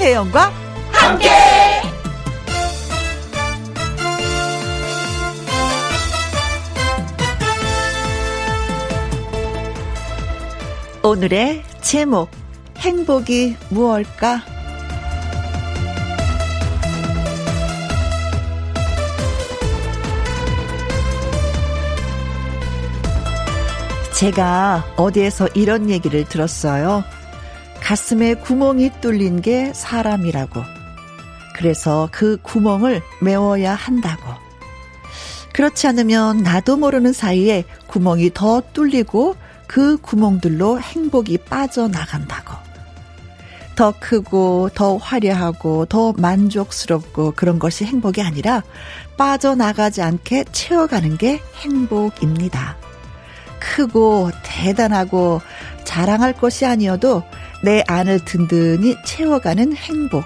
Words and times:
김혜영과 0.00 0.50
함께. 0.92 1.28
오늘의 11.02 11.62
제목 11.82 12.30
행복이 12.78 13.56
무엇일까? 13.68 14.40
제가 24.14 24.94
어디에서 24.96 25.48
이런 25.48 25.90
얘기를 25.90 26.24
들었어요. 26.24 27.04
가슴에 27.90 28.34
구멍이 28.34 29.00
뚫린 29.00 29.42
게 29.42 29.72
사람이라고. 29.74 30.62
그래서 31.56 32.08
그 32.12 32.38
구멍을 32.40 33.02
메워야 33.20 33.74
한다고. 33.74 34.32
그렇지 35.52 35.88
않으면 35.88 36.44
나도 36.44 36.76
모르는 36.76 37.12
사이에 37.12 37.64
구멍이 37.88 38.30
더 38.32 38.62
뚫리고 38.72 39.34
그 39.66 39.96
구멍들로 39.96 40.80
행복이 40.80 41.38
빠져나간다고. 41.38 42.54
더 43.74 43.92
크고 43.98 44.70
더 44.72 44.96
화려하고 44.96 45.86
더 45.86 46.12
만족스럽고 46.12 47.32
그런 47.34 47.58
것이 47.58 47.84
행복이 47.84 48.22
아니라 48.22 48.62
빠져나가지 49.16 50.00
않게 50.00 50.44
채워가는 50.52 51.18
게 51.18 51.42
행복입니다. 51.56 52.76
크고 53.58 54.30
대단하고 54.44 55.40
자랑할 55.82 56.34
것이 56.34 56.64
아니어도 56.64 57.24
내 57.62 57.84
안을 57.86 58.24
든든히 58.24 58.96
채워가는 59.04 59.74
행복. 59.74 60.24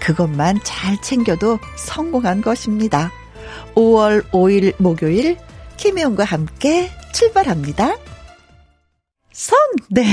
그것만 0.00 0.60
잘 0.62 1.00
챙겨도 1.00 1.58
성공한 1.76 2.40
것입니다. 2.42 3.10
5월 3.74 4.22
5일 4.30 4.74
목요일 4.78 5.36
김혜영과 5.76 6.24
함께 6.24 6.90
출발합니다. 7.12 7.96
선, 9.32 9.58
네. 9.90 10.04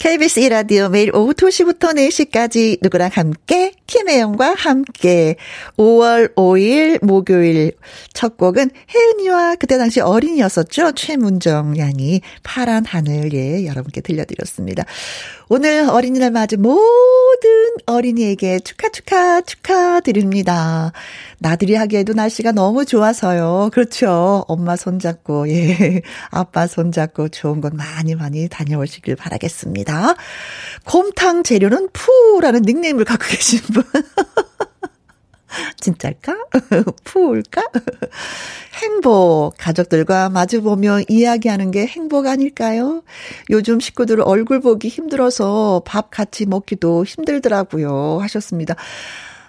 KBS 0.00 0.40
1라디오 0.40 0.90
매일 0.90 1.14
오후 1.14 1.34
2시부터 1.34 1.94
4시까지 1.94 2.78
누구랑 2.80 3.10
함께, 3.12 3.72
김혜영과 3.86 4.54
함께. 4.56 5.36
5월 5.76 6.34
5일 6.34 7.04
목요일 7.04 7.72
첫 8.14 8.38
곡은 8.38 8.70
혜은이와 8.94 9.56
그때 9.56 9.76
당시 9.76 10.00
어린이였었죠. 10.00 10.92
최문정 10.92 11.76
양이 11.78 12.22
파란 12.42 12.86
하늘, 12.86 13.32
예, 13.34 13.66
여러분께 13.66 14.00
들려드렸습니다. 14.00 14.84
오늘 15.52 15.90
어린이날 15.90 16.30
맞은 16.30 16.62
모든 16.62 16.78
어린이에게 17.86 18.60
축하, 18.60 18.88
축하, 18.88 19.40
축하드립니다. 19.40 20.92
나들이 21.40 21.74
하기에도 21.74 22.12
날씨가 22.12 22.52
너무 22.52 22.84
좋아서요. 22.84 23.70
그렇죠. 23.72 24.44
엄마 24.46 24.76
손잡고, 24.76 25.48
예. 25.48 26.02
아빠 26.30 26.68
손잡고 26.68 27.30
좋은 27.30 27.60
곳 27.60 27.74
많이 27.74 28.14
많이 28.14 28.48
다녀오시길 28.48 29.16
바라겠습니다. 29.16 30.14
곰탕 30.84 31.42
재료는 31.42 31.88
푸라는 31.94 32.62
닉네임을 32.62 33.04
갖고 33.04 33.26
계신 33.26 33.58
분. 33.74 33.82
진짜일까? 35.80 36.36
푸울까? 37.04 37.62
행복. 38.82 39.52
가족들과 39.58 40.28
마주보며 40.30 41.00
이야기하는 41.08 41.70
게 41.70 41.86
행복 41.86 42.26
아닐까요? 42.26 43.02
요즘 43.50 43.80
식구들 43.80 44.20
얼굴 44.22 44.60
보기 44.60 44.88
힘들어서 44.88 45.82
밥 45.84 46.10
같이 46.10 46.46
먹기도 46.46 47.04
힘들더라고요. 47.04 48.18
하셨습니다. 48.22 48.76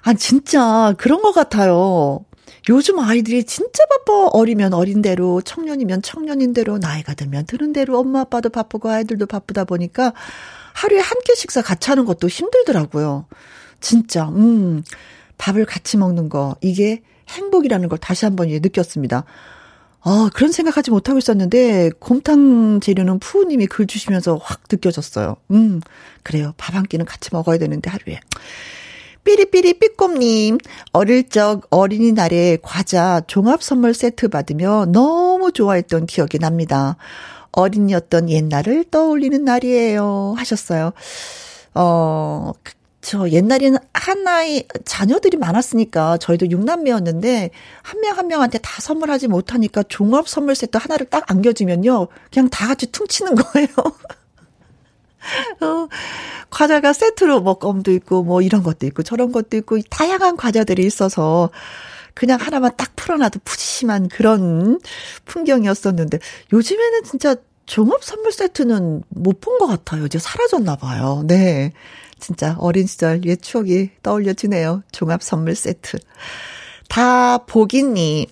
아, 0.04 0.14
진짜 0.14 0.94
그런 0.98 1.22
것 1.22 1.32
같아요. 1.34 2.26
요즘 2.70 3.00
아이들이 3.00 3.44
진짜 3.44 3.84
바빠. 3.86 4.28
어리면 4.34 4.74
어린 4.74 5.02
대로, 5.02 5.42
청년이면 5.42 6.02
청년인 6.02 6.54
대로, 6.54 6.78
나이가 6.78 7.14
들면 7.14 7.46
드는 7.46 7.74
대로 7.74 8.00
엄마 8.00 8.22
아빠도 8.22 8.50
바쁘고 8.50 8.90
아이들도 8.90 9.26
바쁘다 9.28 9.64
보니까 9.66 10.14
하루에 10.74 11.00
한 11.00 11.18
끼 11.24 11.36
식사 11.36 11.62
같이 11.62 11.90
하는 11.90 12.06
것도 12.06 12.28
힘들더라고요. 12.28 13.28
진짜, 13.80 14.28
음. 14.30 14.84
밥을 15.42 15.66
같이 15.66 15.98
먹는 15.98 16.30
거, 16.30 16.56
이게 16.62 17.02
행복이라는 17.30 17.90
걸 17.90 17.98
다시 17.98 18.26
한번 18.26 18.50
느꼈습니다. 18.50 19.24
아, 20.04 20.30
그런 20.36 20.52
생각하지 20.52 20.92
못하고 20.92 21.18
있었는데, 21.18 21.90
곰탕 22.00 22.80
재료는 22.80 23.18
푸우님이 23.20 23.66
글 23.66 23.88
주시면서 23.88 24.38
확 24.40 24.62
느껴졌어요. 24.72 25.38
음, 25.50 25.82
그래요. 26.22 26.54
밥 26.58 26.76
한 26.76 26.84
끼는 26.84 27.06
같이 27.06 27.30
먹어야 27.34 27.58
되는데, 27.58 27.90
하루에. 27.90 28.20
삐리삐리 29.24 29.80
삐꼼님, 29.80 30.60
어릴 30.94 31.30
적 31.30 31.66
어린이날에 31.72 32.60
과자 32.62 33.22
종합 33.28 33.64
선물 33.64 33.94
세트 33.96 34.30
받으며 34.30 34.86
너무 34.92 35.52
좋아했던 35.52 36.06
기억이 36.06 36.38
납니다. 36.40 36.98
어린이였던 37.52 38.30
옛날을 38.30 38.86
떠올리는 38.92 39.44
날이에요. 39.44 40.36
하셨어요. 40.38 40.94
어, 41.76 42.52
저 43.02 43.30
옛날에는 43.30 43.80
하나의 43.94 44.68
자녀들이 44.86 45.38
많았으니까 45.38 46.18
저희도 46.18 46.48
6남매였는데 46.48 47.50
한명한 47.84 48.28
명한테 48.28 48.60
다 48.60 48.80
선물하지 48.82 49.28
못하니까 49.28 49.84
종합 49.84 50.28
선물 50.30 50.56
세트 50.56 50.78
하나를 50.78 51.08
딱 51.08 51.30
안겨주면요. 51.32 52.08
그냥 52.32 52.50
다 52.50 52.68
같이 52.68 52.92
퉁치는 52.92 53.36
거예요. 53.36 53.68
어, 55.62 55.88
과자가 56.50 56.94
세트로 56.94 57.42
뭐 57.42 57.56
껌도 57.60 57.92
있고 57.94 58.24
뭐 58.24 58.42
이런 58.42 58.64
것도 58.64 58.86
있고 58.88 59.04
저런 59.04 59.32
것도 59.32 59.58
있고 59.58 59.80
다양한 59.90 60.38
과자들이 60.38 60.86
있어서 60.86 61.50
그냥 62.14 62.40
하나만 62.42 62.72
딱 62.78 62.96
풀어놔도 62.96 63.40
푸짐한 63.46 64.10
그런 64.10 64.80
풍경이었었는데 65.26 66.20
요즘에는 66.54 67.04
진짜 67.04 67.36
종합 67.66 68.04
선물 68.04 68.32
세트는 68.32 69.04
못 69.10 69.40
본 69.42 69.58
것 69.60 69.68
같아요. 69.68 70.06
이제 70.06 70.20
사라졌나 70.20 70.76
봐요. 70.76 71.24
네. 71.26 71.72
진짜 72.22 72.56
어린 72.60 72.86
시절 72.86 73.26
옛 73.26 73.42
추억이 73.42 73.90
떠올려지네요. 74.04 74.84
종합 74.92 75.22
선물 75.24 75.56
세트. 75.56 75.98
다 76.88 77.40
보기님. 77.40 78.28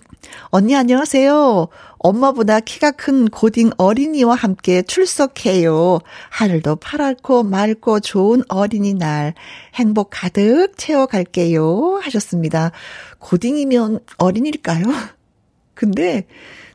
언니 0.50 0.76
안녕하세요. 0.76 1.68
엄마보다 1.98 2.60
키가 2.60 2.92
큰 2.92 3.28
고딩 3.28 3.70
어린이와 3.76 4.34
함께 4.34 4.82
출석해요. 4.82 5.98
하늘도 6.30 6.76
파랗고 6.76 7.42
맑고 7.42 8.00
좋은 8.00 8.42
어린이날 8.48 9.34
행복 9.74 10.10
가득 10.10 10.76
채워갈게요. 10.76 12.00
하셨습니다. 12.02 12.70
고딩이면 13.18 14.00
어린일까요? 14.18 14.84
근데 15.74 16.26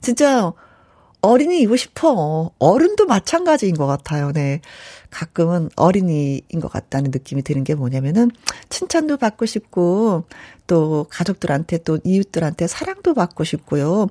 진짜 0.01 0.51
어린이이고 1.25 1.75
싶어. 1.75 2.51
어른도 2.59 3.05
마찬가지인 3.05 3.75
것 3.75 3.87
같아요. 3.87 4.31
네. 4.31 4.61
가끔은 5.09 5.69
어린이인 5.75 6.59
것 6.61 6.71
같다는 6.71 7.11
느낌이 7.11 7.41
드는 7.41 7.63
게 7.63 7.73
뭐냐면은 7.73 8.31
칭찬도 8.69 9.17
받고 9.17 9.45
싶고 9.45 10.25
또 10.67 11.05
가족들한테 11.09 11.79
또 11.79 11.99
이웃들한테 12.03 12.67
사랑도 12.67 13.13
받고 13.13 13.43
싶고요. 13.43 14.07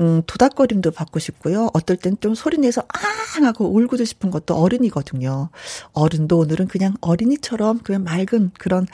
음, 0.00 0.22
도닥거림도 0.26 0.92
받고 0.92 1.18
싶고요. 1.18 1.70
어떨 1.74 1.96
땐 1.96 2.16
좀 2.20 2.34
소리 2.34 2.58
내서 2.58 2.82
아 2.82 3.44
하고 3.44 3.66
울고도 3.74 4.04
싶은 4.04 4.30
것도 4.30 4.54
어른이거든요. 4.54 5.48
어른도 5.92 6.38
오늘은 6.38 6.68
그냥 6.68 6.94
어린이처럼 7.00 7.80
그냥 7.80 8.04
맑은 8.04 8.52
그런 8.58 8.86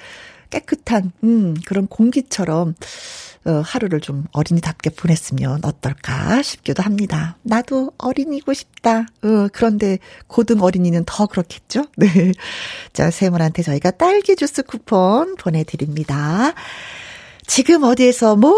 깨끗한 0.49 1.13
음, 1.25 1.55
그런 1.67 1.87
공기처럼 1.87 2.71
어, 2.71 2.75
하루를 3.45 4.01
좀 4.01 4.25
어린이답게 4.33 4.91
보냈으면 4.91 5.61
어떨까 5.65 6.43
싶기도 6.43 6.83
합니다. 6.83 7.37
나도 7.43 7.93
어린이고 7.99 8.53
싶다. 8.53 9.07
어, 9.23 9.49
그런데 9.53 9.99
고등 10.27 10.63
어린이는 10.63 11.05
더 11.07 11.27
그렇겠죠? 11.27 11.87
네. 11.97 12.33
자, 12.93 13.11
세분한테 13.11 13.63
저희가 13.63 13.93
딸기 13.93 14.37
주스 14.37 14.63
쿠폰 14.63 15.37
보내드립니다. 15.37 16.53
지금 17.51 17.83
어디에서 17.83 18.37
뭘 18.37 18.55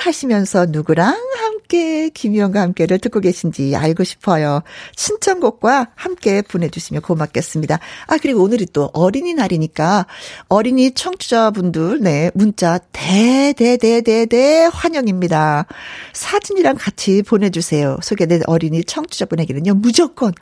하시면서 0.00 0.66
누구랑 0.66 1.14
함께 1.36 2.08
김희영과 2.08 2.60
함께를 2.60 2.98
듣고 2.98 3.20
계신지 3.20 3.76
알고 3.76 4.02
싶어요. 4.02 4.62
신청곡과 4.96 5.92
함께 5.94 6.42
보내주시면 6.42 7.02
고맙겠습니다. 7.02 7.78
아 8.08 8.18
그리고 8.20 8.42
오늘이 8.42 8.66
또 8.66 8.90
어린이날이니까 8.94 10.06
어린이 10.48 10.90
청취자분들 10.90 12.00
네 12.00 12.32
문자 12.34 12.80
대대대대대 12.90 14.70
환영입니다. 14.72 15.66
사진이랑 16.12 16.74
같이 16.80 17.22
보내주세요. 17.22 17.98
소개된 18.02 18.42
어린이 18.48 18.82
청취자분에게는요 18.82 19.74
무조건 19.74 20.32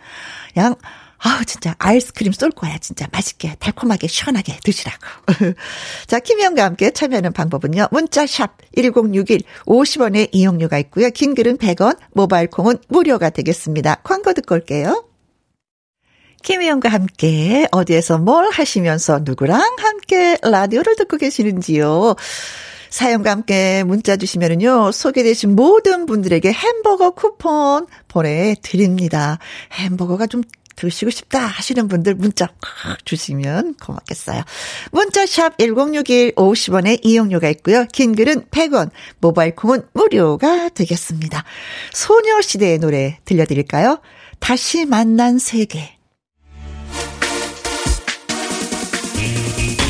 양 0.57 0.75
아우, 1.23 1.45
진짜 1.45 1.75
아이스크림 1.79 2.33
쏠 2.33 2.51
거야. 2.51 2.79
진짜 2.79 3.07
맛있게, 3.13 3.57
달콤하게, 3.59 4.07
시원하게 4.07 4.59
드시라고. 4.63 4.99
자, 6.07 6.19
김희영과 6.19 6.65
함께 6.65 6.91
참여하는 6.91 7.33
방법은요. 7.33 7.89
문자샵 7.91 8.57
1061 8.75 9.43
50원의 9.67 10.29
이용료가 10.33 10.79
있고요. 10.79 11.11
긴 11.11 11.35
글은 11.35 11.59
100원, 11.59 11.99
모바일 12.13 12.49
콩은 12.49 12.79
무료가 12.89 13.31
되겠습니다. 13.31 13.97
광고 14.03 14.33
듣고 14.33 14.55
올게요. 14.55 15.05
김희영과 16.43 16.89
함께 16.89 17.69
어디에서 17.71 18.17
뭘 18.17 18.51
하시면서 18.51 19.21
누구랑 19.23 19.61
함께 19.79 20.39
라디오를 20.43 20.97
듣고 20.97 21.19
계시는지요. 21.19 22.17
사연과 22.89 23.31
함께 23.31 23.85
문자 23.85 24.17
주시면은요, 24.17 24.91
소개되신 24.91 25.55
모든 25.55 26.07
분들에게 26.07 26.51
햄버거 26.51 27.11
쿠폰 27.11 27.87
보내드립니다. 28.09 29.39
햄버거가 29.75 30.27
좀 30.27 30.43
드시고 30.81 31.11
싶다 31.11 31.41
하시는 31.41 31.89
분들 31.89 32.15
문자 32.15 32.49
주시면 33.05 33.75
고맙겠어요. 33.75 34.43
문자샵 34.93 35.59
1061 35.59 36.35
50원의 36.35 37.01
이용료가 37.03 37.49
있고요. 37.51 37.85
긴 37.93 38.15
글은 38.15 38.47
100원, 38.51 38.91
모바일 39.21 39.55
콩은 39.55 39.83
무료가 39.93 40.71
되겠습니다. 40.71 41.45
소녀시대의 41.93 42.79
노래 42.79 43.19
들려드릴까요? 43.27 44.01
다시 44.39 44.87
만난 44.87 45.39
세계. 45.39 45.99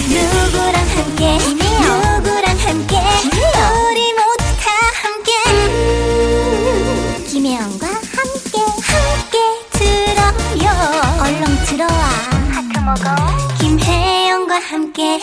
누구랑 0.08 0.75
함께 0.75 1.38
누구랑 1.38 2.58
함께 2.58 2.96
우리 2.96 4.12
모두 4.14 4.44
다 4.58 4.70
함께 5.02 6.09
김혜영과 13.60 14.58
함께 14.58 15.20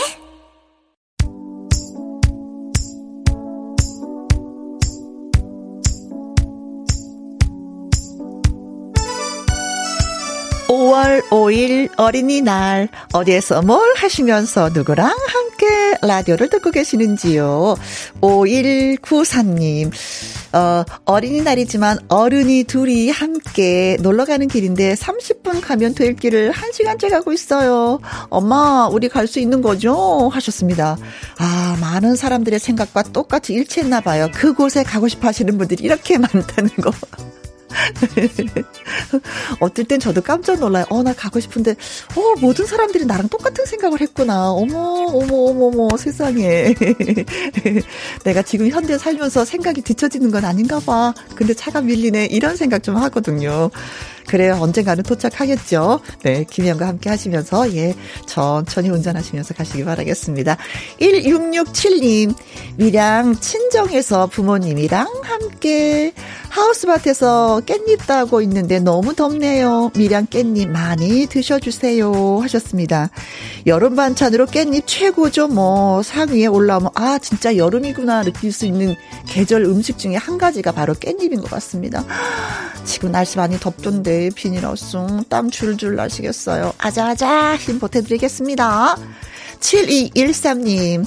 5월 10.68 11.22
5일 11.30 11.90
어린이날 11.98 12.90
어디에서 13.14 13.62
뭘 13.62 13.94
하시면서 13.96 14.70
누구랑 14.70 15.08
함께 15.08 15.98
라디오를 16.02 16.50
듣고 16.50 16.72
계시는지요. 16.72 17.76
5194님 18.22 19.92
어, 20.54 20.84
어린이날이지만 21.06 22.00
어른이 22.10 22.66
둘이 22.66 23.10
함께 23.10 23.98
놀러 24.02 24.26
가는 24.26 24.48
길인데 24.48 24.96
30분 24.96 25.62
가면 25.62 25.94
될 25.96 26.16
길을 26.16 26.52
1시간째 26.52 27.10
가고 27.12 27.32
있어요. 27.34 28.00
엄마, 28.30 28.88
우리 28.92 29.08
갈 29.10 29.28
수 29.28 29.40
있는 29.40 29.62
거죠? 29.62 30.30
하셨습니다. 30.30 30.98
아, 31.38 31.78
많은 31.82 32.16
사람들의 32.16 32.60
생각과 32.60 33.04
똑같이 33.04 33.54
일치했나 33.54 34.00
봐요. 34.00 34.30
그곳에 34.34 34.84
가고 34.84 35.10
싶어 35.10 35.28
하시는 35.28 35.58
분들이 35.58 35.84
이렇게 35.84 36.18
많다는 36.20 36.70
거. 36.82 36.92
어떨 39.60 39.86
땐 39.86 40.00
저도 40.00 40.22
깜짝 40.22 40.60
놀라요. 40.60 40.86
어, 40.90 41.04
나 41.04 41.14
가고 41.14 41.40
싶은데, 41.40 41.72
어, 41.72 42.40
모든 42.40 42.66
사람들이 42.66 43.06
나랑 43.06 43.30
똑같은 43.30 43.66
생각을 43.66 44.02
했구나. 44.02 44.52
어머, 44.52 44.78
어머, 44.78 45.36
어머, 45.36 45.66
어머, 45.68 45.98
세상에. 45.98 46.74
내가 48.24 48.42
지금 48.42 48.70
현대 48.70 48.98
살면서 48.98 49.46
생각이 49.46 49.82
뒤처지는 49.82 50.32
건 50.32 50.46
아닌가 50.46 50.80
봐. 50.80 51.14
근데 51.36 51.54
차가 51.54 51.82
밀리네. 51.82 52.28
이런 52.28 52.56
생각 52.56 52.84
좀 52.84 52.98
하거든요. 52.98 53.70
그래요. 54.28 54.58
언젠가는 54.60 55.04
도착하겠죠. 55.04 56.02
네. 56.24 56.44
김혜영과 56.50 56.86
함께 56.88 57.10
하시면서, 57.10 57.74
예, 57.76 57.96
천천히 58.26 58.90
운전하시면서 58.90 59.54
가시기 59.54 59.86
바라겠습니다. 59.86 60.58
1667님, 61.00 62.36
밀양 62.76 63.40
친정에서 63.40 64.28
부모님이랑 64.28 65.08
함께 65.24 66.14
하우스밭에서 66.58 67.62
깻잎 67.68 68.08
따고 68.08 68.42
있는데 68.42 68.80
너무 68.80 69.14
덥네요. 69.14 69.92
밀양 69.96 70.26
깻잎 70.26 70.68
많이 70.68 71.28
드셔주세요. 71.28 72.40
하셨습니다. 72.42 73.12
여름 73.68 73.96
반찬으로 73.96 74.48
깻잎 74.48 74.84
최고죠. 74.88 75.50
뭐, 75.50 76.02
상 76.02 76.30
위에 76.30 76.48
올라오면, 76.48 76.92
아, 76.96 77.20
진짜 77.20 77.56
여름이구나 77.56 78.24
느낄 78.24 78.52
수 78.52 78.66
있는 78.66 78.96
계절 79.28 79.66
음식 79.66 80.00
중에 80.00 80.16
한 80.16 80.40
가지가 80.40 80.72
바로 80.72 80.96
깻잎인 80.96 81.42
것 81.42 81.50
같습니다. 81.52 82.04
지금 82.86 83.12
날씨 83.12 83.38
많이 83.38 83.60
덥던데, 83.60 84.32
비닐하우스, 84.34 84.98
땀 85.30 85.52
줄줄 85.52 85.96
나시겠어요. 85.96 86.74
아자아자 86.80 87.56
힘 87.58 87.80
보태드리겠습니다. 87.80 88.98
7213님, 89.60 91.06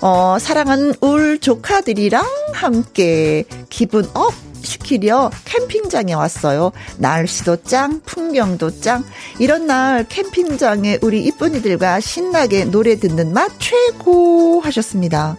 어, 0.00 0.36
사랑하는 0.40 0.94
울 1.00 1.38
조카들이랑 1.38 2.24
함께 2.54 3.44
기분 3.68 4.04
up 4.14 4.49
시키려 4.62 5.30
캠핑장에 5.44 6.12
왔어요. 6.14 6.72
날씨도 6.98 7.62
짱, 7.64 8.00
풍경도 8.04 8.80
짱. 8.80 9.04
이런 9.38 9.66
날 9.66 10.06
캠핑장에 10.08 10.98
우리 11.02 11.24
이쁜이들과 11.24 12.00
신나게 12.00 12.64
노래 12.66 12.96
듣는 12.96 13.32
맛 13.32 13.50
최고 13.58 14.60
하셨습니다. 14.60 15.36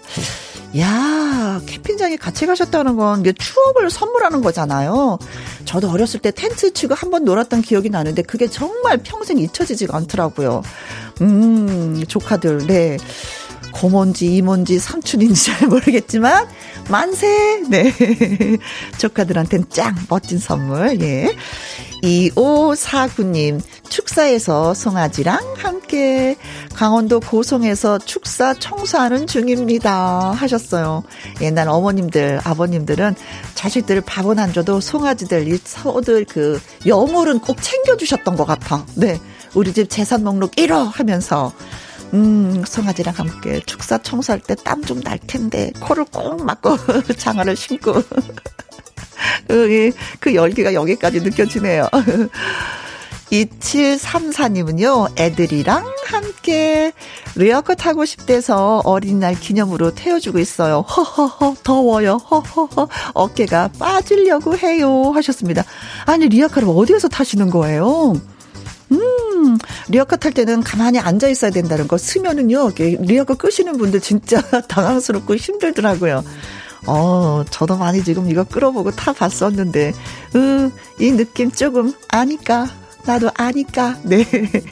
야, 0.79 1.61
캠핑장에 1.65 2.15
같이 2.15 2.45
가셨다는 2.45 2.95
건 2.95 3.23
추억을 3.37 3.89
선물하는 3.89 4.41
거잖아요. 4.41 5.19
저도 5.65 5.89
어렸을 5.91 6.21
때 6.21 6.31
텐트 6.31 6.71
치고 6.71 6.95
한 6.95 7.11
번 7.11 7.25
놀았던 7.25 7.61
기억이 7.61 7.89
나는데 7.89 8.21
그게 8.21 8.47
정말 8.47 8.97
평생 8.97 9.37
잊혀지지가 9.37 9.97
않더라고요. 9.97 10.63
음, 11.19 12.03
조카들, 12.07 12.67
네. 12.67 12.97
고모인지 13.73 14.35
이모인지 14.35 14.79
삼촌인지 14.79 15.45
잘 15.45 15.67
모르겠지만 15.67 16.47
만세! 16.89 17.63
네. 17.69 17.93
조카들한텐 18.97 19.65
짱! 19.69 19.95
멋진 20.09 20.39
선물. 20.39 20.99
예. 21.01 21.35
2549님 22.03 23.61
축사에서 23.89 24.73
송아지랑 24.73 25.55
함께 25.57 26.35
강원도 26.73 27.19
고성에서 27.19 27.99
축사 27.99 28.53
청소하는 28.53 29.27
중입니다. 29.27 30.31
하셨어요. 30.31 31.03
옛날 31.41 31.67
어머님들 31.69 32.41
아버님들은 32.43 33.15
자식들 33.53 34.01
밥은 34.01 34.39
안 34.39 34.53
줘도 34.53 34.79
송아지들 34.79 35.47
이 35.47 35.59
소들 35.63 36.25
그 36.25 36.59
여물은 36.85 37.39
꼭 37.39 37.61
챙겨주셨던 37.61 38.35
것 38.35 38.45
같아. 38.45 38.85
네. 38.95 39.19
우리 39.53 39.73
집 39.73 39.89
재산 39.89 40.23
목록 40.23 40.51
1호 40.51 40.91
하면서 40.91 41.53
음, 42.13 42.63
송아지랑 42.65 43.13
함께 43.17 43.61
축사 43.65 43.97
청소할 43.97 44.39
때 44.41 44.55
땀 44.55 44.83
좀 44.83 45.01
날 45.01 45.17
텐데, 45.19 45.71
코를 45.79 46.05
꼭 46.05 46.43
막고 46.43 46.77
장화를 47.17 47.55
신고. 47.55 47.93
그 50.19 50.35
열기가 50.35 50.73
여기까지 50.73 51.21
느껴지네요. 51.21 51.87
2734님은요, 53.31 55.17
애들이랑 55.17 55.85
함께 56.05 56.91
리어커 57.35 57.75
타고 57.75 58.03
싶대서 58.03 58.81
어린이날 58.83 59.35
기념으로 59.39 59.93
태워주고 59.95 60.39
있어요. 60.39 60.81
허허허, 60.81 61.55
더워요. 61.63 62.17
허허허, 62.17 62.89
어깨가 63.13 63.69
빠지려고 63.79 64.57
해요. 64.57 65.11
하셨습니다. 65.15 65.63
아니, 66.05 66.27
리어카를 66.27 66.67
어디에서 66.69 67.07
타시는 67.07 67.49
거예요? 67.51 68.15
음, 69.91 69.93
리어카 69.93 70.15
탈 70.15 70.31
때는 70.31 70.63
가만히 70.63 70.99
앉아 70.99 71.27
있어야 71.27 71.51
된다는 71.51 71.87
거. 71.87 71.97
서면은요, 71.97 72.71
리어카 72.77 73.35
끄시는 73.35 73.77
분들 73.77 73.99
진짜 73.99 74.41
당황스럽고 74.67 75.35
힘들더라고요. 75.35 76.23
어, 76.87 77.43
저도 77.49 77.77
많이 77.77 78.03
지금 78.03 78.29
이거 78.29 78.43
끌어보고 78.43 78.91
타 78.91 79.13
봤었는데, 79.13 79.93
으, 80.35 80.71
이 80.99 81.11
느낌 81.11 81.51
조금 81.51 81.93
아니까. 82.07 82.67
나도 83.03 83.31
아니까. 83.33 83.97
네. 84.03 84.23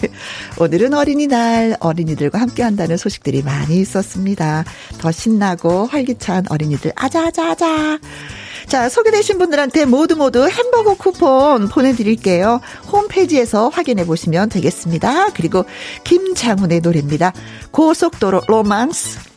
오늘은 0.60 0.94
어린이날, 0.94 1.76
어린이들과 1.80 2.40
함께 2.40 2.64
한다는 2.64 2.96
소식들이 2.96 3.42
많이 3.42 3.80
있었습니다. 3.80 4.66
더 5.00 5.12
신나고 5.12 5.88
활기찬 5.88 6.46
어린이들, 6.50 6.94
아자아자아자. 6.96 7.56
자, 7.56 8.00
소개되신 8.70 9.38
분들한테 9.38 9.86
모두 9.86 10.16
모두 10.16 10.48
햄버거 10.48 10.96
쿠폰 10.96 11.68
보내드릴게요. 11.70 12.62
홈페이지에서 12.92 13.70
확인해 13.70 14.06
보시면 14.06 14.50
되겠습니다. 14.50 15.30
그리고 15.34 15.66
김장훈의 16.04 16.82
노래입니다. 16.82 17.34
고속도로 17.72 18.42
로망스. 18.48 19.30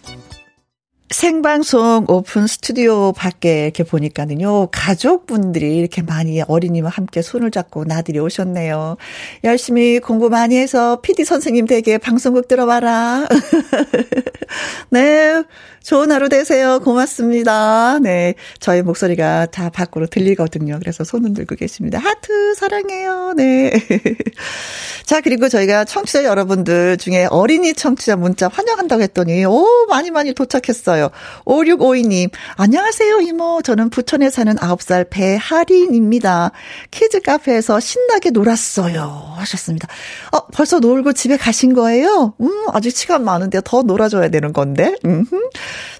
생방송 1.13 2.07
오픈 2.09 2.47
스튜디오 2.47 3.13
밖에 3.13 3.65
이렇게 3.65 3.85
보니까는요, 3.85 4.69
가족분들이 4.73 5.77
이렇게 5.77 6.01
많이 6.01 6.41
어린이와 6.41 6.89
함께 6.89 7.21
손을 7.21 7.51
잡고 7.51 7.85
나들이 7.85 8.19
오셨네요. 8.19 8.97
열심히 9.45 9.99
공부 9.99 10.31
많이 10.31 10.57
해서 10.57 11.01
PD 11.03 11.25
선생님 11.25 11.67
댁에 11.67 11.99
방송국 11.99 12.49
들어와라. 12.49 13.29
네. 14.91 15.43
좋은 15.83 16.13
하루 16.13 16.29
되세요. 16.29 16.81
고맙습니다. 16.81 17.99
네. 18.01 18.35
저희 18.61 18.83
목소리가 18.83 19.47
다 19.47 19.71
밖으로 19.71 20.07
들리거든요. 20.07 20.79
그래서 20.79 21.05
손은 21.05 21.35
들고 21.35 21.57
계십니다. 21.57 21.99
하트, 21.99 22.55
사랑해요. 22.55 23.35
네. 23.37 23.73
자, 25.05 25.21
그리고 25.21 25.49
저희가 25.49 25.85
청취자 25.85 26.25
여러분들 26.25 26.97
중에 26.97 27.27
어린이 27.31 27.75
청취자 27.75 28.17
문자 28.17 28.49
환영한다고 28.49 29.03
했더니, 29.03 29.45
오, 29.45 29.67
많이 29.89 30.11
많이 30.11 30.33
도착했어요. 30.33 31.11
5652님, 31.45 32.31
안녕하세요, 32.57 33.21
이모. 33.21 33.61
저는 33.63 33.91
부천에 33.91 34.31
사는 34.31 34.55
9살 34.55 35.09
배하린입니다. 35.11 36.53
키즈 36.91 37.21
카페에서 37.21 37.81
신나게 37.81 38.31
놀았어요. 38.31 39.35
하셨습니다. 39.37 39.89
어, 40.33 40.47
벌써 40.47 40.79
놀고 40.79 41.13
집에 41.13 41.37
가신 41.37 41.75
거예요? 41.75 42.35
음, 42.41 42.51
아직 42.73 42.97
시간 42.97 43.25
많은데 43.25 43.61
더 43.65 43.83
놀아줘야 43.83 44.29
되는 44.29 44.53
건데. 44.53 44.95
음 45.05 45.27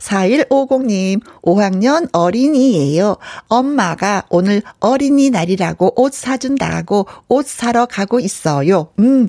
4150님, 0.01 1.21
5학년 1.43 2.09
어린이예요. 2.13 3.17
엄마가 3.49 4.25
오늘 4.29 4.63
어린이날이라고 4.81 6.01
옷 6.01 6.13
사준다고 6.13 7.07
옷 7.29 7.47
사러 7.47 7.87
가고 7.87 8.21
있어요. 8.21 8.89
음, 8.99 9.29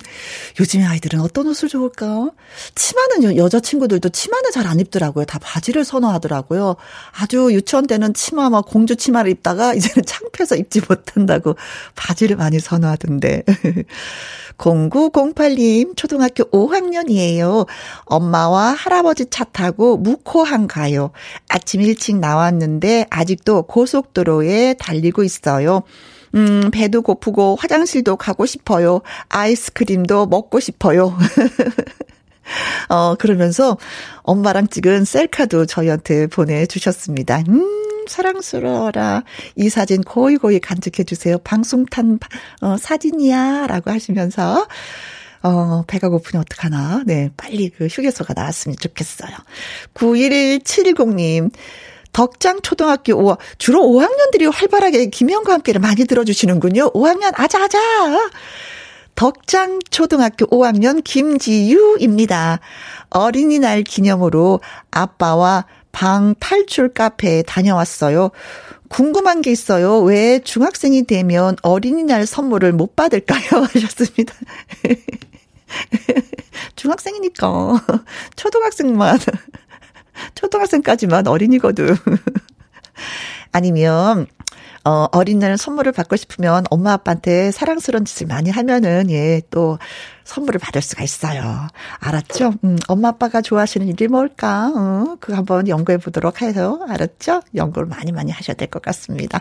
요즘에 0.60 0.84
아이들은 0.86 1.20
어떤 1.22 1.48
옷을 1.48 1.70
좋을까? 1.70 2.32
치마는 2.76 3.38
여자친구들도 3.38 4.10
치마는 4.10 4.52
잘 4.52 4.64
안 4.64 4.80
입더라고요. 4.80 5.26
다 5.26 5.40
바지를 5.40 5.84
선호하더라고요. 5.84 6.78
아주 7.20 7.50
유치원 7.52 7.86
때는 7.86 8.14
치마, 8.14 8.50
막 8.50 8.66
공주 8.66 8.96
치마를 8.96 9.30
입다가 9.32 9.74
이제는 9.74 10.06
창피해서 10.06 10.56
입지 10.56 10.82
못한다고 10.88 11.56
바지를 11.96 12.38
많이 12.38 12.60
선호하던데. 12.60 13.44
0908님, 14.58 15.96
초등학교 15.98 16.44
5학년이에요. 16.46 17.68
엄마와 18.06 18.72
할아버지 18.74 19.26
차 19.30 19.44
타고 19.44 19.98
무코 19.98 20.33
항 20.42 20.66
가요. 20.68 21.12
아침 21.48 21.82
일찍 21.82 22.18
나왔는데 22.18 23.06
아직도 23.12 23.64
고속도로에 23.64 24.76
달리고 24.80 25.24
있어요. 25.24 25.84
음, 26.34 26.72
배도 26.72 27.04
고프고 27.04 27.58
화장실도 27.60 28.16
가고 28.16 28.48
싶어요. 28.48 29.02
아이스크림도 29.30 30.26
먹고 30.26 30.60
싶어요. 30.60 31.16
어, 32.90 33.16
그러면서 33.16 33.78
엄마랑 34.24 34.68
찍은 34.68 35.06
셀카도 35.06 35.68
저희한테 35.68 36.28
보내주셨습니다. 36.28 37.44
음, 37.48 38.06
사랑스러워라. 38.08 39.24
이 39.56 39.70
사진 39.70 40.02
고이고이 40.02 40.60
간직해 40.60 41.04
주세요. 41.06 41.38
방송탄 41.38 42.20
어, 42.62 42.78
사진이야. 42.78 43.68
라고 43.68 43.92
하시면서 43.92 44.68
어, 45.44 45.84
배가 45.88 46.10
고프니 46.10 46.40
어떡하나. 46.40 47.04
네, 47.06 47.30
빨리 47.36 47.70
그 47.70 47.88
휴게소가 47.88 48.34
나왔으면 48.34 48.78
좋겠어요. 48.80 49.32
9170님. 49.94 51.52
덕장 52.14 52.62
초등학교 52.62 53.16
5, 53.16 53.38
주로 53.58 53.82
5학년들이 53.82 54.52
활발하게 54.52 55.08
김영과 55.08 55.54
함께를 55.54 55.82
많이 55.82 56.06
들어주시는군요. 56.06 56.92
5학년 56.92 57.38
아자아자. 57.38 57.80
덕장 59.16 59.80
초등학교 59.90 60.46
5학년 60.46 61.04
김지유입니다. 61.04 62.60
어린이날 63.10 63.84
기념으로 63.84 64.62
아빠와 64.92 65.66
방 65.92 66.36
탈출 66.40 66.90
카페에 66.94 67.44
다녀왔어요. 67.44 68.32
궁금한 68.90 69.42
게 69.42 69.52
있어요. 69.52 70.00
왜 70.02 70.40
중학생이 70.40 71.06
되면 71.06 71.56
어린이날 71.62 72.26
선물을 72.26 72.74
못 72.74 72.96
받을까요? 72.96 73.42
하셨습니다. 73.74 74.34
중학생이니까. 76.76 77.82
초등학생만, 78.36 79.20
초등학생까지만 80.36 81.28
어린이거든. 81.28 81.96
아니면, 83.52 84.28
어, 84.86 85.08
어린날 85.12 85.58
선물을 85.58 85.92
받고 85.94 86.16
싶으면 86.18 86.66
엄마 86.70 86.94
아빠한테 86.94 87.52
사랑스러운 87.52 88.06
짓을 88.06 88.28
많이 88.28 88.50
하면은, 88.50 89.10
예, 89.12 89.42
또 89.52 89.80
선물을 90.26 90.60
받을 90.60 90.82
수가 90.82 91.04
있어요. 91.04 91.68
알았죠? 92.00 92.54
음, 92.64 92.78
엄마 92.88 93.10
아빠가 93.10 93.42
좋아하시는 93.42 93.88
일이 93.88 94.08
뭘까? 94.08 94.72
어, 94.76 95.16
그거 95.20 95.38
한번 95.38 95.68
연구해 95.68 95.98
보도록 96.00 96.42
해서, 96.42 96.80
알았죠? 96.88 97.42
연구를 97.56 97.88
많이 97.88 98.12
많이 98.12 98.32
하셔야 98.32 98.56
될 98.56 98.68
것 98.70 98.82
같습니다. 98.82 99.40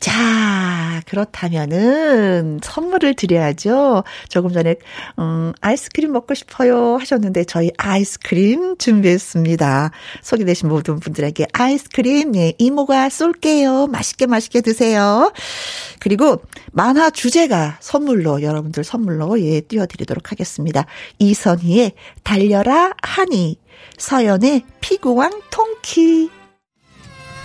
자, 0.00 1.00
그렇다면은 1.06 2.60
선물을 2.62 3.14
드려야죠. 3.14 4.04
조금 4.28 4.52
전에 4.52 4.76
음, 5.18 5.52
아이스크림 5.60 6.12
먹고 6.12 6.34
싶어요 6.34 6.96
하셨는데 6.96 7.44
저희 7.44 7.70
아이스크림 7.78 8.76
준비했습니다. 8.78 9.90
소개되신 10.22 10.68
모든 10.68 11.00
분들에게 11.00 11.46
아이스크림 11.52 12.36
예, 12.36 12.52
이모가 12.58 13.08
쏠게요. 13.08 13.86
맛있게 13.86 14.26
맛있게 14.26 14.60
드세요. 14.60 15.32
그리고 16.00 16.42
만화 16.72 17.10
주제가 17.10 17.78
선물로 17.80 18.42
여러분들 18.42 18.84
선물로 18.84 19.40
예 19.40 19.60
띄워드리도록 19.60 20.30
하겠습니다. 20.30 20.86
이선희의 21.18 21.92
달려라 22.22 22.92
하니 23.02 23.58
서연의 23.98 24.62
피구왕 24.80 25.40
통키 25.50 26.30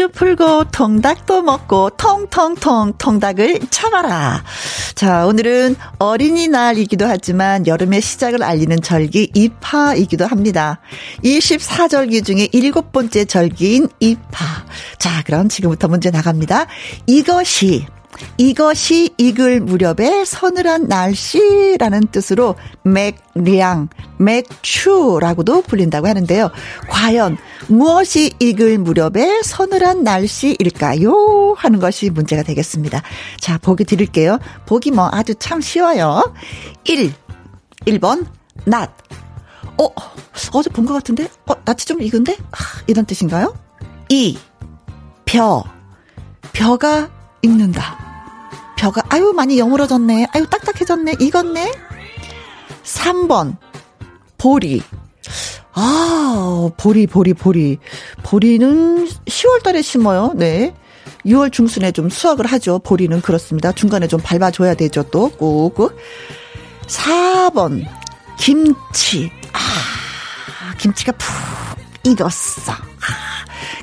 퀴즈 0.00 0.08
풀고 0.08 0.64
통닭도 0.72 1.42
먹고 1.42 1.90
통통통 1.90 2.94
통닭을 2.96 3.60
쳐봐라. 3.68 4.42
자, 4.94 5.26
오늘은 5.26 5.76
어린이날이기도 5.98 7.06
하지만 7.06 7.66
여름의 7.66 8.00
시작을 8.00 8.42
알리는 8.42 8.80
절기 8.80 9.30
이파이기도 9.34 10.26
합니다. 10.26 10.80
24절기 11.22 12.24
중에 12.24 12.48
일곱 12.52 12.92
번째 12.92 13.26
절기인 13.26 13.88
이파. 14.00 14.64
자, 14.98 15.22
그럼 15.26 15.50
지금부터 15.50 15.88
문제 15.88 16.10
나갑니다. 16.10 16.66
이것이 17.06 17.84
이것이 18.38 19.10
익을 19.18 19.60
무렵의 19.60 20.26
서늘한 20.26 20.88
날씨라는 20.88 22.08
뜻으로 22.10 22.54
맥량, 22.82 23.88
맥추라고도 24.18 25.62
불린다고 25.62 26.06
하는데요. 26.08 26.50
과연 26.88 27.36
무엇이 27.68 28.32
익을 28.40 28.78
무렵의 28.78 29.42
서늘한 29.44 30.04
날씨일까요? 30.04 31.54
하는 31.56 31.80
것이 31.80 32.10
문제가 32.10 32.42
되겠습니다. 32.42 33.02
자, 33.40 33.58
보기 33.58 33.84
드릴게요. 33.84 34.38
보기 34.66 34.90
뭐 34.90 35.08
아주 35.12 35.34
참 35.36 35.60
쉬워요. 35.60 36.34
1. 36.84 37.12
1번, 37.86 38.26
낮. 38.64 38.90
어, 39.78 39.88
어제 40.52 40.68
본 40.70 40.84
것 40.84 40.92
같은데? 40.94 41.28
어, 41.46 41.54
낯이 41.64 41.78
좀 41.78 42.02
익은데? 42.02 42.36
아, 42.52 42.56
이런 42.86 43.06
뜻인가요? 43.06 43.54
2. 44.08 44.38
벼. 45.24 45.64
벼가 46.52 47.08
익는다. 47.42 47.98
벼가, 48.76 49.02
아유, 49.08 49.32
많이 49.34 49.58
여물어졌네. 49.58 50.28
아유, 50.32 50.46
딱딱해졌네. 50.46 51.16
익었네. 51.20 51.72
3번, 52.82 53.56
보리. 54.38 54.82
아, 55.72 56.70
보리, 56.76 57.06
보리, 57.06 57.34
보리. 57.34 57.78
보리는 58.22 59.06
10월 59.06 59.62
달에 59.62 59.82
심어요. 59.82 60.32
네. 60.34 60.74
6월 61.26 61.52
중순에 61.52 61.92
좀 61.92 62.08
수확을 62.08 62.46
하죠. 62.46 62.78
보리는 62.78 63.20
그렇습니다. 63.20 63.72
중간에 63.72 64.08
좀 64.08 64.20
밟아줘야 64.22 64.74
되죠. 64.74 65.02
또, 65.10 65.28
꾹꾹. 65.30 65.92
4번, 66.86 67.84
김치. 68.38 69.30
아, 69.52 70.74
김치가 70.78 71.12
푹 71.12 71.30
익었어. 72.04 72.89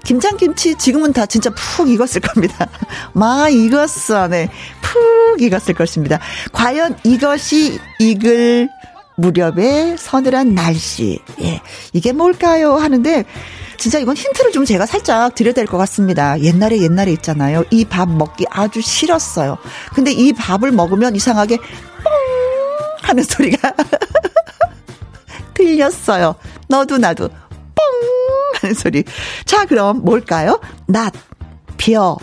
아, 0.08 0.10
김장김치 0.10 0.76
지금은 0.76 1.12
다 1.12 1.26
진짜 1.26 1.50
푹 1.50 1.90
익었을 1.90 2.22
겁니다. 2.22 2.68
마 3.14 3.50
익었어. 3.50 4.28
네. 4.30 4.50
푹 4.82 5.42
익었을 5.42 5.74
것입니다. 5.74 6.20
과연 6.54 6.98
이것이 7.04 7.78
익을 8.00 8.70
무렵의 9.18 9.98
서늘한 9.98 10.54
날씨. 10.56 11.20
예. 11.42 11.62
이게 11.92 12.14
뭘까요? 12.14 12.76
하는데, 12.76 13.26
진짜 13.78 14.00
이건 14.00 14.16
힌트를 14.16 14.52
좀 14.52 14.64
제가 14.64 14.86
살짝 14.86 15.36
드려야 15.36 15.54
될 15.54 15.66
것 15.66 15.78
같습니다. 15.78 16.40
옛날에 16.40 16.82
옛날에 16.82 17.12
있잖아요. 17.14 17.64
이 17.72 17.84
밥 17.86 18.10
먹기 18.10 18.46
아주 18.50 18.80
싫었어요. 18.82 19.58
근데 19.94 20.12
이 20.12 20.32
밥을 20.34 20.72
먹으면 20.72 21.16
이상하게 21.16 21.58
뻥 21.58 21.66
하는 23.02 23.24
소리가 23.24 23.74
들렸어요. 25.54 26.36
너도 26.68 26.98
나도 26.98 27.28
뻥 27.30 27.38
하는 28.62 28.76
소리. 28.76 29.04
자, 29.46 29.66
그럼 29.66 30.04
뭘까요? 30.04 30.60
낮, 30.88 31.14
벼, 31.78 32.18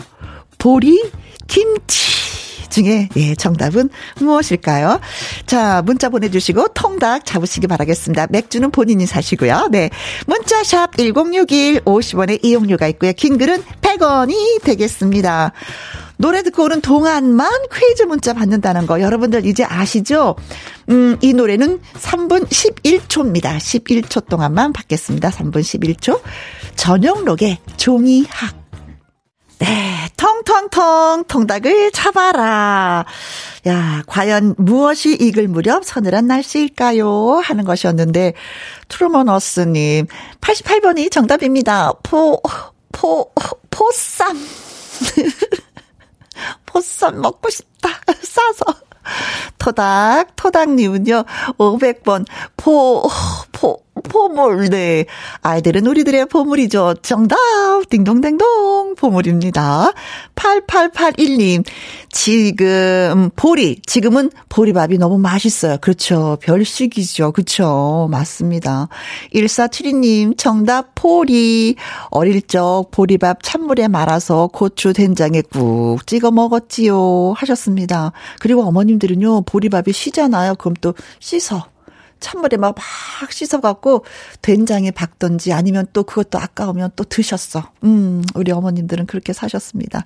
보리, 0.57 1.11
김치. 1.47 2.15
중에, 2.75 3.07
예, 3.15 3.35
정답은 3.35 3.89
무엇일까요? 4.19 4.99
자, 5.45 5.81
문자 5.85 6.09
보내주시고 6.09 6.69
통닭 6.69 7.25
잡으시기 7.25 7.67
바라겠습니다. 7.67 8.27
맥주는 8.31 8.69
본인이 8.69 9.05
사시고요. 9.05 9.69
네. 9.71 9.89
문자샵 10.27 10.97
1061 10.97 11.81
50원의 11.85 12.43
이용료가 12.43 12.87
있고요. 12.89 13.13
긴 13.13 13.37
글은 13.37 13.63
100원이 13.81 14.61
되겠습니다. 14.63 15.53
노래 16.17 16.43
듣고 16.43 16.63
오는 16.63 16.81
동안만 16.81 17.49
퀴즈 17.73 18.03
문자 18.03 18.33
받는다는 18.33 18.87
거 18.87 19.01
여러분들 19.01 19.45
이제 19.45 19.63
아시죠? 19.63 20.35
음, 20.89 21.17
이 21.21 21.33
노래는 21.33 21.81
3분 21.93 22.47
11초입니다. 22.47 23.57
11초 23.57 24.27
동안만 24.27 24.73
받겠습니다. 24.73 25.29
3분 25.29 25.55
11초. 25.61 26.21
전영록의 26.75 27.59
종이학. 27.77 28.65
네, 29.59 30.09
텅텅텅 30.17 31.23
통닭을 31.25 31.91
잡아라. 31.91 33.05
야, 33.67 34.03
과연 34.05 34.55
무엇이 34.57 35.15
익을 35.15 35.47
무렵 35.47 35.85
서늘한 35.85 36.27
날씨일까요? 36.27 37.41
하는 37.43 37.63
것이었는데, 37.63 38.33
트루먼어스님, 38.89 40.07
88번이 40.41 41.09
정답입니다. 41.09 41.93
포, 42.03 42.41
보, 42.91 43.31
보쌈. 43.71 44.37
보쌈 46.65 47.21
먹고 47.21 47.49
싶다. 47.49 47.89
싸서. 48.21 48.79
토닥, 49.59 50.35
토닥님은요, 50.35 51.23
500번, 51.57 52.25
보, 52.57 53.07
보, 54.09 54.25
보물, 54.25 54.69
네. 54.69 55.05
아이들은 55.41 55.85
우리들의 55.87 56.25
보물이죠. 56.25 56.95
정답! 57.01 57.37
딩동댕동! 57.89 58.95
보물입니다. 58.95 59.93
8881님, 60.35 61.63
지금, 62.11 63.29
보리, 63.35 63.79
지금은 63.85 64.31
보리밥이 64.49 64.97
너무 64.97 65.17
맛있어요. 65.19 65.77
그렇죠. 65.79 66.37
별식이죠. 66.41 67.31
그렇죠. 67.31 68.07
맞습니다. 68.09 68.89
1472님, 69.33 70.37
정답, 70.37 70.95
보리. 70.95 71.75
어릴 72.09 72.41
적 72.41 72.87
보리밥 72.91 73.43
찬물에 73.43 73.87
말아서 73.87 74.47
고추 74.47 74.93
된장에 74.93 75.41
꾹 75.41 76.05
찍어 76.05 76.31
먹었지요. 76.31 77.33
하셨습니다. 77.37 78.11
그리고 78.39 78.63
어머님들은요, 78.63 79.41
보리밥이 79.41 79.93
쉬잖아요. 79.93 80.55
그럼 80.55 80.73
또 80.81 80.93
씻어. 81.19 81.74
찬물에 82.25 82.57
막, 82.57 82.73
막 82.75 83.31
씻어갖고 83.31 84.03
된장에 84.41 84.89
박던지 84.89 85.53
아니면 85.53 85.85
또 85.93 86.01
그것도 86.01 86.39
아까우면 86.39 86.91
또 86.95 87.03
드셨어. 87.03 87.69
음, 87.83 88.23
우리 88.33 88.51
어머님들은 88.51 89.05
그렇게 89.05 89.31
사셨습니다. 89.31 90.05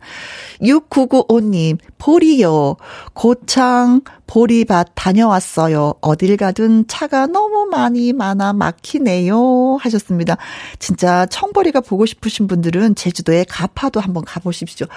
6995님, 0.62 1.78
보리요. 1.98 2.76
고창 3.14 4.02
보리밭 4.28 4.90
다녀왔어요. 4.96 5.94
어딜 6.02 6.36
가든 6.36 6.88
차가 6.88 7.26
너무 7.26 7.68
많이 7.72 8.12
많아 8.12 8.52
막히네요. 8.52 9.78
하셨습니다. 9.80 10.36
진짜 10.78 11.26
청보리가 11.28 11.80
보고 11.80 12.06
싶으신 12.06 12.48
분들은 12.48 12.96
제주도에 12.96 13.46
가파도 13.48 14.02
한번 14.02 14.26
가보십시오. 14.26 14.88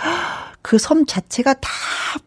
그 0.63 0.79
섬 0.79 1.07
자체가 1.07 1.55
다 1.55 1.69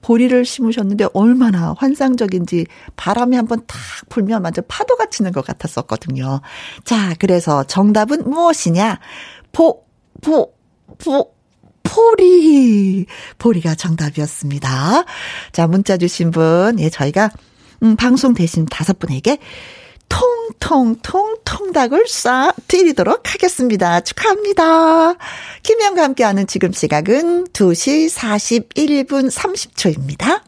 보리를 0.02 0.46
심으셨는데 0.46 1.08
얼마나 1.14 1.74
환상적인지 1.78 2.66
바람이 2.96 3.36
한번 3.36 3.62
탁 3.66 3.80
불면 4.10 4.44
완전 4.44 4.64
파도가 4.68 5.08
치는 5.08 5.32
것 5.32 5.46
같았었거든요. 5.46 6.42
자, 6.84 7.14
그래서 7.20 7.64
정답은 7.64 8.30
무엇이냐? 8.30 9.00
보, 9.52 9.84
보, 10.22 10.54
보, 10.98 11.34
포리. 11.84 13.06
포리가 13.38 13.76
정답이었습니다. 13.76 15.06
자, 15.52 15.68
문자 15.68 15.98
주신 15.98 16.32
분, 16.32 16.78
예, 16.80 16.90
저희가, 16.90 17.30
음, 17.84 17.96
방송 17.96 18.34
대신 18.34 18.66
다섯 18.66 19.00
분에게 19.00 19.38
통통통 20.60 21.38
통닭을 21.44 22.06
쏴 22.06 22.54
드리도록 22.68 23.34
하겠습니다. 23.34 24.02
축하합니다. 24.02 25.16
김영과 25.64 26.04
함께하는 26.04 26.48
지금 26.48 26.72
시각은 26.72 27.46
2시 27.46 28.10
41분 28.10 29.32
30초입니다. 29.32 30.42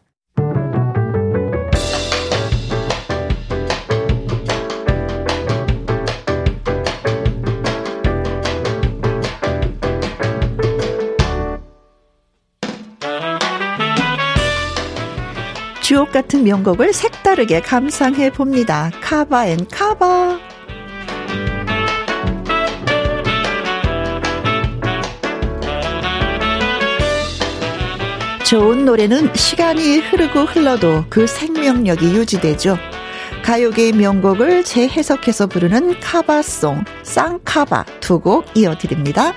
주옥 15.88 16.12
같은 16.12 16.44
명곡을 16.44 16.92
색다르게 16.92 17.62
감상해 17.62 18.30
봅니다. 18.30 18.92
Cover 19.02 19.48
and 19.48 19.66
Cover. 19.72 20.38
좋은 28.46 28.84
노래는 28.84 29.34
시간이 29.34 30.00
흐르고 30.00 30.42
흘러도 30.42 31.06
그 31.10 31.26
생명력이 31.26 32.18
유지되죠. 32.18 32.78
가요계의 33.46 33.94
명곡을 33.94 34.66
재해석해서 34.66 35.48
부르는 35.48 36.02
커버송, 36.02 36.84
쌍커버 37.04 37.86
두 38.02 38.20
곡 38.20 38.44
이어드립니다. 38.58 39.32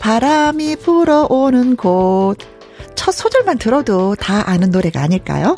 바람이 0.00 0.76
불어오는 0.76 1.76
곳. 1.76 2.57
첫 2.98 3.12
소절만 3.12 3.58
들어도 3.58 4.16
다 4.16 4.50
아는 4.50 4.70
노래가 4.70 5.00
아닐까요? 5.00 5.54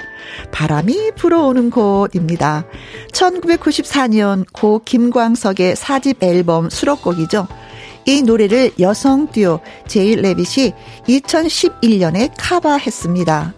바람이 0.52 1.12
불어오는 1.16 1.70
곳입니다. 1.70 2.66
1994년 3.12 4.44
고 4.52 4.82
김광석의 4.84 5.74
사집 5.74 6.22
앨범 6.22 6.68
수록곡이죠. 6.68 7.48
이 8.04 8.20
노래를 8.20 8.72
여성 8.78 9.28
듀오 9.32 9.60
제일 9.88 10.20
레빗이 10.20 10.74
2011년에 11.08 12.30
카바했습니다. 12.36 13.54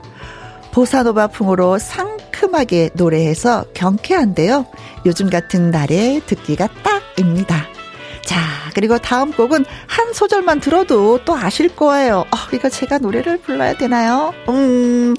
보사노바 0.70 1.26
풍으로 1.26 1.78
상큼하게 1.78 2.90
노래해서 2.94 3.64
경쾌한데요. 3.74 4.64
요즘 5.06 5.28
같은 5.28 5.72
날에 5.72 6.20
듣기가 6.24 6.68
딱입니다. 6.84 7.71
자, 8.24 8.40
그리고 8.74 8.98
다음 8.98 9.32
곡은 9.32 9.64
한 9.86 10.12
소절만 10.12 10.60
들어도 10.60 11.18
또 11.24 11.36
아실 11.36 11.68
거예요. 11.74 12.24
어, 12.30 12.36
이거 12.52 12.68
제가 12.68 12.98
노래를 12.98 13.38
불러야 13.38 13.76
되나요? 13.76 14.32
음, 14.48 15.14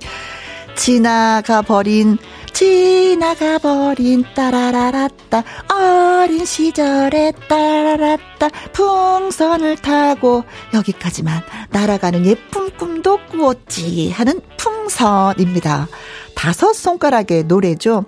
지나가 0.76 1.62
버린 1.62 2.18
지나가 2.54 3.58
버린 3.58 4.24
따라라라따 4.36 5.44
어린 5.74 6.46
시절에 6.46 7.34
따라라따 7.50 8.50
풍선을 8.72 9.78
타고 9.78 10.44
여기까지만 10.74 11.42
날아가는 11.72 12.26
예쁜 12.26 12.70
꿈도 12.78 13.20
꾸었지 13.32 14.12
하는 14.12 14.40
풍선입니다. 14.58 15.88
다섯 16.36 16.74
손가락의 16.74 17.46
노래죠. 17.46 18.06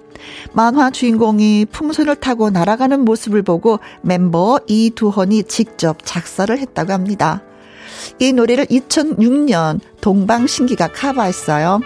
만화 0.54 0.92
주인공이 0.92 1.66
풍선을 1.72 2.16
타고 2.18 2.50
날아가는 2.50 3.04
모습을 3.04 3.42
보고 3.42 3.80
멤버 4.02 4.60
이두헌이 4.68 5.44
직접 5.44 5.98
작사를 6.04 6.58
했다고 6.58 6.94
합니다. 6.94 7.42
이 8.20 8.34
노래를 8.34 8.66
2006년 8.66 9.80
동방신기가 10.02 10.90
커버했어요. 10.90 11.82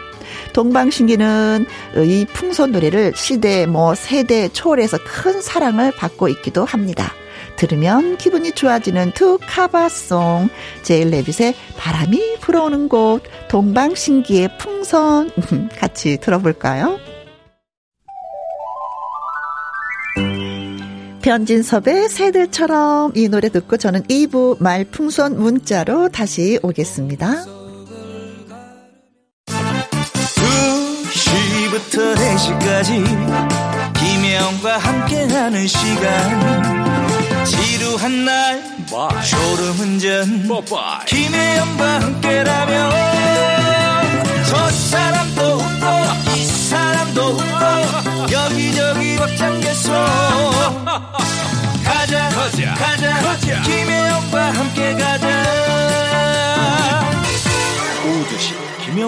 동방신기는 0.54 1.66
이 2.06 2.26
풍선 2.34 2.72
노래를 2.72 3.14
시대 3.16 3.66
뭐 3.66 3.96
세대 3.96 4.50
초월해서 4.50 4.98
큰 5.04 5.42
사랑을 5.42 5.92
받고 5.92 6.28
있기도 6.30 6.66
합니다. 6.66 7.14
들으면 7.56 8.18
기분이 8.18 8.54
좋아지는 8.54 9.12
두 9.14 9.38
카바송 9.42 10.50
제일 10.82 11.10
레빗의 11.10 11.56
바람이 11.78 12.38
불어오는 12.40 12.88
곳 12.88 13.24
동방신기의 13.50 14.58
풍선 14.58 15.30
같이 15.78 16.18
들어볼까요? 16.18 17.00
변진섭의 21.22 22.10
새들처럼 22.10 23.12
이 23.16 23.28
노래 23.28 23.50
듣고 23.50 23.78
저는 23.78 24.04
2부 24.04 24.62
말풍선 24.62 25.38
문자로 25.38 26.10
다시 26.10 26.60
오겠습니다. 26.62 27.46
2시부터 31.80 32.16
4시까지 32.16 33.04
김혜영과 34.00 34.78
함께하는 34.78 35.68
시간 35.68 37.46
지루한 37.46 38.26
날 38.26 38.80
Bye. 38.90 39.24
졸음운전 39.24 40.48
Bye. 40.48 41.06
김혜영과 41.08 42.02
함께라면 42.02 42.99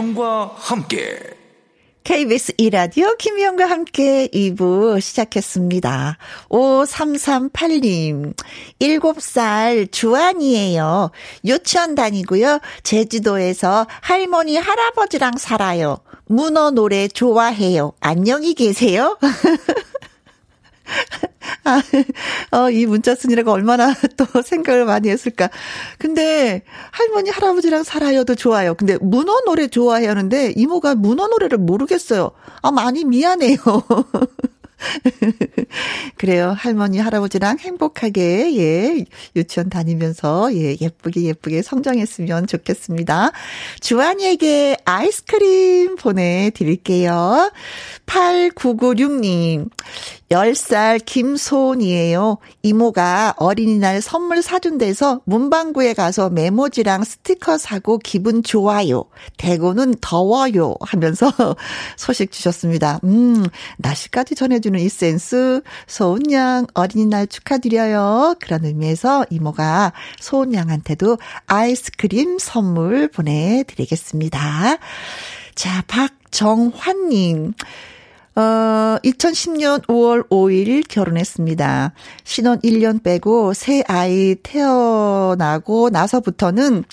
김혜영과 0.02 0.56
함께 0.56 1.20
KBS 2.04 2.54
이라디오 2.58 3.16
김희영과 3.18 3.68
함께 3.68 4.28
2부 4.34 5.00
시작했습니다. 5.00 6.18
5338님, 6.50 8.34
7살 8.80 9.92
주안이에요. 9.92 11.12
유치원 11.46 11.94
다니고요. 11.94 12.60
제주도에서 12.82 13.86
할머니, 14.02 14.58
할아버지랑 14.58 15.38
살아요. 15.38 16.00
문어 16.26 16.72
노래 16.72 17.08
좋아해요. 17.08 17.94
안녕히 18.00 18.56
계세요. 18.56 19.20
아, 21.64 21.82
어, 22.58 22.70
이 22.70 22.86
문자 22.86 23.16
쓰느라고 23.16 23.52
얼마나 23.52 23.94
또 24.18 24.42
생각을 24.42 24.86
많이 24.86 25.10
했을까. 25.10 25.50
근데 25.98 26.64
할머니, 26.92 27.30
할아버지랑 27.30 27.84
살아요도 27.84 28.36
좋아요. 28.36 28.74
근데 28.76 28.98
문어 29.02 29.42
노래 29.46 29.68
좋아해 29.68 30.08
하는데 30.08 30.54
이모가 30.56 30.96
문어 30.96 31.28
노래를 31.28 31.58
모르겠어요. 31.58 32.32
아, 32.62 32.72
많이 32.72 33.06
미안해요. 33.06 33.58
그래요. 36.18 36.56
할머니, 36.58 36.98
할아버지랑 36.98 37.60
행복하게, 37.60 38.58
예, 38.58 39.06
유치원 39.36 39.70
다니면서, 39.70 40.54
예, 40.56 40.76
예쁘게, 40.80 41.22
예쁘게 41.24 41.62
성장했으면 41.62 42.48
좋겠습니다. 42.48 43.32
주한이에게 43.80 44.78
아이스크림 44.86 45.96
보내드릴게요. 45.96 47.52
8996님, 48.12 49.70
10살 50.30 51.06
김소은이에요. 51.06 52.40
이모가 52.62 53.36
어린이날 53.38 54.02
선물 54.02 54.42
사준 54.42 54.78
데서 54.78 55.22
문방구에 55.24 55.94
가서 55.94 56.30
메모지랑 56.30 57.06
스티커 57.06 57.58
사고 57.58 57.98
기분 58.00 58.44
좋아요. 58.44 59.06
대구는 59.38 59.96
더워요. 60.02 60.76
하면서 60.82 61.32
소식 61.96 62.34
주셨습니다. 62.34 63.00
음, 63.06 63.46
날씨까지 63.78 64.36
전해주는 64.36 64.78
이 64.80 64.90
센스. 64.90 65.62
소은 65.88 66.32
양 66.34 66.68
어린이날 66.74 67.28
축하드려요. 67.28 68.36
그런 68.42 68.66
의미에서 68.66 69.26
이모가 69.30 69.94
소은 70.20 70.54
양한테도 70.54 71.18
아이스크림 71.48 72.40
선물 72.40 73.08
보내드리겠습니다. 73.08 74.78
자, 75.56 75.84
박정환님. 75.88 77.54
어, 78.36 78.98
2010년 79.04 79.86
5월 79.88 80.28
5일 80.30 80.88
결혼했습니다. 80.88 81.94
신혼 82.24 82.60
1년 82.60 83.04
빼고 83.04 83.54
새 83.54 83.84
아이 83.88 84.36
태어나고 84.42 85.90
나서부터는 85.90 86.86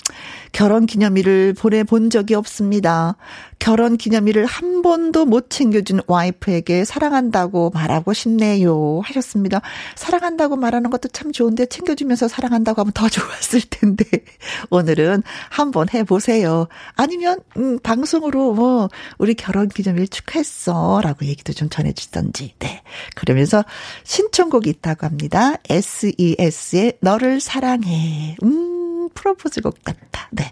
결혼 0.51 0.85
기념일을 0.85 1.53
보내본 1.53 2.09
적이 2.09 2.35
없습니다. 2.35 3.15
결혼 3.59 3.97
기념일을 3.97 4.45
한 4.45 4.81
번도 4.81 5.25
못 5.25 5.49
챙겨준 5.49 6.01
와이프에게 6.07 6.85
사랑한다고 6.85 7.71
말하고 7.73 8.13
싶네요. 8.13 9.01
하셨습니다. 9.03 9.61
사랑한다고 9.95 10.55
말하는 10.55 10.89
것도 10.89 11.09
참 11.09 11.31
좋은데 11.31 11.65
챙겨주면서 11.65 12.27
사랑한다고 12.27 12.81
하면 12.81 12.93
더 12.93 13.09
좋았을 13.09 13.61
텐데. 13.69 14.05
오늘은 14.71 15.23
한번 15.49 15.87
해보세요. 15.93 16.67
아니면, 16.95 17.39
음, 17.57 17.79
방송으로 17.79 18.53
뭐, 18.53 18.89
우리 19.17 19.33
결혼 19.33 19.67
기념일 19.67 20.07
축하했어. 20.07 21.01
라고 21.03 21.25
얘기도 21.25 21.53
좀 21.53 21.69
전해주던지. 21.69 22.53
네. 22.59 22.81
그러면서 23.15 23.63
신청곡이 24.03 24.69
있다고 24.69 25.05
합니다. 25.05 25.55
SES의 25.69 26.97
너를 27.01 27.41
사랑해. 27.41 28.37
음. 28.43 28.78
프로포즈 29.13 29.61
곡 29.61 29.83
같다. 29.83 30.29
네. 30.31 30.51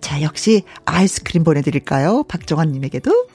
자, 0.00 0.22
역시 0.22 0.62
아이스크림 0.84 1.44
보내드릴까요? 1.44 2.24
박정환님에게도. 2.24 3.28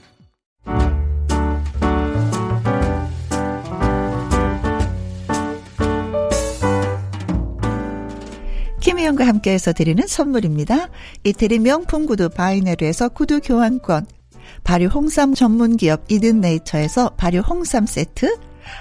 김희영과 8.79 9.27
함께해서 9.27 9.73
드리는 9.73 10.05
선물입니다. 10.07 10.89
이태리 11.23 11.59
명품 11.59 12.05
구두 12.05 12.29
바이네르에서 12.29 13.09
구두 13.09 13.41
교환권, 13.41 14.07
발효 14.63 14.87
홍삼 14.87 15.33
전문 15.33 15.77
기업 15.77 16.03
이든 16.09 16.39
네이처에서 16.41 17.09
발효 17.17 17.39
홍삼 17.39 17.85
세트, 17.85 18.37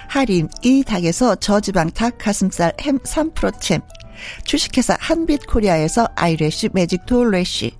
하림 0.07 0.47
이 0.63 0.83
닭에서 0.83 1.35
저지방 1.35 1.91
닭 1.91 2.17
가슴살 2.17 2.73
햄 2.81 2.97
3%챔, 2.99 3.81
주식회사 4.43 4.97
한빛코리아에서 4.99 6.07
아이래쉬 6.15 6.69
매직 6.73 7.05
톨래쉬. 7.05 7.71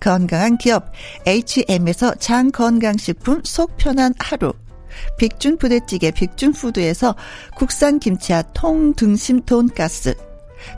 건강한 0.00 0.56
기업 0.56 0.90
H&M에서 1.26 2.14
장건강식품 2.14 3.42
속 3.44 3.76
편한 3.76 4.14
하루. 4.18 4.52
빅준 5.18 5.58
부대찌개 5.58 6.10
빅준푸드에서 6.10 7.14
국산 7.54 7.98
김치와 7.98 8.42
통등심 8.54 9.42
돈가스. 9.44 10.14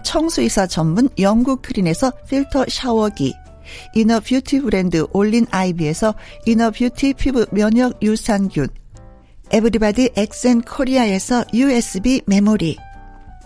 청수이사 0.02 0.66
전문 0.66 1.08
영국 1.18 1.62
크린에서 1.62 2.12
필터 2.28 2.66
샤워기. 2.68 3.34
inner 3.94 4.20
beauty 4.20 4.60
브랜드 4.60 5.06
올린 5.12 5.46
아이비에서 5.50 6.14
inner 6.46 6.70
beauty 6.70 7.14
피부 7.14 7.46
면역 7.52 8.02
유산균. 8.02 8.68
에브리바디 9.50 10.10
엑센 10.16 10.60
코리아에서 10.60 11.44
USB 11.54 12.22
메모리 12.26 12.76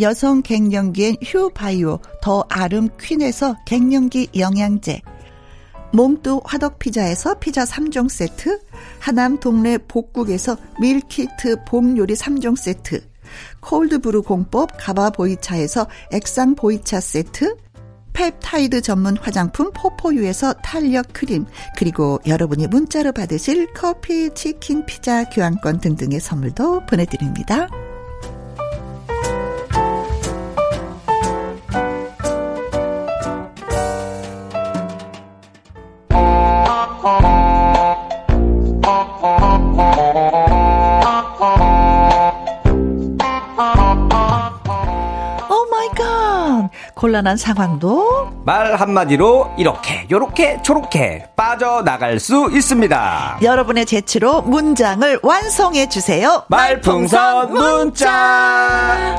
여성 0.00 0.42
갱년기엔 0.42 1.16
휴바이오 1.22 1.98
더 2.22 2.44
아름 2.48 2.88
퀸에서 3.00 3.56
갱년기 3.64 4.28
영양제 4.36 5.02
몽뚜 5.92 6.42
화덕피자에서 6.44 7.38
피자 7.38 7.64
3종 7.64 8.08
세트 8.08 8.60
하남 8.98 9.40
동네 9.40 9.78
복국에서 9.78 10.56
밀키트 10.80 11.64
봄요리 11.66 12.14
3종 12.14 12.56
세트 12.56 13.02
cold 13.60 13.91
brew 13.91 14.22
공법 14.22 14.70
가바 14.78 15.10
보이차에서 15.10 15.86
액상 16.12 16.54
보이차 16.54 17.00
세트 17.00 17.56
펩타이드 18.12 18.80
전문 18.80 19.16
화장품 19.16 19.70
포포유에서 19.72 20.54
탄력 20.54 21.12
크림 21.12 21.46
그리고 21.76 22.18
여러분이 22.26 22.66
문자로 22.66 23.12
받으실 23.12 23.72
커피, 23.72 24.34
치킨, 24.34 24.84
피자 24.86 25.22
교환권 25.24 25.78
등등의 25.78 26.18
선물도 26.18 26.86
보내드립니다. 26.86 27.68
곤란한 46.98 47.36
상황도 47.36 48.42
말 48.44 48.74
한마디로 48.74 49.52
이렇게 49.56 50.04
요렇게 50.10 50.62
저렇게 50.64 51.28
빠져나갈 51.36 52.18
수 52.18 52.50
있습니다. 52.52 53.38
여러분의 53.40 53.86
재치로 53.86 54.42
문장을 54.42 55.20
완성해 55.22 55.88
주세요. 55.88 56.42
말풍선 56.48 57.52
문자. 57.54 59.14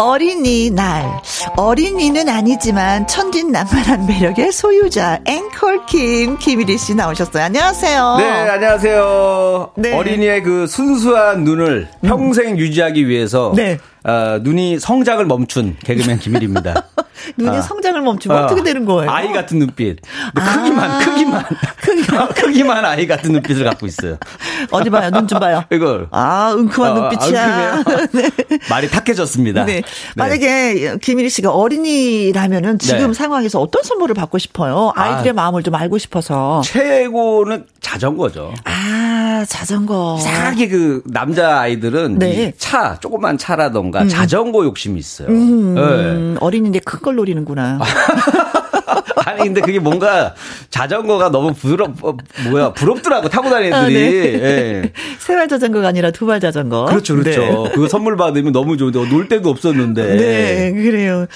어린이날. 0.00 1.20
어린이는 1.56 2.28
아니지만 2.28 3.06
천진난만한 3.06 4.06
매력의 4.06 4.50
소유자 4.50 5.20
앵콜킴 5.26 6.38
김일희 6.38 6.78
씨 6.78 6.94
나오셨어요. 6.94 7.44
안녕하세요. 7.44 8.16
네, 8.18 8.30
안녕하세요. 8.30 9.72
네. 9.76 9.94
어린이의 9.94 10.42
그 10.42 10.66
순수한 10.66 11.44
눈을 11.44 11.88
음. 12.00 12.08
평생 12.08 12.56
유지하기 12.56 13.08
위해서 13.08 13.52
네. 13.54 13.78
어, 14.04 14.38
눈이 14.42 14.78
성장을 14.78 15.24
멈춘 15.26 15.76
개그맨 15.84 16.18
김일입니다. 16.20 16.84
눈이 17.36 17.58
아. 17.58 17.60
성장을 17.60 18.00
멈추면 18.00 18.44
어, 18.44 18.46
떻게 18.46 18.62
되는 18.62 18.86
거예요? 18.86 19.10
아이 19.10 19.30
같은 19.32 19.58
눈빛. 19.58 19.98
아. 20.34 20.40
크기만, 20.56 20.98
크기만. 21.04 21.44
크기만. 21.76 22.28
크기만 22.34 22.84
아이 22.86 23.06
같은 23.06 23.32
눈빛을 23.32 23.64
갖고 23.64 23.86
있어요. 23.86 24.16
어디 24.72 24.88
봐요? 24.88 25.10
눈 25.10 25.28
좀 25.28 25.38
봐요. 25.38 25.62
이걸. 25.70 26.08
아, 26.12 26.52
은큼한 26.56 26.92
어, 26.92 27.00
눈빛이야. 27.00 27.44
아, 27.44 27.84
네. 28.12 28.30
말이 28.70 28.88
탁해졌습니다. 28.88 29.64
네. 29.64 29.74
네. 29.76 29.82
만약에 30.16 30.96
김일희 31.02 31.28
씨가 31.28 31.50
어린이라면은 31.52 32.78
지금 32.78 33.08
네. 33.08 33.12
상황에서 33.14 33.60
어떤 33.60 33.82
선물을 33.82 34.14
받고 34.14 34.38
싶어요? 34.38 34.92
아이들의 34.96 35.30
아, 35.30 35.34
마음을 35.34 35.62
좀 35.62 35.74
알고 35.74 35.98
싶어서. 35.98 36.62
최고는 36.64 37.66
자전거죠. 37.80 38.54
아, 38.64 38.99
자전거. 39.46 40.16
이상하게 40.18 40.68
그 40.68 41.02
남자 41.06 41.60
아이들은 41.60 42.18
네. 42.18 42.52
차, 42.58 42.98
조그만 43.00 43.38
차라던가 43.38 44.02
음. 44.02 44.08
자전거 44.08 44.64
욕심이 44.64 44.98
있어요. 44.98 45.28
음, 45.28 45.74
네. 45.74 46.36
어린이인데 46.40 46.80
큰 46.80 47.00
걸 47.00 47.14
노리는구나. 47.16 47.78
아니 49.26 49.40
근데 49.44 49.60
그게 49.60 49.78
뭔가 49.78 50.34
자전거가 50.70 51.30
너무 51.30 51.52
부드럽 51.54 52.02
어, 52.04 52.16
뭐야 52.50 52.72
부럽더라고 52.72 53.28
타고 53.28 53.48
다니는 53.48 53.78
애들이. 53.78 53.96
아, 53.96 54.40
네. 54.40 54.82
예. 54.82 54.92
세발 55.20 55.48
자전거가 55.48 55.88
아니라 55.88 56.10
두 56.10 56.26
발 56.26 56.40
자전거. 56.40 56.84
그렇죠, 56.86 57.16
그렇죠. 57.16 57.40
네. 57.40 57.70
그거 57.74 57.88
선물 57.88 58.16
받으면 58.16 58.52
너무 58.52 58.76
좋은데 58.76 59.08
놀 59.08 59.28
데도 59.28 59.48
없었는데. 59.50 60.16
네, 60.16 60.72
그래요. 60.72 61.26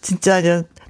진짜 0.00 0.40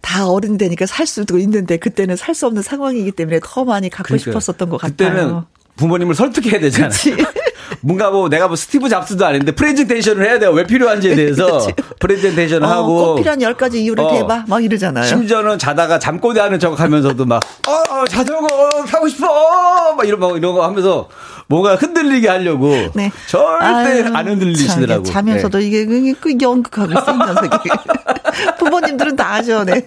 다 0.03 0.27
어른 0.29 0.57
되니까 0.59 0.87
살 0.87 1.07
수도 1.07 1.39
있는데 1.39 1.77
그때는 1.77 2.17
살 2.17 2.35
수 2.35 2.47
없는 2.47 2.63
상황이기 2.63 3.13
때문에 3.13 3.41
더 3.43 3.65
많이 3.65 3.89
갖고 3.91 4.09
그러니까 4.09 4.31
싶었었던 4.31 4.69
것 4.71 4.81
같아요. 4.81 5.11
그때는 5.11 5.41
부모님을 5.77 6.15
설득해야 6.15 6.61
되잖아요. 6.61 6.91
뭔가 7.83 8.11
뭐 8.11 8.29
내가 8.29 8.47
뭐 8.49 8.57
스티브 8.57 8.89
잡스도 8.89 9.25
아닌데 9.25 9.53
프레젠테이션을 9.53 10.25
해야 10.27 10.39
돼요. 10.39 10.51
왜 10.51 10.65
필요한지에 10.65 11.15
대해서. 11.15 11.67
프레젠테이션을 12.01 12.67
어, 12.67 12.71
하고. 12.71 13.07
꼭 13.07 13.15
필요한 13.17 13.39
10가지 13.39 13.77
이유를 13.77 14.05
어, 14.05 14.11
대봐. 14.13 14.45
막 14.49 14.63
이러잖아요. 14.65 15.05
심지어는 15.05 15.59
자다가 15.59 15.99
잠꼬대 15.99 16.41
하는 16.41 16.59
척 16.59 16.79
하면서도 16.79 17.25
막 17.25 17.41
어, 17.67 18.05
자전거 18.07 18.69
타고 18.87 19.09
싶어! 19.09 19.95
막 19.95 20.07
이런 20.07 20.21
막 20.21 20.37
이런 20.37 20.53
거 20.55 20.65
하면서 20.65 21.09
뭔가 21.51 21.75
흔들리게 21.75 22.29
하려고 22.29 22.71
네. 22.95 23.11
절대 23.27 23.65
아유, 23.65 24.11
안 24.15 24.29
흔들리시더라고. 24.29 25.03
참, 25.03 25.27
자면서도 25.27 25.59
네. 25.59 25.67
이게 25.67 25.85
그, 25.85 26.15
그 26.21 26.37
연극하고 26.41 26.93
있어 26.93 27.13
이 27.13 27.19
녀석이. 27.19 27.69
부모님들은 28.61 29.17
다 29.17 29.35
아죠. 29.35 29.65
네. 29.65 29.85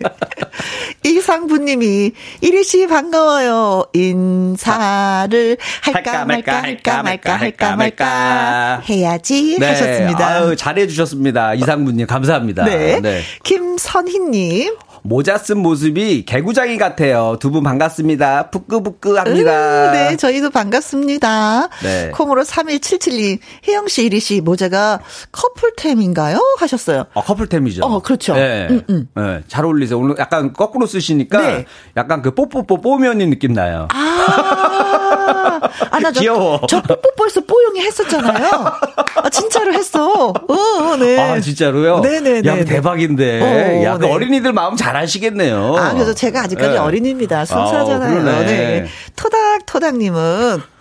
이상부님이 1.06 2.12
이리 2.42 2.64
씨 2.66 2.86
반가워요. 2.86 3.86
인사를 3.94 5.58
할까 5.82 6.26
말까 6.26 6.64
할까 6.64 7.02
말까 7.02 7.36
할까 7.36 7.76
말까 7.78 8.82
해야지 8.90 9.58
네. 9.58 9.68
하셨습니다. 9.68 10.28
아유, 10.28 10.56
잘해주셨습니다. 10.58 11.54
이상부님 11.54 12.08
감사합니다. 12.08 12.66
네. 12.66 13.00
네. 13.00 13.22
김선희님 13.44 14.76
모자 15.04 15.38
쓴 15.38 15.58
모습이 15.60 16.24
개구장이 16.26 16.78
같아요. 16.78 17.38
두 17.40 17.54
분 17.54 17.62
반갑습니다. 17.64 18.50
부끄부끄합니다. 18.50 19.88
음, 19.88 19.92
네, 19.94 20.18
저희도 20.18 20.50
반갑습니다. 20.50 21.68
네. 21.84 22.10
콩으로 22.12 22.42
3177님, 22.44 23.38
혜영 23.68 23.88
씨, 23.90 24.06
이리 24.06 24.20
씨, 24.20 24.42
모자가 24.42 25.02
커플템인가요? 25.32 26.40
하셨어요. 26.58 27.06
아, 27.14 27.22
커플템이죠. 27.22 27.84
어, 27.86 28.00
그렇죠. 28.02 28.34
네. 28.34 28.68
음, 28.72 28.82
음. 28.90 29.08
네, 29.16 29.42
잘 29.48 29.66
어울리세요. 29.66 30.00
오늘 30.00 30.16
약간 30.18 30.52
거꾸로 30.54 30.88
쓰시니까 30.88 31.38
네. 31.42 31.66
약간 31.96 32.22
그 32.24 32.32
뽀뽀뽀 32.34 32.82
뽀면이 32.82 33.28
느낌 33.28 33.54
나요. 33.54 33.88
아, 33.94 34.73
아, 35.92 36.00
나 36.00 36.12
저, 36.12 36.20
귀여워. 36.20 36.62
저 36.68 36.82
뽀뽀뽀에서 36.82 37.42
뽀용이 37.42 37.82
했었잖아요. 37.82 38.52
아, 39.16 39.30
진짜로 39.30 39.74
했어. 39.74 40.30
어, 40.30 40.96
네. 41.00 41.20
아, 41.20 41.40
진짜로요? 41.40 42.00
네네네. 42.00 42.42
네, 42.42 42.50
야, 42.50 42.56
네, 42.56 42.64
네. 42.64 42.66
대박인데. 42.66 43.42
어, 43.42 43.84
야, 43.84 43.98
그 43.98 44.06
네. 44.06 44.12
어린이들 44.12 44.54
마음 44.54 44.76
잘 44.76 44.96
아시겠네요. 44.96 45.76
아, 45.78 45.94
그래서 45.94 46.14
제가 46.14 46.42
아직까지 46.44 46.72
네. 46.72 46.78
어린이입니다. 46.78 47.46
순수하잖아요. 47.46 48.20
아, 48.30 48.40
네. 48.46 48.88
토닥토닥님은 49.16 50.73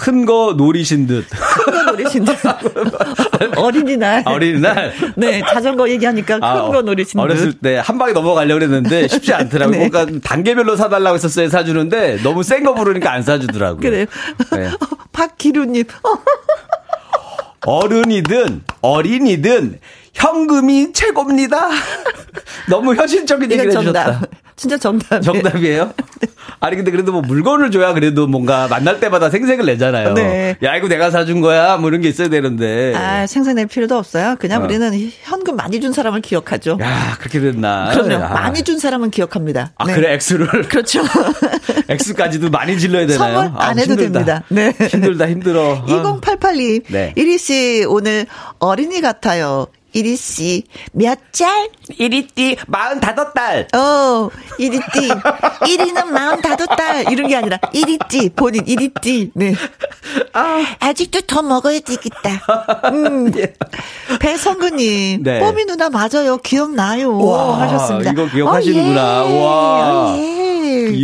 큰 0.00 0.24
거 0.24 0.54
노리신 0.56 1.06
듯. 1.06 1.26
큰 1.28 1.72
거 1.74 1.82
노리신 1.92 2.24
듯. 2.24 2.34
어린이날. 3.58 4.22
어린이날. 4.26 4.92
네, 5.16 5.42
자전거 5.46 5.88
얘기하니까 5.90 6.34
큰거 6.40 6.78
아, 6.78 6.82
노리신 6.82 7.18
듯. 7.18 7.22
어렸을 7.22 7.52
때 7.52 7.76
한 7.76 7.98
방에 7.98 8.12
넘어가려고 8.12 8.60
그랬는데 8.60 9.08
쉽지 9.08 9.34
않더라고요. 9.34 9.76
네. 9.78 9.88
뭔가 9.90 10.06
단계별로 10.22 10.76
사달라고 10.76 11.16
했었어요. 11.16 11.48
사주는데 11.50 12.20
너무 12.22 12.42
센 12.42 12.64
거 12.64 12.74
부르니까 12.74 13.12
안 13.12 13.22
사주더라고요. 13.22 13.80
그래요. 13.80 14.06
네. 14.52 14.70
박기루님. 15.12 15.84
어른이든 17.66 18.62
어린이든 18.80 19.80
현금이 20.14 20.92
최고입니다. 20.94 21.68
너무 22.68 22.94
현실적인 22.94 23.50
얘기를 23.52 23.70
해주셨다. 23.70 24.20
진짜 24.60 24.76
정답. 24.76 25.20
정답이에요? 25.22 25.94
네. 26.20 26.28
아니 26.60 26.76
근데 26.76 26.90
그래도 26.90 27.12
뭐 27.12 27.22
물건을 27.22 27.70
줘야 27.70 27.94
그래도 27.94 28.26
뭔가 28.26 28.68
만날 28.68 29.00
때마다 29.00 29.30
생색을 29.30 29.64
내잖아요. 29.64 30.12
네. 30.12 30.54
야 30.62 30.76
이거 30.76 30.86
내가 30.86 31.10
사준 31.10 31.40
거야 31.40 31.78
뭐 31.78 31.88
이런 31.88 32.02
게 32.02 32.10
있어야 32.10 32.28
되는데. 32.28 32.94
아 32.94 33.26
생색 33.26 33.54
낼 33.54 33.66
필요도 33.66 33.96
없어요. 33.96 34.36
그냥 34.38 34.60
어. 34.60 34.64
우리는 34.66 34.92
현금 35.22 35.56
많이 35.56 35.80
준 35.80 35.94
사람을 35.94 36.20
기억하죠. 36.20 36.76
야 36.82 37.16
그렇게 37.18 37.40
됐나. 37.40 37.90
그럼요. 37.94 38.22
아. 38.22 38.34
많이 38.34 38.62
준 38.62 38.78
사람은 38.78 39.10
기억합니다. 39.10 39.72
아 39.78 39.86
네. 39.86 39.94
그래 39.94 40.12
액수를. 40.12 40.68
그렇죠. 40.68 41.00
액수까지도 41.88 42.50
많이 42.50 42.78
질러야 42.78 43.06
되나요? 43.06 43.40
선물 43.40 43.58
안 43.62 43.78
아, 43.78 43.80
해도 43.80 43.94
힘들다. 43.94 44.12
됩니다. 44.12 44.42
네. 44.48 44.74
힘들다 44.88 45.26
힘들어. 45.30 45.84
2088님. 45.88 46.82
네. 46.88 47.14
이리 47.16 47.38
씨 47.38 47.86
오늘 47.88 48.26
어린이 48.58 49.00
같아요. 49.00 49.68
이리 49.92 50.16
씨, 50.16 50.64
몇 50.92 51.18
짤? 51.32 51.68
이리띠, 51.98 52.56
마흔다섯 52.66 53.34
달. 53.34 53.66
어, 53.74 54.30
이리띠. 54.58 55.10
이리는 55.68 56.12
마흔다섯 56.12 56.76
달. 56.76 57.10
이런 57.10 57.28
게 57.28 57.36
아니라, 57.36 57.58
이리띠. 57.72 58.30
본인, 58.36 58.66
이리띠. 58.66 59.32
네. 59.34 59.54
아. 60.32 60.64
아직도 60.78 61.22
더 61.22 61.42
먹어야 61.42 61.80
되겠다. 61.80 62.90
음. 62.92 63.32
예. 63.36 63.54
배성근님, 64.20 65.22
네. 65.22 65.40
뽀미 65.40 65.64
누나 65.66 65.90
맞아요. 65.90 66.38
기억나요. 66.38 67.18
와, 67.18 67.60
하셨습니다. 67.62 68.12
이거 68.12 68.26
기억하시는구나. 68.26 69.24
어, 69.24 69.28
예. 69.30 69.40
와. 69.42 69.50
어, 70.12 70.16
예. 70.18 70.50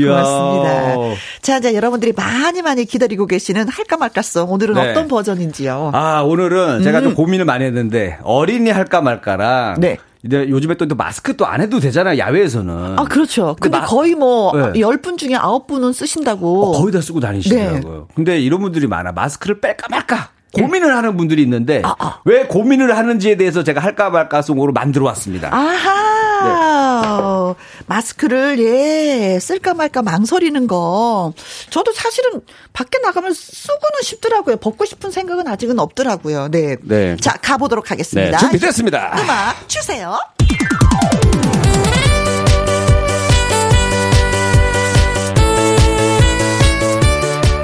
고맙습니다. 0.07 1.17
자, 1.43 1.61
자, 1.61 1.75
여러분들이 1.75 2.13
많이 2.13 2.63
많이 2.63 2.85
기다리고 2.85 3.27
계시는 3.27 3.69
할까 3.69 3.97
말까송. 3.97 4.51
오늘은 4.51 4.75
네. 4.75 4.91
어떤 4.91 5.09
버전인지요? 5.09 5.93
아, 5.95 6.23
오늘은 6.23 6.83
제가 6.83 6.99
음. 6.99 7.05
좀 7.05 7.15
고민을 7.15 7.45
많이 7.45 7.65
했는데, 7.65 8.19
어린이 8.23 8.71
할까 8.77 9.01
말까랑. 9.01 9.81
네. 9.81 9.99
이제 10.25 10.47
요즘에 10.49 10.75
또 10.75 10.87
마스크 10.97 11.37
또 11.37 11.47
안 11.47 11.61
해도 11.61 11.79
되잖아요, 11.79 12.19
야외에서는. 12.19 12.99
아, 12.99 13.05
그렇죠. 13.05 13.57
근데 13.61 13.79
마, 13.79 13.85
거의 13.87 14.15
뭐, 14.15 14.53
네. 14.73 14.81
10분 14.81 15.17
중에 15.19 15.31
9분은 15.31 15.93
쓰신다고. 15.93 16.75
어, 16.75 16.81
거의 16.81 16.93
다 16.93 17.01
쓰고 17.01 17.21
다니시더라고요. 17.21 17.95
네. 18.09 18.15
근데 18.15 18.41
이런 18.41 18.61
분들이 18.61 18.87
많아. 18.87 19.13
마스크를 19.13 19.61
뺄까 19.61 19.87
말까. 19.91 20.31
고민을 20.55 20.97
하는 20.97 21.17
분들이 21.19 21.43
있는데 21.43 21.83
아, 21.85 21.95
아. 21.99 22.21
왜 22.25 22.45
고민을 22.47 22.97
하는지에 22.97 23.37
대해서 23.37 23.63
제가 23.63 23.81
할까 23.81 24.09
말까 24.09 24.41
송으로 24.41 24.73
만들어 24.73 25.05
왔습니다. 25.07 25.55
아하. 25.55 26.06
네. 26.45 27.55
마스크를 27.87 28.59
예, 28.59 29.39
쓸까 29.41 29.75
말까 29.75 30.03
망설이는 30.03 30.67
거. 30.67 31.33
저도 31.71 31.93
사실은 31.93 32.43
밖에 32.73 32.99
나가면 32.99 33.33
쓰고는 33.35 34.03
싶더라고요. 34.03 34.57
벗고 34.57 34.85
싶은 34.85 35.11
생각은 35.11 35.47
아직은 35.49 35.79
없더라고요. 35.79 36.49
네. 36.51 36.77
네. 36.83 37.17
자, 37.17 37.33
가보도록 37.41 37.91
하겠습니다. 37.91 38.31
네, 38.31 38.39
준비됐습니다. 38.39 39.17
음악 39.21 39.69
주세요. 39.69 40.19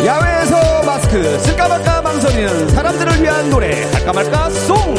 야외에서 0.04 0.82
마스크 0.84 1.38
쓸까 1.40 1.68
말까 1.68 2.02
망설이는 2.02 2.68
사람들을 2.70 3.22
위한 3.22 3.50
노래 3.50 3.84
할까 3.92 4.12
말까 4.12 4.50
송 4.50 4.94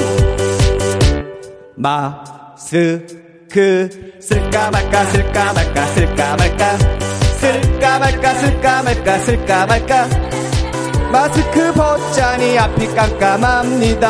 마스 1.75 3.22
크 3.53 3.87
쓸까 4.19 4.71
말까 4.71 5.05
쓸까 5.05 5.53
말까 5.53 5.85
쓸까 5.85 6.35
말까 6.37 6.77
쓸까 7.37 7.99
말까 7.99 8.33
쓸까 8.33 8.81
말까 8.81 9.19
쓸까 9.19 9.65
말까. 9.67 10.07
마스크 11.11 11.71
벗자니 11.73 12.57
앞이 12.57 12.87
깜깜합니다. 12.95 14.07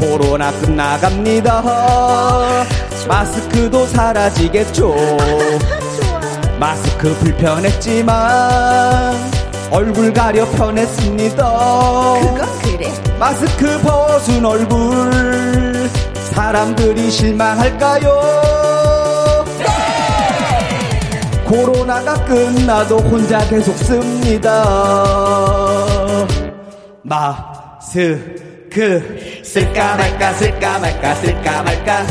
코로나 0.00 0.50
끝나갑니다. 0.50 1.62
마스크도 3.06 3.86
사라지겠죠. 3.86 4.96
마스크 6.58 7.14
불편했지만 7.20 8.16
얼굴 9.70 10.12
가려 10.12 10.44
편했습니다. 10.50 11.36
그건 11.36 12.58
그래. 12.62 12.92
마스크 13.18 13.78
벗은 13.80 14.44
얼굴 14.44 15.67
사람들이 16.32 17.10
실망할까요? 17.10 18.20
네! 19.58 19.64
코로나가 21.44 22.14
끝나도 22.24 22.98
혼자 22.98 23.38
계속 23.48 23.76
씁니다. 23.76 24.64
마스크 27.02 28.38
쓸까 29.42 29.96
말까 29.96 30.32
쓸까 30.34 30.78
말까 30.78 31.14
쓸까 31.14 31.62
말까 31.62 32.06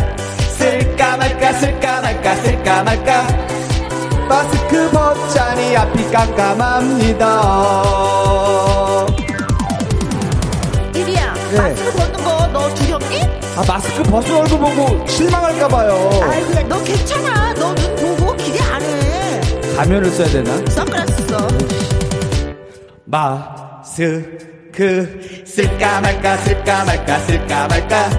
쓸까 0.57 1.17
말까 1.17 1.53
쓸까 1.53 2.01
말까 2.01 2.35
쓸까 2.35 2.83
말까 2.83 3.27
마스크 4.27 4.89
벗자니 4.91 5.77
앞이 5.77 6.11
깜깜합니다. 6.11 7.41
이리야, 10.95 11.33
네. 11.51 11.57
마스크 11.57 11.91
두렵니? 11.91 12.06
아, 13.57 13.63
마스크 13.67 14.03
벗은 14.03 14.35
얼굴 14.35 14.59
보고 14.59 15.07
실망할까봐요. 15.07 16.19
아이고, 16.23 16.53
너 16.67 16.83
괜찮아. 16.83 17.53
너 17.53 17.73
눈 17.73 17.95
보고 18.17 18.35
기대 18.35 18.59
안 18.63 18.81
해. 18.81 19.75
가면을 19.75 20.09
써야 20.11 20.27
되나? 20.29 20.55
선글라스 20.69 21.27
써. 21.27 21.47
마스크 23.05 24.37
쓸까 25.45 26.01
말까 26.01 26.37
쓸까 26.37 26.85
말까 26.85 27.19
쓸까 27.19 27.67
말까 27.67 28.09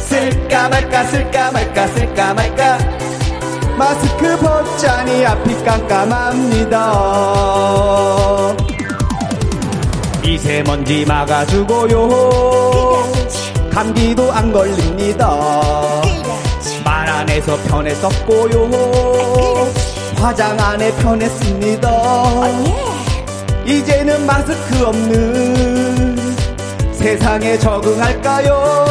쓸까 0.00 0.68
말까 0.68 1.04
쓸까 1.04 1.50
말까 1.52 1.86
쓸까 1.88 2.34
말까 2.34 2.78
마스크 3.78 4.36
벗자니 4.38 5.24
앞이 5.26 5.64
깜깜합니다 5.64 6.92
미세먼지 10.22 11.04
막아주고요 11.06 12.08
감기도 13.74 14.32
안 14.32 14.52
걸립니다 14.52 15.28
말 16.84 17.08
안에서 17.08 17.56
편했었고요 17.64 18.70
화장 20.16 20.58
안에 20.60 20.92
편했습니다 20.98 21.90
이제는 23.66 24.24
마스크 24.26 24.86
없는 24.86 26.16
세상에 26.92 27.58
적응할까요? 27.58 28.84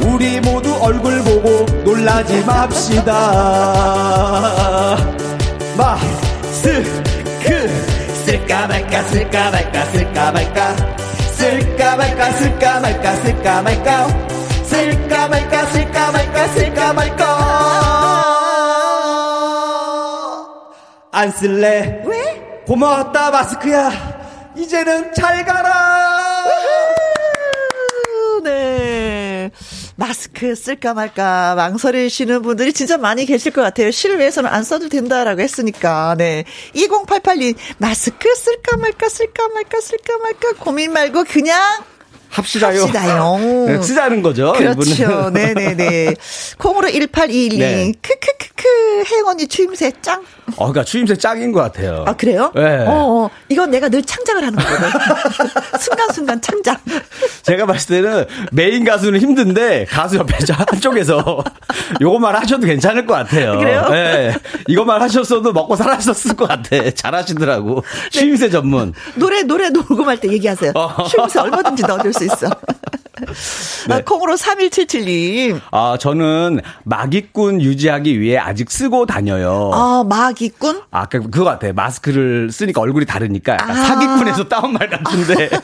우리 0.00 0.40
모두 0.40 0.74
얼굴 0.80 1.22
보고 1.22 1.66
놀라지 1.84 2.42
맙시다. 2.44 3.12
마스크 5.76 7.68
쓸까 8.24 8.66
말까 8.66 9.02
쓸까 9.04 9.50
말까 9.50 9.84
쓸까 9.86 10.32
말까 10.32 10.99
쓸까 11.40 11.96
말까 11.96 12.32
쓸까 12.32 12.80
말까 12.80 13.14
쓸까 13.16 13.62
말까. 13.62 14.08
쓸까 14.64 15.28
말까 15.28 15.64
쓸까 15.70 16.12
말까 16.12 16.48
쓸까 16.48 16.92
말까. 16.92 17.24
안 21.12 21.30
쓸래? 21.30 22.02
왜? 22.04 22.62
고마웠다 22.66 23.30
마스크야. 23.30 23.90
이제는 24.54 25.14
잘 25.14 25.42
가라 25.46 26.44
네. 28.44 29.50
마스크 30.00 30.54
쓸까 30.54 30.94
말까 30.94 31.54
망설이시는 31.56 32.40
분들이 32.40 32.72
진짜 32.72 32.96
많이 32.96 33.26
계실 33.26 33.52
것 33.52 33.60
같아요. 33.60 33.90
실외에서는 33.90 34.48
안 34.48 34.64
써도 34.64 34.88
된다라고 34.88 35.42
했으니까. 35.42 36.14
네. 36.16 36.44
2088님, 36.74 37.54
마스크 37.76 38.34
쓸까 38.34 38.78
말까 38.78 39.10
쓸까 39.10 39.48
말까 39.48 39.78
쓸까 39.78 40.16
말까 40.16 40.52
고민 40.64 40.94
말고 40.94 41.24
그냥 41.24 41.60
합시다요 42.30 42.82
합시다요. 42.82 43.36
네, 43.66 43.82
쓰자는 43.82 44.22
거죠 44.22 44.52
그렇죠. 44.52 45.30
네네네. 45.30 46.14
콩으로 46.58 46.88
1821님. 46.88 47.58
네. 47.58 47.92
크크크크. 48.00 49.04
혜영 49.10 49.26
언니 49.26 49.46
추임새 49.46 49.92
짱. 50.02 50.22
어, 50.56 50.66
그러니까 50.66 50.84
추임새 50.84 51.16
짱인 51.16 51.52
것 51.52 51.60
같아요 51.60 52.04
아, 52.08 52.14
그래요? 52.16 52.50
네. 52.54 52.84
어, 52.86 52.90
어. 52.90 53.30
이건 53.48 53.70
내가 53.70 53.88
늘 53.88 54.02
창작을 54.02 54.44
하는 54.44 54.58
거거든. 54.58 54.88
순간순간 55.78 56.40
창작. 56.40 56.80
제가 57.42 57.66
봤을 57.66 58.02
때는 58.02 58.26
메인 58.52 58.84
가수는 58.84 59.20
힘든데 59.20 59.86
가수 59.88 60.16
옆에 60.16 60.38
저 60.44 60.54
한쪽에서 60.54 61.42
요것만 62.00 62.34
하셔도 62.36 62.66
괜찮을 62.66 63.06
것 63.06 63.14
같아요. 63.14 63.58
그래요? 63.58 63.88
네. 63.90 64.34
이것만 64.68 65.00
하셨어도 65.02 65.52
먹고 65.52 65.76
살았었을 65.76 66.36
것 66.36 66.48
같아. 66.48 66.90
잘하시더라고. 66.94 67.82
추임새 68.10 68.50
전문. 68.50 68.92
노래, 69.14 69.42
노래 69.42 69.70
녹음할 69.70 70.18
때 70.18 70.28
얘기하세요. 70.28 70.72
어. 70.74 71.04
추임새 71.08 71.38
얼마든지 71.40 71.82
넣어줄 71.84 72.12
수 72.12 72.19
있어. 72.24 72.48
네. 73.88 73.94
아, 73.94 74.00
콩으로 74.04 74.34
3177님. 74.34 75.60
아, 75.70 75.96
저는 76.00 76.60
마기꾼 76.84 77.60
유지하기 77.60 78.20
위해 78.20 78.38
아직 78.38 78.70
쓰고 78.70 79.06
다녀요. 79.06 79.70
아, 79.74 80.04
마기꾼? 80.08 80.82
아, 80.90 81.06
그, 81.06 81.20
그거 81.30 81.44
같아. 81.44 81.72
마스크를 81.72 82.50
쓰니까 82.50 82.80
얼굴이 82.80 83.04
다르니까 83.06 83.54
약간 83.54 83.70
아. 83.70 83.84
사기꾼에서 83.84 84.48
따온 84.48 84.72
말 84.72 84.88
같은데. 84.88 85.50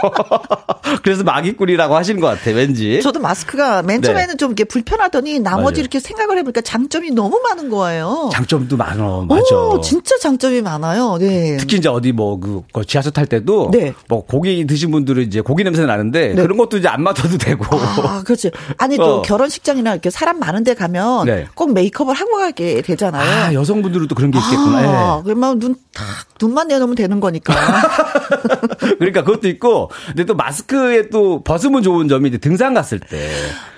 그래서 1.02 1.22
마기꾼이라고 1.24 1.94
하시는 1.94 2.20
것 2.20 2.26
같아, 2.28 2.50
왠지. 2.50 3.00
저도 3.02 3.20
마스크가 3.20 3.82
맨 3.82 4.00
네. 4.00 4.06
처음에는 4.06 4.38
좀 4.38 4.50
이렇게 4.50 4.64
불편하더니 4.64 5.38
나머지 5.40 5.74
맞아요. 5.74 5.80
이렇게 5.80 6.00
생각을 6.00 6.38
해보니까 6.38 6.60
장점이 6.62 7.10
너무 7.10 7.40
많은 7.42 7.70
거예요. 7.70 8.30
장점도 8.32 8.76
많어, 8.76 9.24
맞아. 9.28 9.56
오, 9.56 9.80
진짜 9.80 10.18
장점이 10.18 10.62
많아요. 10.62 11.18
네. 11.18 11.56
특히 11.58 11.76
이제 11.76 11.88
어디 11.88 12.12
뭐그 12.12 12.62
지하철 12.86 13.12
탈 13.12 13.26
때도 13.26 13.70
네. 13.72 13.94
뭐 14.08 14.24
고기 14.24 14.66
드신 14.66 14.90
분들은 14.90 15.22
이제 15.24 15.40
고기 15.40 15.64
냄새 15.64 15.84
나는데 15.84 16.34
네. 16.34 16.42
그런 16.42 16.56
것도 16.56 16.78
이제 16.78 16.88
안 16.88 17.02
맡아도 17.02 17.38
되고. 17.38 17.64
아, 17.76 18.22
그렇지. 18.24 18.50
아니, 18.78 18.96
또 18.96 19.18
어. 19.20 19.22
결혼식장이나 19.22 19.92
이렇게 19.92 20.10
사람 20.10 20.38
많은 20.38 20.64
데 20.64 20.74
가면 20.74 21.26
네. 21.26 21.46
꼭 21.54 21.72
메이크업을 21.72 22.14
하고 22.14 22.38
가게 22.38 22.82
되잖아요. 22.82 23.46
아, 23.46 23.54
여성분들은 23.54 24.08
또 24.08 24.14
그런 24.14 24.30
게 24.30 24.38
있겠구나. 24.38 24.78
아, 24.78 25.16
예. 25.18 25.22
그러면 25.24 25.58
눈, 25.58 25.74
탁, 25.92 26.04
눈만 26.40 26.68
내놓으면 26.68 26.94
되는 26.94 27.20
거니까. 27.20 27.54
그러니까 28.98 29.24
그것도 29.24 29.48
있고, 29.48 29.89
근데 30.06 30.24
또 30.24 30.34
마스크에 30.34 31.08
또 31.08 31.42
벗으면 31.42 31.82
좋은 31.82 32.08
점이 32.08 32.28
이제 32.28 32.38
등산 32.38 32.74
갔을 32.74 32.98
때, 33.00 33.30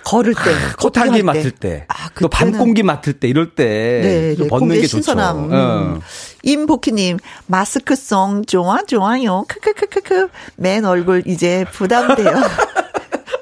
걸을 0.05 0.35
때, 0.35 0.41
꽃향기 0.79 1.19
쇼핑할 1.19 1.23
맡을 1.23 1.51
때, 1.53 1.85
아, 1.89 2.09
또밤 2.21 2.53
그때는- 2.53 2.59
공기 2.59 2.83
맡을 2.83 3.13
때 3.15 3.29
이럴 3.29 3.55
때 3.55 3.65
네, 4.03 4.35
좀 4.37 4.45
네, 4.45 4.49
벗는 4.51 4.69
게 4.77 4.83
좋죠. 4.83 4.89
신선함. 4.89 5.49
어. 5.53 6.01
임복희님, 6.43 7.19
마스크송 7.47 8.45
좋아, 8.47 8.83
좋아요. 8.87 9.45
크크크크크. 9.49 10.29
맨 10.57 10.85
얼굴 10.85 11.23
이제 11.27 11.65
부담돼요. 11.73 12.33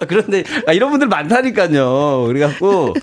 그런데 0.09 0.45
아, 0.67 0.73
이런 0.73 0.91
분들 0.91 1.09
많다니까요. 1.09 2.25
그래갖고 2.27 2.95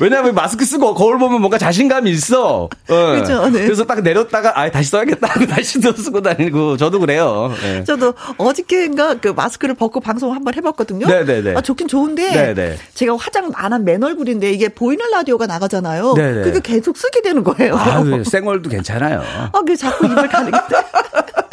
왜냐하면 0.00 0.34
마스크 0.34 0.64
쓰고 0.64 0.94
거울 0.94 1.18
보면 1.18 1.40
뭔가 1.40 1.58
자신감이 1.58 2.10
있어. 2.10 2.68
어. 2.88 3.12
그죠, 3.14 3.48
네. 3.50 3.62
그래서 3.64 3.84
딱 3.84 4.00
내렸다가 4.02 4.58
아 4.58 4.70
다시 4.70 4.90
써야겠다 4.90 5.26
하고 5.28 5.46
다시 5.46 5.80
또 5.80 5.92
쓰고 5.92 6.22
다니고 6.22 6.76
저도 6.76 6.98
그래요. 7.00 7.52
예. 7.64 7.84
저도 7.84 8.14
어저께인가 8.38 9.14
그 9.20 9.28
마스크를 9.28 9.74
벗고 9.74 10.00
방송 10.00 10.34
한번 10.34 10.54
해봤거든요. 10.54 11.06
네네네. 11.06 11.54
아, 11.56 11.60
좋긴 11.60 11.88
좋은데. 11.88 12.30
네네. 12.54 12.76
제가 12.94 13.16
화장 13.16 13.50
안 13.54 13.72
한 13.72 13.84
맨 13.84 14.02
얼굴인데 14.02 14.50
이게 14.50 14.68
보이는 14.68 15.04
라디오가 15.10 15.46
나가잖아요. 15.46 16.14
네네. 16.14 16.42
그게 16.42 16.60
계속 16.60 16.96
쓰게 16.96 17.20
되는 17.22 17.44
거예요. 17.44 17.76
아유, 17.76 18.24
생얼도 18.24 18.70
괜찮아요. 18.70 19.22
아, 19.52 19.60
그 19.66 19.76
자꾸 19.76 20.06
입을 20.06 20.28
가리게 20.28 20.56
돼. 20.68 20.76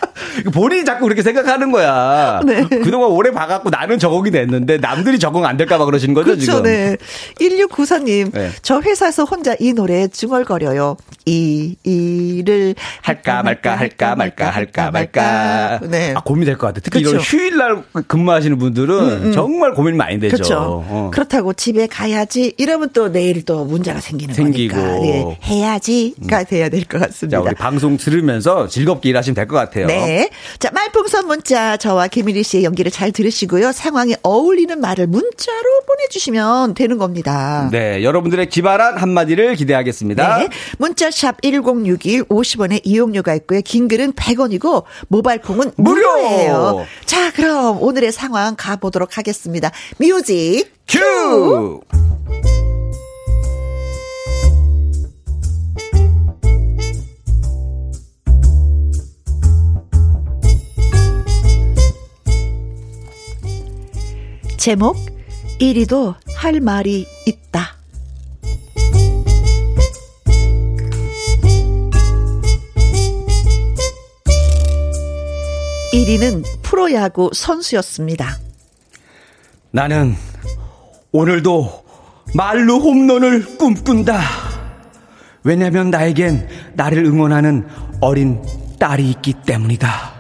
본인이 0.54 0.86
자꾸 0.86 1.04
그렇게 1.04 1.22
생각하는 1.22 1.72
거야. 1.72 2.42
네. 2.46 2.64
그동안 2.68 3.10
오래 3.12 3.32
봐갖고 3.32 3.70
나는 3.70 4.00
적응이 4.00 4.32
됐는데 4.32 4.78
남들이 4.78 5.20
적응 5.20 5.46
안 5.46 5.58
될까봐 5.58 5.86
그러시는 5.86 6.14
거죠, 6.14 6.26
그렇죠, 6.28 6.42
지금? 6.46 6.64
네. 6.64 6.98
1694님, 7.40 8.32
네. 8.34 8.50
저 8.62 8.80
회사에서 8.82 9.24
혼자 9.24 9.56
이 9.60 9.74
노래 9.74 10.08
중얼거려요. 10.08 10.98
이, 11.26 11.76
이를. 11.84 12.76
할까 13.02 13.44
말까 13.44 13.76
할까 13.78 14.16
말까 14.16 14.50
할까 14.50 14.92
말까. 14.92 15.80
네. 15.84 16.14
아, 16.16 16.22
고민될 16.22 16.58
것 16.58 16.68
같아. 16.68 16.82
특히 16.84 17.00
이런 17.02 17.18
그쵸. 17.18 17.24
휴일날 17.38 17.84
근무하시는 18.08 18.58
분들은 18.58 19.32
정말 19.34 19.74
고민 19.74 19.98
많이 19.98 20.20
되죠. 20.20 20.36
그렇죠. 20.36 20.56
어. 20.88 21.12
그렇다고 21.14 21.54
집에 21.54 21.88
가야지 21.88 22.54
이러면 22.58 22.90
또 22.94 23.12
내일 23.12 23.44
또 23.46 23.66
문제가 23.66 24.00
생기는 24.00 24.34
생기고. 24.34 24.76
거니까 24.76 25.00
네. 25.00 25.38
해야지가 25.44 26.44
돼야 26.44 26.70
될것 26.70 27.00
자, 27.02 27.08
같습니다. 27.08 27.42
우리 27.42 27.54
방송 27.56 27.98
들으면서 27.98 28.68
즐겁게 28.68 29.10
일하시면 29.10 29.36
될 29.36 29.44
것 29.44 29.56
같아요. 29.58 29.88
네. 29.96 30.30
자, 30.60 30.70
말풍선 30.72 31.28
문자 31.28 31.78
저와 31.78 32.08
김일희 32.08 32.44
씨의 32.44 32.64
연기를 32.64 32.92
잘 32.92 33.12
들으시고요. 33.12 33.72
상황에 33.72 34.16
어울리는 34.24 34.80
말을 34.80 35.08
문자로 35.08 35.82
보내주시면 35.88 36.74
되는 36.74 36.98
겁니다. 36.98 37.70
네, 37.72 38.04
여러분들의 38.04 38.50
기발한 38.50 38.98
한마디를 38.98 39.56
기대하겠습니다. 39.56 40.38
네. 40.40 40.50
문자샵 40.78 41.42
1061 41.42 42.26
50원의 42.26 42.82
이용료가 42.84 43.36
있고요. 43.36 43.62
긴 43.64 43.88
글은 43.88 44.14
100원이고 44.14 44.84
모바일 45.08 45.42
콩은 45.42 45.72
무료! 45.78 45.94
무료예요. 46.14 46.86
자, 47.06 47.32
그럼 47.32 47.82
오늘의 47.82 48.12
상황 48.12 48.56
가보도록 48.56 49.18
하겠습니다. 49.18 49.72
뮤직 49.98 50.72
큐! 50.88 51.82
제목 64.64 64.96
이리도 65.60 66.16
할 66.38 66.62
말이 66.62 67.06
있다. 67.26 67.76
일위는 75.92 76.44
프로야구 76.62 77.32
선수였습니다. 77.34 78.38
나는 79.72 80.16
오늘도 81.12 81.84
말로 82.34 82.80
홈런을 82.80 83.58
꿈꾼다. 83.58 84.18
왜냐면 85.44 85.90
나에겐 85.90 86.48
나를 86.76 87.04
응원하는 87.04 87.68
어린 88.00 88.42
딸이 88.80 89.10
있기 89.10 89.34
때문이다. 89.46 90.13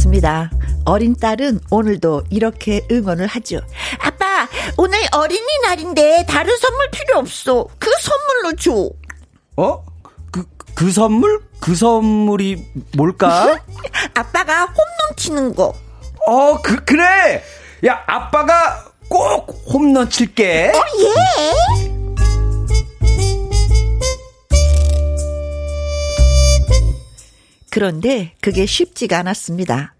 그렇습니다. 0.00 0.50
어린 0.84 1.14
딸은 1.14 1.60
오늘도 1.70 2.24
이렇게 2.30 2.86
응원을 2.90 3.26
하죠. 3.26 3.60
아빠, 3.98 4.48
오늘 4.78 4.98
어린이날인데 5.12 6.24
다른 6.26 6.56
선물 6.56 6.90
필요 6.90 7.18
없어. 7.18 7.66
그 7.78 7.90
선물로 8.00 8.56
줘. 8.56 8.90
어? 9.56 9.84
그, 10.32 10.44
그 10.74 10.90
선물? 10.90 11.40
그 11.60 11.74
선물이 11.74 12.64
뭘까? 12.96 13.58
아빠가 14.14 14.64
홈런 14.64 15.16
치는 15.16 15.54
거. 15.54 15.74
어, 16.26 16.62
그, 16.62 16.82
그래! 16.84 17.42
야, 17.86 18.02
아빠가 18.06 18.84
꼭 19.08 19.50
홈런 19.72 20.08
칠게. 20.08 20.72
어, 20.74 20.82
예! 21.02 21.99
그런데 27.70 28.34
그게 28.40 28.66
쉽지가 28.66 29.18
않았습니다. 29.20 29.94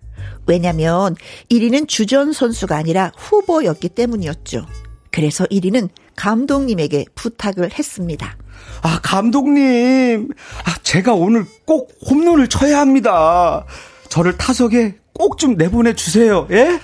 왜냐면 0.47 1.15
1위는 1.51 1.87
주전 1.89 2.33
선수가 2.33 2.77
아니라 2.77 3.13
후보였기 3.17 3.91
때문이었죠. 3.91 4.67
그래서 5.13 5.45
1위는 5.45 5.89
감독님에게 6.17 7.07
부탁을 7.15 7.71
했습니다. 7.79 8.37
아, 8.83 8.99
감독님. 9.03 10.29
아, 10.65 10.75
제가 10.83 11.15
오늘 11.15 11.47
꼭 11.65 11.93
홈런을 12.09 12.49
쳐야 12.49 12.79
합니다. 12.81 13.65
저를 14.09 14.37
타석에 14.37 14.97
꼭 15.13 15.39
좀 15.39 15.55
내보내 15.57 15.95
주세요. 15.95 16.47
예? 16.51 16.81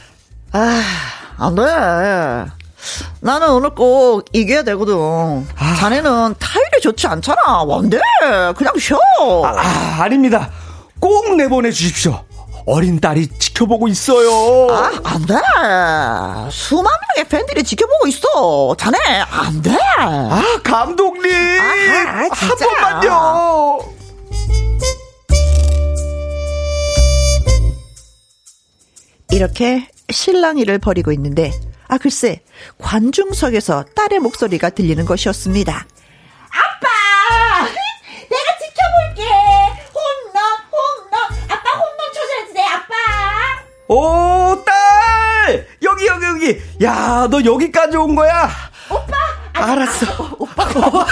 아, 0.52 0.82
안 1.38 1.54
돼. 1.54 1.62
나는 3.20 3.48
오늘 3.50 3.70
꼭 3.70 4.24
이겨야 4.32 4.62
되거든. 4.62 4.94
아. 5.56 5.74
자네는 5.78 6.34
타율이 6.38 6.80
좋지 6.82 7.06
않잖아. 7.06 7.38
안 7.70 7.90
돼. 7.90 7.98
그냥 8.56 8.72
쉬어. 8.78 8.98
아, 9.44 9.48
아, 9.58 10.02
아닙니다. 10.02 10.50
꼭 11.06 11.36
내보내 11.36 11.70
주십시오. 11.70 12.24
어린 12.66 12.98
딸이 12.98 13.28
지켜보고 13.38 13.86
있어요. 13.86 14.66
아, 14.70 14.90
안 15.04 15.24
돼. 15.24 15.34
수만 16.50 16.92
명의 17.14 17.28
팬들이 17.28 17.62
지켜보고 17.62 18.08
있어. 18.08 18.74
자네, 18.76 18.98
안 19.30 19.62
돼. 19.62 19.70
아, 19.98 20.42
감독님. 20.64 21.32
아, 21.60 22.28
한 22.28 22.56
번만요. 22.58 23.78
이렇게 29.30 29.88
실랑이를 30.10 30.78
벌이고 30.80 31.12
있는데, 31.12 31.52
아, 31.86 31.98
글쎄, 31.98 32.42
관중석에서 32.78 33.84
딸의 33.94 34.18
목소리가 34.18 34.70
들리는 34.70 35.04
것이었습니다. 35.04 35.86
오, 43.88 44.64
딸! 44.64 45.66
여기, 45.82 46.06
여기, 46.06 46.24
여기! 46.26 46.60
야, 46.82 47.28
너 47.30 47.44
여기까지 47.44 47.96
온 47.96 48.14
거야? 48.16 48.50
오빠! 48.90 49.16
알았어. 49.52 50.06
아, 50.06 50.30
오빠! 50.38 50.66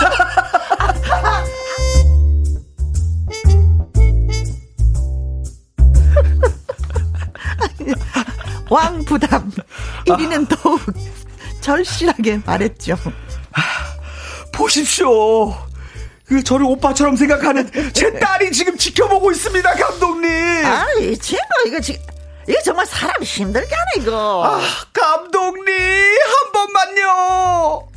왕부담. 8.69 9.51
1위는 10.07 10.53
아. 10.53 10.57
더욱 10.57 10.81
절실하게 11.61 12.41
말했죠. 12.45 12.97
아, 13.53 13.61
보십시오. 14.53 15.55
그 16.27 16.43
저를 16.43 16.67
오빠처럼 16.67 17.17
생각하는 17.17 17.71
제 17.93 18.13
딸이 18.19 18.51
지금 18.51 18.77
지켜보고 18.77 19.31
있습니다, 19.31 19.75
감독님. 19.75 20.31
아, 20.67 20.87
이 21.01 21.17
친구 21.19 21.45
이거 21.67 21.81
지금 21.81 22.03
이거 22.49 22.61
정말 22.63 22.87
사람 22.87 23.23
힘들게 23.23 23.75
하네 23.75 24.03
이거. 24.03 24.45
아, 24.45 24.61
감독님 24.93 25.73
한 25.75 26.53
번만요. 26.53 27.89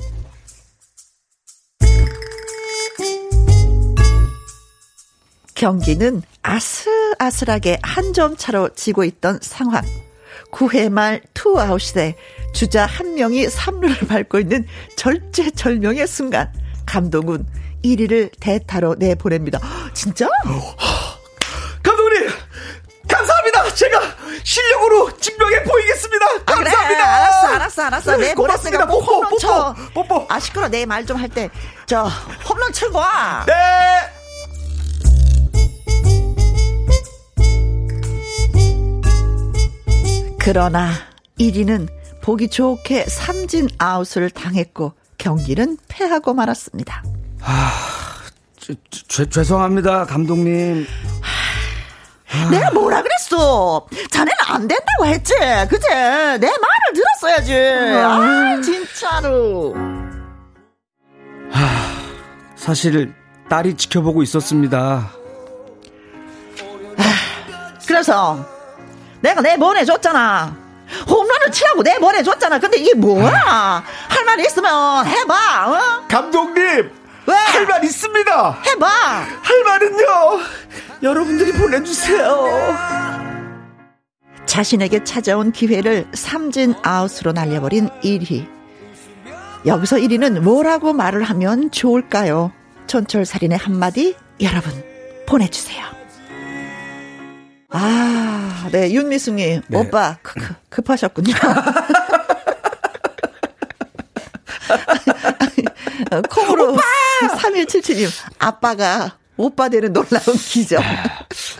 경기는 5.55 6.21
아슬아슬하게 6.43 7.79
한 7.81 8.13
점 8.13 8.35
차로 8.35 8.69
지고 8.75 9.03
있던 9.03 9.39
상황. 9.41 9.83
9회 10.51 10.89
말 10.89 11.21
투아웃에 11.33 12.15
주자 12.53 12.85
한 12.85 13.13
명이 13.15 13.45
3루를 13.47 14.07
밟고 14.07 14.39
있는 14.39 14.65
절제절명의 14.95 16.07
순간 16.07 16.51
감독은 16.85 17.45
1위를 17.83 18.31
대타로 18.39 18.95
내보냅니다. 18.95 19.59
진짜? 19.93 20.27
제가 23.77 24.01
실력으로 24.43 25.15
증명해 25.19 25.63
보이겠습니다. 25.63 26.25
감사합니다. 26.45 26.79
아, 26.81 26.87
그래, 26.87 26.97
알았어, 26.99 27.47
알았어, 27.47 27.81
알았어. 27.83 28.17
내 28.17 28.33
보냈으니까 28.33 28.87
꼭 28.87 29.01
홈런 29.05 29.29
뽀뽀, 29.29 29.37
쳐. 29.39 29.75
뽀뽀. 29.93 30.25
아 30.29 30.39
시끄러. 30.39 30.67
내 30.67 30.83
말 30.85 31.05
좀 31.05 31.15
할 31.17 31.29
때 31.29 31.49
저 31.85 32.05
홈런 32.49 32.73
치고 32.73 32.97
와. 32.97 33.45
네. 33.45 33.53
그러나 40.39 40.91
1위는 41.39 41.87
보기 42.21 42.49
좋게 42.49 43.05
삼진 43.05 43.69
아웃을 43.77 44.29
당했고 44.29 44.93
경기는 45.17 45.77
패하고 45.87 46.33
말았습니다. 46.33 47.03
아, 47.41 47.71
저, 48.59 48.73
저, 49.07 49.25
죄송합니다, 49.25 50.05
감독님. 50.05 50.85
하, 52.27 52.49
내가 52.49 52.71
뭐라 52.71 53.01
그랬어? 53.01 53.87
자네는 54.11 54.33
안 54.47 54.67
된다고 54.67 55.05
했지, 55.05 55.33
그제? 55.69 55.87
내 56.39 56.47
말을 56.47 56.93
들었어야지. 56.93 57.55
아, 58.03 58.61
진짜로. 58.61 59.73
하, 61.49 61.67
사실 62.55 63.13
딸이 63.49 63.75
지켜보고 63.77 64.23
있었습니다. 64.23 65.09
그래서 67.87 68.45
내가 69.21 69.41
내 69.41 69.55
보내줬잖아. 69.57 70.53
홈런을 71.09 71.51
치라고 71.51 71.83
내 71.83 71.97
보내줬잖아. 71.99 72.59
근데 72.59 72.77
이게 72.77 72.93
뭐야? 72.93 73.83
할 74.09 74.25
말 74.25 74.39
있으면 74.41 75.05
해봐, 75.07 75.67
어? 75.71 76.07
감독님! 76.09 76.91
왜? 77.27 77.33
할 77.35 77.65
말 77.67 77.83
있습니다! 77.83 78.61
해봐! 78.65 78.87
할 78.87 79.63
말은요! 79.65 80.39
여러분들이 81.03 81.51
보내주세요! 81.53 82.47
자신에게 84.45 85.03
찾아온 85.03 85.51
기회를 85.51 86.07
삼진 86.13 86.75
아웃으로 86.81 87.33
날려버린 87.33 87.89
1위. 88.03 88.47
여기서 89.65 89.97
1위는 89.97 90.39
뭐라고 90.39 90.93
말을 90.93 91.23
하면 91.23 91.69
좋을까요? 91.71 92.51
촌철살인의 92.87 93.57
한마디 93.57 94.15
여러분 94.39 94.71
보내주세요. 95.27 95.83
아, 97.69 98.69
네, 98.71 98.91
윤미숙님, 98.93 99.61
네. 99.67 99.77
오빠, 99.77 100.17
크크, 100.21 100.53
급하셨군요. 100.69 101.33
콩으로 106.29 106.73
오빠! 106.73 106.81
3177님, 107.37 108.09
아빠가 108.39 109.17
오빠 109.37 109.69
되는 109.69 109.93
놀라운 109.93 110.35
기적. 110.35 110.81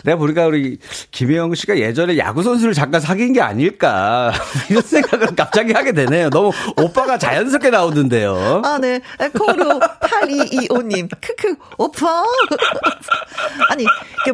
내가 0.04 0.18
보니까 0.18 0.46
우리 0.46 0.78
김혜영 1.12 1.54
씨가 1.54 1.78
예전에 1.78 2.18
야구 2.18 2.42
선수를 2.42 2.74
잠깐 2.74 3.00
사귄 3.00 3.32
게 3.32 3.40
아닐까 3.40 4.32
이런 4.68 4.82
생각을 4.82 5.36
갑자기 5.36 5.72
하게 5.72 5.92
되네요. 5.92 6.28
너무 6.30 6.50
오빠가 6.76 7.18
자연스럽게 7.18 7.70
나오던데요. 7.70 8.62
아, 8.64 8.78
네. 8.78 9.00
콩으로 9.36 9.78
8225님, 9.78 11.08
크크, 11.20 11.54
오빠. 11.78 12.24
아니, 13.70 13.84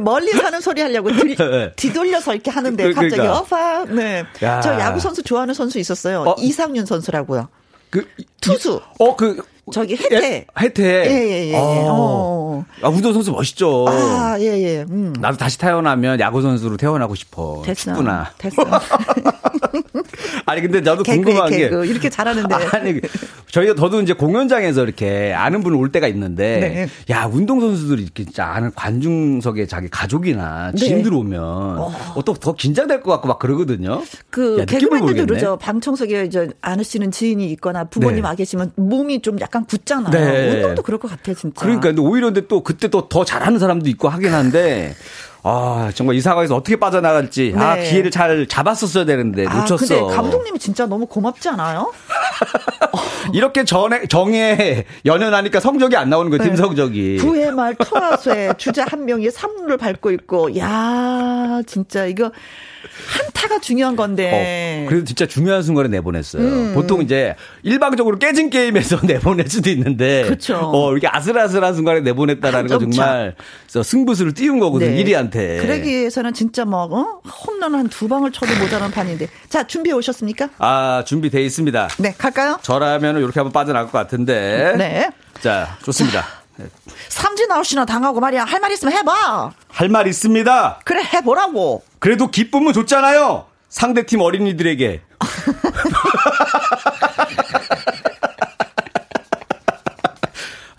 멀리 0.00 0.30
사는 0.32 0.58
소리 0.60 0.80
하려고 0.80 1.12
뒤, 1.12 1.36
네. 1.36 1.72
뒤돌려서 1.76 2.32
이렇게 2.34 2.50
하는데 2.50 2.92
갑자기 2.94 3.10
그러니까. 3.10 3.40
오빠. 3.40 3.84
네. 3.84 4.24
야. 4.42 4.60
저 4.62 4.78
야구 4.80 4.98
선수 5.00 5.22
좋아하는 5.22 5.52
선수 5.52 5.78
있었어요. 5.78 6.22
어? 6.22 6.34
이상윤 6.38 6.86
선수라고요. 6.86 7.48
그 7.90 8.08
투수. 8.40 8.80
어, 8.98 9.16
그 9.16 9.42
저기 9.72 9.96
혜태. 9.96 10.46
혜태. 10.60 10.82
예, 11.06 11.10
예, 11.10 11.50
예. 11.50 11.54
어. 11.56 12.43
아, 12.82 12.88
우도 12.88 13.12
선수 13.12 13.30
멋있죠. 13.32 13.86
아, 13.88 14.36
예, 14.40 14.44
예. 14.62 14.86
음. 14.88 15.12
나도 15.18 15.36
다시 15.36 15.58
태어나면 15.58 16.20
야구 16.20 16.40
선수로 16.42 16.76
태어나고 16.76 17.14
싶어. 17.14 17.62
됐어. 17.64 17.92
춥구나. 17.92 18.30
됐어. 18.38 18.56
아니 20.46 20.60
근데 20.60 20.80
나도 20.80 21.02
개그, 21.02 21.22
궁금한 21.22 21.50
개그. 21.50 21.82
게 21.82 21.88
이렇게 21.90 22.08
잘하는데. 22.10 22.54
아니 22.72 23.00
저희가 23.50 23.74
저도 23.76 24.00
이제 24.02 24.12
공연장에서 24.14 24.82
이렇게 24.84 25.32
아는 25.32 25.62
분 25.62 25.74
올 25.74 25.90
때가 25.90 26.06
있는데 26.08 26.88
네. 27.06 27.12
야 27.14 27.28
운동 27.30 27.60
선수들이 27.60 28.02
이렇게 28.02 28.24
진짜 28.24 28.46
아는 28.46 28.70
관중석에 28.74 29.66
자기 29.66 29.88
가족이나 29.88 30.70
네. 30.72 30.78
지인들 30.78 31.12
오면 31.12 31.40
어. 31.42 31.92
또더 32.24 32.54
긴장될 32.54 33.00
것 33.02 33.10
같고 33.12 33.26
막 33.28 33.38
그러거든요. 33.40 34.02
그 34.30 34.64
개그맨들도 34.66 35.26
그러죠. 35.26 35.56
방청석에 35.56 36.24
이제 36.26 36.48
아시는 36.60 37.10
지인이 37.10 37.44
있거나 37.52 37.84
부모님 37.84 38.22
네. 38.22 38.28
와 38.28 38.34
계시면 38.36 38.72
몸이 38.76 39.22
좀 39.22 39.40
약간 39.40 39.64
굳잖아요. 39.64 40.10
네. 40.12 40.54
운동도 40.54 40.82
그럴 40.82 41.00
것 41.00 41.10
같아 41.10 41.34
진짜. 41.34 41.60
그러니까 41.60 41.88
근데 41.88 42.00
오히려 42.02 42.28
근데 42.28 42.43
근데 42.44 42.48
또 42.48 42.62
그때 42.62 42.88
또 42.88 43.08
더 43.08 43.24
잘하는 43.24 43.58
사람도 43.58 43.88
있고 43.90 44.08
하긴 44.08 44.32
한데 44.32 44.94
아, 45.42 45.90
정말 45.94 46.16
이 46.16 46.20
상황에서 46.22 46.56
어떻게 46.56 46.76
빠져나갈지. 46.76 47.52
아, 47.56 47.74
네. 47.74 47.80
아, 47.86 47.90
기회를 47.90 48.10
잘 48.10 48.46
잡았었어야 48.46 49.04
되는데 49.04 49.46
아, 49.46 49.60
놓쳤어. 49.60 49.86
근데 49.86 50.14
감독님이 50.14 50.58
진짜 50.58 50.86
너무 50.86 51.06
고맙지 51.06 51.48
않아요? 51.50 51.92
이렇게 53.34 53.64
전에 53.64 54.06
정에 54.06 54.84
연연하니까 55.04 55.60
성적이 55.60 55.96
안 55.96 56.08
나오는 56.10 56.30
거예요, 56.30 56.42
네. 56.42 56.48
팀 56.48 56.56
성적이. 56.56 57.18
9회 57.20 57.50
말 57.52 57.74
투아수에 57.74 58.54
주자 58.56 58.84
한 58.88 59.04
명이 59.04 59.28
3루를 59.28 59.78
밟고 59.78 60.10
있고, 60.12 60.56
야 60.58 61.60
진짜 61.66 62.06
이거 62.06 62.30
한타가 63.08 63.60
중요한 63.60 63.96
건데. 63.96 64.84
어, 64.84 64.88
그래도 64.88 65.04
진짜 65.04 65.26
중요한 65.26 65.62
순간에 65.62 65.88
내보냈어요. 65.88 66.42
음. 66.42 66.72
보통 66.74 67.02
이제 67.02 67.34
일방적으로 67.62 68.18
깨진 68.18 68.50
게임에서 68.50 69.00
내보낼 69.06 69.48
수도 69.48 69.70
있는데. 69.70 70.22
그렇죠. 70.24 70.56
어, 70.72 70.92
이렇게 70.92 71.08
아슬아슬한 71.08 71.74
순간에 71.74 72.00
내보냈다라는 72.00 72.68
건 72.68 72.90
정말 72.90 73.34
승부수를 73.68 74.34
띄운 74.34 74.58
거거든요. 74.60 74.90
네. 74.90 75.04
1위한테. 75.04 75.60
그러기 75.60 75.88
위해서는 75.88 76.32
진짜 76.34 76.64
뭐, 76.64 76.84
어? 76.84 77.20
홈런 77.46 77.74
한 77.74 77.88
두 77.88 78.08
방을 78.08 78.32
쳐도 78.32 78.52
모자란 78.60 78.90
판인데. 78.90 79.28
자, 79.48 79.66
준비해 79.66 79.94
오셨습니까? 79.94 80.48
아, 80.58 81.04
준비돼 81.06 81.42
있습니다. 81.44 81.88
네, 81.98 82.14
갈까요? 82.16 82.58
저라면 82.62 83.18
이렇게 83.18 83.38
한번 83.40 83.52
빠져나갈 83.52 83.90
것 83.92 83.98
같은데. 83.98 84.74
네. 84.76 85.10
자, 85.40 85.76
좋습니다. 85.84 86.22
자. 86.22 86.43
삼진 87.08 87.50
아웃이나 87.50 87.84
당하고 87.84 88.20
말이야. 88.20 88.44
할 88.44 88.60
말 88.60 88.72
있으면 88.72 88.92
해봐. 88.94 89.52
할 89.68 89.88
말 89.88 90.06
있습니다. 90.06 90.80
그래, 90.84 91.02
해보라고. 91.14 91.82
그래도 91.98 92.30
기쁨은 92.30 92.72
좋잖아요. 92.72 93.46
상대팀 93.68 94.20
어린이들에게. 94.20 95.02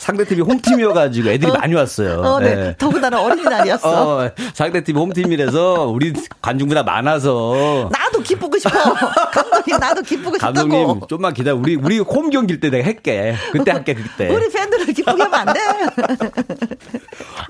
상대 0.06 0.24
팀이 0.24 0.42
홈팀이어가지고 0.42 1.30
애들이 1.32 1.50
어, 1.50 1.56
많이 1.56 1.74
왔어요. 1.74 2.20
어, 2.22 2.40
네. 2.40 2.54
네. 2.54 2.76
더군다나 2.78 3.24
어린이날이었어. 3.24 4.20
어, 4.26 4.32
상대팀 4.54 4.96
홈팀이라서 4.96 5.86
우리 5.88 6.14
관중보다 6.44 6.84
많아서. 6.84 7.90
나도 7.92 8.22
기쁘고 8.22 8.56
싶어. 8.60 8.70
감독님, 9.34 9.78
나도 9.80 10.04
기쁘고 10.04 10.36
싶다고. 10.36 10.54
감독님, 10.54 11.08
좀만 11.10 11.34
기다려. 11.34 11.56
우리, 11.56 11.74
우리 11.76 11.98
홈 11.98 12.30
경기일 12.30 12.60
때 12.60 12.70
내가 12.70 12.86
할게. 12.86 13.34
그때 13.52 13.72
할게, 13.72 13.96
그때. 13.96 14.30
우리 14.30 14.48
팬들을 14.48 14.86
기쁘게 14.94 15.24
하면 15.24 15.34
안 15.34 15.52
돼. 15.52 15.60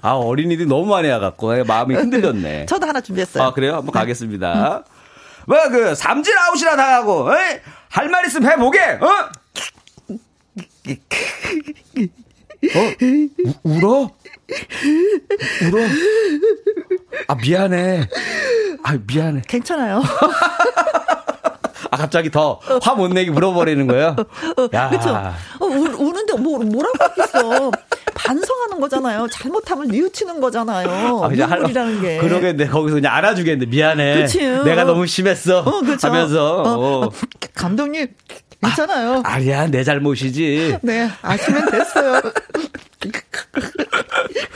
아, 0.02 0.12
어린이들이 0.12 0.66
너무 0.70 0.86
많이 0.86 1.10
와갖고 1.10 1.66
마음이 1.66 1.94
흔들렸네. 1.96 2.68
저도 2.68 2.88
하나 2.88 3.02
준비했어요. 3.02 3.44
아, 3.44 3.54
그래요? 3.54 3.76
한번 3.76 3.92
가겠습니다. 3.92 4.86
뭐, 5.46 5.58
그, 5.70 5.94
삼진 5.94 6.34
아웃이나 6.38 6.78
당하고, 6.78 7.30
할 7.90 8.10
말 8.10 8.26
있으면 8.28 8.50
해보게, 8.50 8.80
어? 9.02 9.08
어? 12.74 12.94
우, 13.46 13.54
울어? 13.64 14.10
울어? 15.64 15.84
아, 17.28 17.36
미안해. 17.36 18.08
아, 18.84 18.98
미안해. 19.08 19.42
괜찮아요. 19.48 20.02
아, 21.92 21.98
갑자기 21.98 22.30
더 22.30 22.60
화 22.82 22.96
못 22.96 23.10
내기 23.14 23.30
물어버리는 23.32 23.88
거예요? 23.88 24.16
야. 24.74 24.90
그쵸. 24.90 25.10
어, 25.10 25.66
우, 25.66 25.86
우는데 26.08 26.34
뭐, 26.38 26.60
뭐라고 26.60 26.94
하겠어. 27.00 27.72
반성하는 28.16 28.80
거잖아요. 28.80 29.28
잘못하면 29.32 29.88
뉘우치는 29.88 30.40
거잖아요. 30.42 31.24
아, 31.24 31.28
눈물이라는 31.30 32.02
게. 32.02 32.18
그러겠네. 32.20 32.68
거기서 32.68 32.96
그냥 32.96 33.14
알아주겠는데. 33.16 33.70
미안해. 33.70 34.22
그치. 34.22 34.40
내가 34.40 34.84
너무 34.84 35.06
심했어. 35.08 35.60
어, 35.60 35.82
그쵸. 35.82 36.08
하면서. 36.08 36.62
어, 36.64 37.06
어. 37.06 37.10
감독님, 37.54 38.08
괜찮아요. 38.62 39.22
아, 39.26 39.34
아니야, 39.34 39.68
내 39.68 39.84
잘못이지. 39.84 40.78
네, 40.84 41.10
아시면 41.22 41.70
됐어요. 41.70 42.22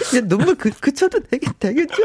이제 0.02 0.22
눈물 0.22 0.56
그, 0.56 0.72
그쳐도 0.72 1.20
되겠, 1.30 1.60
되겠죠? 1.60 2.04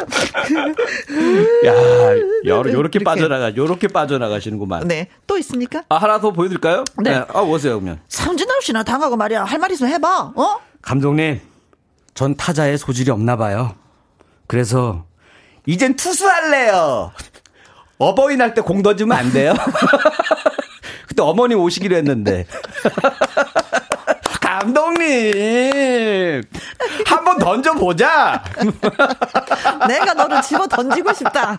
야, 1.64 1.72
요, 2.46 2.62
요렇게 2.66 2.98
빠져나가, 3.00 3.56
요렇게 3.56 3.88
빠져나가시는구만. 3.88 4.86
네. 4.86 5.08
또 5.26 5.38
있습니까? 5.38 5.84
아, 5.88 5.96
하나 5.96 6.20
더 6.20 6.30
보여드릴까요? 6.32 6.84
네. 7.02 7.10
네. 7.12 7.24
아, 7.32 7.40
오세요, 7.40 7.80
그러면. 7.80 8.00
상진아 8.08 8.54
씨나 8.60 8.82
당하고 8.82 9.16
말이야. 9.16 9.44
할 9.44 9.58
말 9.58 9.70
있으면 9.72 9.92
해봐, 9.92 10.32
어? 10.36 10.60
감독님, 10.82 11.40
전 12.12 12.36
타자의 12.36 12.76
소질이 12.76 13.10
없나 13.10 13.36
봐요. 13.36 13.74
그래서, 14.46 15.06
이젠 15.66 15.96
투수할래요. 15.96 17.12
어버이날 17.96 18.52
때 18.54 18.60
공 18.60 18.82
던지면 18.82 19.16
안 19.16 19.32
돼요? 19.32 19.54
그때 21.14 21.22
어머님 21.22 21.60
오시기로 21.60 21.94
했는데. 21.96 22.44
감독님! 24.42 26.42
한번 27.06 27.38
던져보자! 27.38 28.42
내가 29.88 30.14
너를 30.14 30.42
집어 30.42 30.66
던지고 30.66 31.12
싶다. 31.12 31.56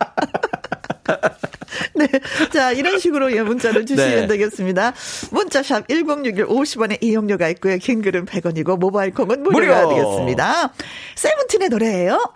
네. 1.94 2.06
자, 2.52 2.72
이런 2.72 2.98
식으로 2.98 3.34
예, 3.34 3.40
문자를 3.42 3.86
주시면 3.86 4.20
네. 4.22 4.26
되겠습니다. 4.26 4.92
문자샵 5.30 5.88
1061 5.88 6.46
50원의 6.46 7.02
이용료가 7.02 7.48
있고요. 7.48 7.78
긴 7.78 8.02
글은 8.02 8.26
100원이고 8.26 8.78
모바일 8.78 9.14
콩은 9.14 9.42
무료가 9.42 9.86
무료. 9.86 9.94
되겠습니다. 9.94 10.72
세븐틴의 11.14 11.68
노래예요. 11.70 12.34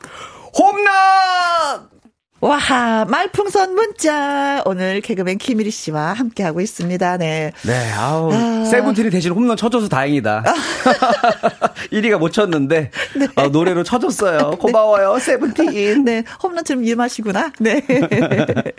홈런! 0.58 1.99
와하, 2.42 3.04
말풍선 3.04 3.74
문자. 3.74 4.62
오늘 4.64 5.02
개그맨 5.02 5.36
김일희 5.36 5.70
씨와 5.70 6.14
함께 6.14 6.42
하고 6.42 6.62
있습니다. 6.62 7.18
네. 7.18 7.52
네, 7.66 7.92
아우. 7.92 8.32
아. 8.32 8.64
세븐틴이 8.64 9.10
대신 9.10 9.32
홈런 9.32 9.58
쳐줘서 9.58 9.88
다행이다. 9.88 10.44
1위가 11.92 12.16
못 12.18 12.30
쳤는데, 12.30 12.90
네. 13.16 13.28
어, 13.36 13.48
노래로 13.48 13.84
쳐줬어요. 13.84 14.52
고마워요, 14.58 15.14
네. 15.16 15.20
세븐틴. 15.20 16.04
네, 16.04 16.24
홈런처럼 16.42 16.82
일마시구나. 16.82 17.52
네. 17.58 17.82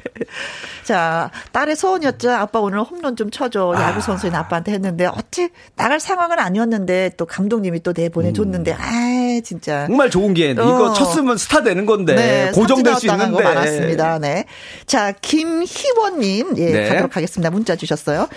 자, 0.84 1.30
딸의 1.52 1.76
소원이었죠. 1.76 2.32
아빠 2.32 2.60
오늘 2.60 2.80
홈런 2.82 3.16
좀 3.16 3.30
쳐줘. 3.30 3.76
아. 3.78 3.90
야구 3.90 4.02
선수인 4.02 4.34
아빠한테 4.34 4.72
했는데, 4.72 5.06
어찌 5.06 5.50
나갈 5.76 6.00
상황은 6.00 6.40
아니었는데, 6.40 7.12
또 7.16 7.28
감독님이 7.28 7.84
또 7.84 7.94
내보내줬는데, 7.96 8.72
음. 8.72 8.78
아 8.80 9.42
진짜. 9.44 9.86
정말 9.86 10.10
좋은 10.10 10.34
기회인데. 10.34 10.64
어. 10.64 10.66
이거 10.66 10.94
쳤으면 10.94 11.38
스타 11.38 11.62
되는 11.62 11.86
건데. 11.86 12.16
네, 12.16 12.52
고정될 12.56 12.96
수 12.96 13.06
있는데. 13.06 13.51
많았습니다. 13.56 14.20
네. 14.20 14.46
자, 14.86 15.12
김희원님, 15.12 16.56
예, 16.58 16.72
네. 16.72 16.90
가도록 16.90 17.16
하겠습니다. 17.16 17.50
문자 17.50 17.76
주셨어요. 17.76 18.28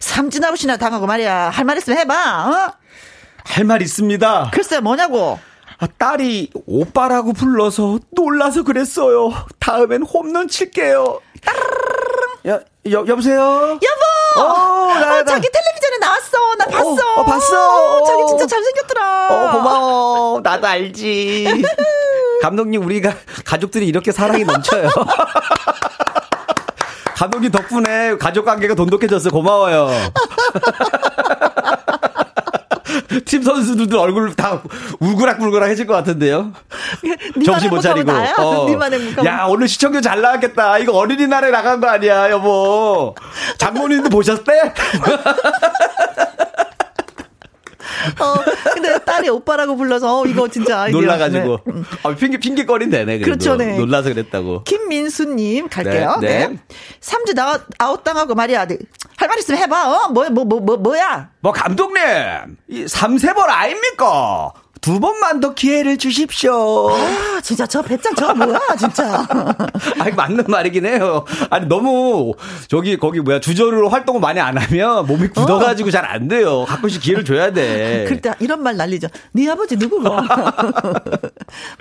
삼진 0.00 0.44
아웃이나 0.44 0.76
당하고 0.76 1.06
말이야. 1.06 1.50
할 1.50 1.64
말 1.64 1.76
있으면 1.78 1.98
해봐, 1.98 2.14
어? 2.14 2.72
할 3.44 3.64
말 3.64 3.82
있습니다. 3.82 4.50
글쎄, 4.52 4.80
뭐냐고? 4.80 5.38
아, 5.80 5.86
딸이 5.98 6.50
오빠라고 6.66 7.32
불러서 7.32 8.00
놀라서 8.10 8.64
그랬어요. 8.64 9.32
다음엔 9.60 10.02
홈런 10.02 10.48
칠게요. 10.48 11.20
여, 12.46 12.60
여, 12.90 13.04
여보세요? 13.06 13.38
여보! 13.40 13.78
어, 14.36 14.94
나, 14.94 15.18
어, 15.18 15.24
자기 15.24 15.48
텔레비전에 15.50 15.98
나왔어. 16.00 16.54
나 16.58 16.64
봤어. 16.66 17.14
어, 17.16 17.20
어 17.20 17.24
봤어. 17.24 17.98
어, 17.98 18.04
자기 18.04 18.26
진짜 18.28 18.46
잘생겼더라. 18.46 19.28
어, 19.30 19.52
고마워. 19.52 20.40
나도 20.42 20.66
알지. 20.66 21.64
감독님, 22.42 22.84
우리가 22.84 23.14
가족들이 23.44 23.86
이렇게 23.86 24.12
사랑이 24.12 24.44
넘쳐요. 24.44 24.88
감독님 27.16 27.50
덕분에 27.50 28.16
가족 28.16 28.44
관계가 28.44 28.74
돈독해졌어. 28.74 29.30
고마워요. 29.30 29.90
팀 33.24 33.42
선수들도 33.42 34.00
얼굴 34.00 34.34
다 34.34 34.62
울그락불그락 35.00 35.68
해질 35.70 35.86
것 35.86 35.94
같은데요. 35.94 36.52
정신 37.44 37.70
못 37.70 37.80
차리고. 37.80 38.10
어. 38.42 38.66
야, 39.26 39.46
오늘 39.48 39.68
시청률 39.68 40.02
잘 40.02 40.20
나왔겠다. 40.20 40.78
이거 40.78 40.92
어린이날에 40.92 41.50
나간 41.50 41.80
거 41.80 41.88
아니야, 41.88 42.30
여보. 42.30 43.14
장모님도 43.58 44.08
보셨대? 44.10 44.52
어, 48.20 48.34
근데 48.74 48.98
딸이 48.98 49.28
오빠라고 49.28 49.76
불러서 49.76 50.20
어, 50.20 50.26
이거 50.26 50.48
진짜 50.48 50.82
아이디어. 50.82 51.00
놀라가지고. 51.00 51.60
네. 51.66 51.82
아, 52.02 52.14
핑계, 52.14 52.38
핑계거린 52.38 52.90
되네. 52.90 53.18
그렇죠, 53.20 53.56
네. 53.56 53.76
놀라서 53.76 54.08
그랬다고. 54.10 54.64
김민수님 54.64 55.68
갈게요. 55.68 56.18
네. 56.20 56.28
네. 56.28 56.48
네. 56.48 56.58
삼진 57.00 57.34
아웃, 57.38 57.62
아웃당하고 57.78 58.34
말이야. 58.34 58.66
네. 58.66 58.78
할말 59.16 59.38
있으면 59.38 59.60
해봐. 59.62 59.90
어? 60.06 60.08
뭐, 60.10 60.28
뭐, 60.30 60.44
뭐, 60.44 60.60
뭐, 60.60 60.76
뭐야? 60.76 61.30
뭐, 61.40 61.52
감독님. 61.52 62.02
이 62.68 62.86
삼세벌 62.86 63.50
아닙니까? 63.50 64.52
두 64.80 65.00
번만 65.00 65.40
더 65.40 65.54
기회를 65.54 65.98
주십시오. 65.98 66.90
아, 66.90 67.40
진짜 67.42 67.66
저 67.66 67.82
배짱 67.82 68.14
저 68.14 68.32
뭐야, 68.34 68.58
진짜. 68.78 69.26
아니, 69.98 70.12
맞는 70.12 70.44
말이긴 70.48 70.86
해요. 70.86 71.24
아니, 71.50 71.66
너무, 71.66 72.34
저기, 72.68 72.96
거기 72.96 73.20
뭐야, 73.20 73.40
주저로 73.40 73.88
활동을 73.88 74.20
많이 74.20 74.40
안 74.40 74.56
하면 74.56 75.06
몸이 75.06 75.28
굳어가지고 75.28 75.88
어. 75.88 75.90
잘안 75.90 76.28
돼요. 76.28 76.64
가끔씩 76.66 77.02
기회를 77.02 77.24
줘야 77.24 77.52
돼. 77.52 78.06
그때 78.08 78.32
이런 78.40 78.62
말 78.62 78.76
날리죠. 78.76 79.08
네 79.32 79.48
아버지 79.50 79.76
누구고? 79.76 80.08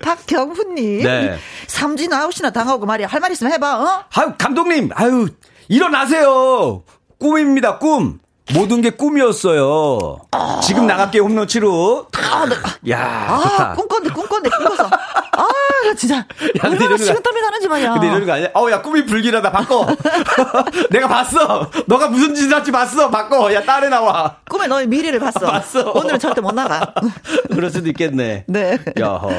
박경훈님. 0.01 1.03
네. 1.03 1.37
삼진 1.67 2.11
아웃이나 2.13 2.49
당하고 2.51 2.85
말이야. 2.85 3.07
할 3.07 3.17
말 3.21 3.31
있으면 3.31 3.51
해봐, 3.53 3.79
어? 3.83 4.03
아유, 4.15 4.33
감독님, 4.37 4.89
아유, 4.93 5.27
일어나세요. 5.69 6.83
꿈입니다, 7.19 7.79
꿈. 7.79 8.19
모든 8.53 8.81
게 8.81 8.89
꿈이었어요. 8.91 10.19
아. 10.31 10.59
지금 10.63 10.87
나갈게 10.87 11.19
홈런 11.19 11.47
치로. 11.47 12.07
아, 12.31 12.45
네. 12.45 12.91
야, 12.91 13.25
아, 13.29 13.39
좋다. 13.41 13.73
꿈꿨네, 13.73 14.09
꿈꿨네, 14.09 14.49
꿈꿨어. 14.49 14.89
아, 14.89 15.47
진짜. 15.97 16.17
야, 16.17 16.25
얼마나 16.63 16.97
식은땀이 16.97 17.41
나는지 17.41 17.67
말이야. 17.67 17.91
근데 17.93 18.07
이러는 18.07 18.25
거 18.25 18.33
아니야? 18.33 18.49
어우, 18.53 18.71
야, 18.71 18.81
꿈이 18.81 19.05
불길하다. 19.05 19.51
바꿔. 19.51 19.85
내가 20.89 21.07
봤어. 21.07 21.69
너가 21.87 22.07
무슨 22.07 22.33
짓을 22.35 22.53
할지 22.53 22.71
봤어. 22.71 23.09
바꿔. 23.09 23.53
야, 23.53 23.63
딸에 23.63 23.89
나와. 23.89 24.37
꿈에 24.49 24.67
너의 24.67 24.87
미래를 24.87 25.19
봤어. 25.19 25.39
봤어. 25.41 25.91
오늘은 25.91 26.19
절대 26.19 26.41
못 26.41 26.53
나가. 26.53 26.93
그럴 27.53 27.69
수도 27.69 27.87
있겠네. 27.89 28.45
네. 28.47 28.77
야허. 28.99 29.29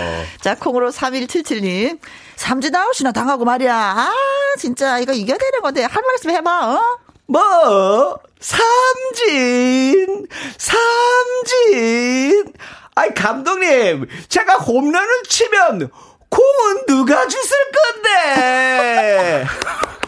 자, 0.41 0.55
콩으로 0.55 0.91
3177님. 0.91 1.99
삼진 2.37 2.75
아웃이나 2.77 3.13
당하고 3.13 3.45
말이야. 3.45 3.75
아, 3.75 4.13
진짜 4.59 4.99
이거 4.99 5.13
이겨야 5.13 5.37
되는 5.39 5.61
건데. 5.63 5.83
할 5.85 6.03
말 6.03 6.15
있으면 6.15 6.37
해봐, 6.37 6.75
어? 6.75 6.81
뭐? 7.29 8.19
삼진! 8.41 10.27
삼진! 10.57 12.53
아이, 12.95 13.13
감독님, 13.15 14.07
제가 14.29 14.55
홈런을 14.55 15.23
치면 15.29 15.91
공은 16.31 16.87
누가 16.87 17.29
주실 17.29 17.57
건데? 17.71 19.47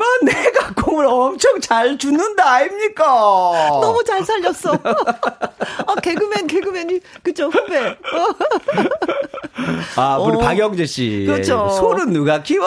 막 0.00 0.08
내가 0.24 0.72
공을 0.82 1.06
엄청 1.06 1.60
잘 1.60 1.98
주는다 1.98 2.48
아닙니까? 2.50 3.04
너무 3.80 4.02
잘 4.02 4.24
살렸어. 4.24 4.72
아 4.72 5.94
개그맨 6.02 6.46
개그맨이 6.46 7.00
그죠 7.22 7.48
후배. 7.48 7.96
아 9.96 10.16
우리 10.18 10.36
어. 10.36 10.40
박영재 10.40 10.86
씨. 10.86 11.24
그렇죠. 11.28 11.68
소는 11.68 12.12
누가 12.12 12.42
키워? 12.42 12.66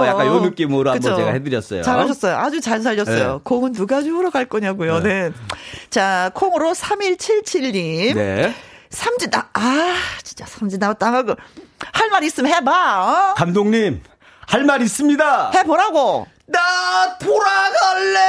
어. 0.00 0.06
약간 0.06 0.26
요 0.26 0.40
느낌으로 0.40 0.92
그쵸. 0.92 1.08
한번 1.10 1.16
제가 1.24 1.32
해드렸어요. 1.34 1.82
잘하셨어요. 1.82 2.36
아주 2.36 2.60
잘 2.60 2.80
살렸어요. 2.80 3.32
네. 3.34 3.38
공은 3.44 3.72
누가 3.72 4.02
주우러 4.02 4.30
갈 4.30 4.46
거냐고요. 4.46 5.00
네. 5.00 5.28
네. 5.28 5.32
자 5.90 6.30
콩으로 6.34 6.72
3177님. 6.72 8.14
네. 8.14 8.54
삼진 8.88 9.30
나, 9.30 9.48
아, 9.52 9.94
진짜 10.24 10.46
삼진 10.46 10.78
나왔다 10.80 11.12
하고. 11.12 11.34
할 11.92 12.10
말 12.10 12.24
있으면 12.24 12.52
해봐, 12.52 13.30
어? 13.30 13.34
감독님, 13.34 14.02
할 14.48 14.64
말 14.64 14.82
있습니다. 14.82 15.52
해보라고. 15.54 16.26
나 16.50 17.16
돌아갈래! 17.18 18.20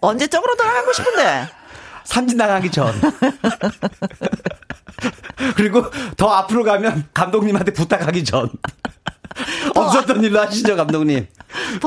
언제적으로 0.00 0.54
돌아가고 0.56 0.92
싶은데? 0.92 1.48
삼진 2.04 2.36
나가기 2.36 2.70
전. 2.70 2.92
그리고 5.56 5.90
더 6.16 6.28
앞으로 6.28 6.64
가면 6.64 7.08
감독님한테 7.14 7.72
부탁하기 7.72 8.24
전. 8.24 8.50
없었던 9.74 10.22
일로 10.24 10.40
하시죠, 10.40 10.76
감독님. 10.76 11.26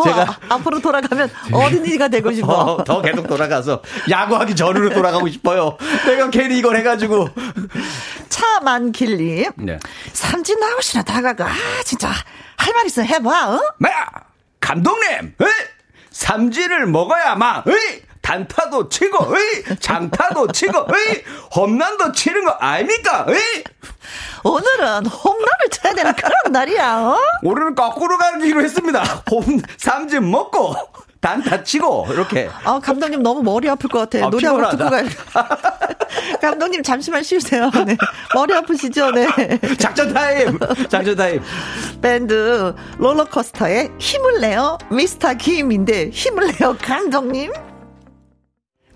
제가 0.04 0.22
아, 0.50 0.56
앞으로 0.56 0.80
돌아가면 0.80 1.30
어린이가 1.52 2.08
되고 2.10 2.32
싶어. 2.32 2.48
어, 2.48 2.84
더 2.84 3.02
계속 3.02 3.28
돌아가서 3.28 3.82
야구하기 4.10 4.56
전으로 4.56 4.90
돌아가고 4.90 5.28
싶어요. 5.30 5.78
내가 6.06 6.30
괜히 6.30 6.58
이걸 6.58 6.78
해가지고. 6.78 7.30
차만길님. 8.30 9.52
네. 9.58 9.80
삼진 10.14 10.60
나오시나 10.60 11.04
다가가. 11.04 11.46
아, 11.48 11.54
진짜 11.84 12.10
할 12.58 12.74
말 12.74 12.86
있으면 12.86 13.08
해봐. 13.08 13.56
어? 13.56 13.62
네. 13.80 13.90
감독님. 14.60 15.36
에이? 15.42 15.48
삼진을 16.12 16.88
먹어야 16.88 17.36
막. 17.36 17.66
에이? 17.68 18.02
단타도 18.24 18.90
치고, 18.90 19.38
에이? 19.38 19.64
장타도 19.80 20.48
치고, 20.54 20.88
에이? 20.96 21.24
홈런도 21.56 22.14
치는 22.14 22.46
거 22.46 22.52
아닙니까? 22.52 23.26
에이? 23.30 23.64
오늘은 24.44 25.06
홈런을 25.06 25.70
쳐야 25.72 25.94
되는 25.94 26.14
그런 26.16 26.32
날이야, 26.52 26.98
어? 27.00 27.18
오늘은 27.44 27.76
거꾸로 27.76 28.18
가기로 28.18 28.62
했습니다. 28.64 29.04
홈, 29.30 29.62
삼진 29.78 30.32
먹고, 30.32 30.74
단타 31.20 31.64
치고, 31.64 32.08
이렇게. 32.12 32.50
아, 32.64 32.80
감독님 32.80 33.22
너무 33.24 33.44
머리 33.44 33.70
아플 33.70 33.90
것 33.90 34.00
같아. 34.10 34.26
아, 34.26 34.30
노래 34.30 34.48
한곡 34.48 34.72
듣고 34.72 34.90
가요. 34.90 35.06
감독님 36.42 36.82
잠시만 36.82 37.24
쉬세요. 37.24 37.70
네. 37.86 37.98
머리 38.34 38.54
아프시죠? 38.54 39.12
네. 39.12 39.28
작전 39.80 40.14
타임! 40.14 40.58
작전 40.90 41.16
타임! 41.16 41.42
밴드 42.02 42.74
롤러코스터에 42.98 43.90
힘을 44.00 44.40
내요. 44.42 44.78
미스터 44.90 45.34
김인데 45.34 46.10
힘을 46.10 46.54
내요. 46.58 46.76
감독님. 46.82 47.52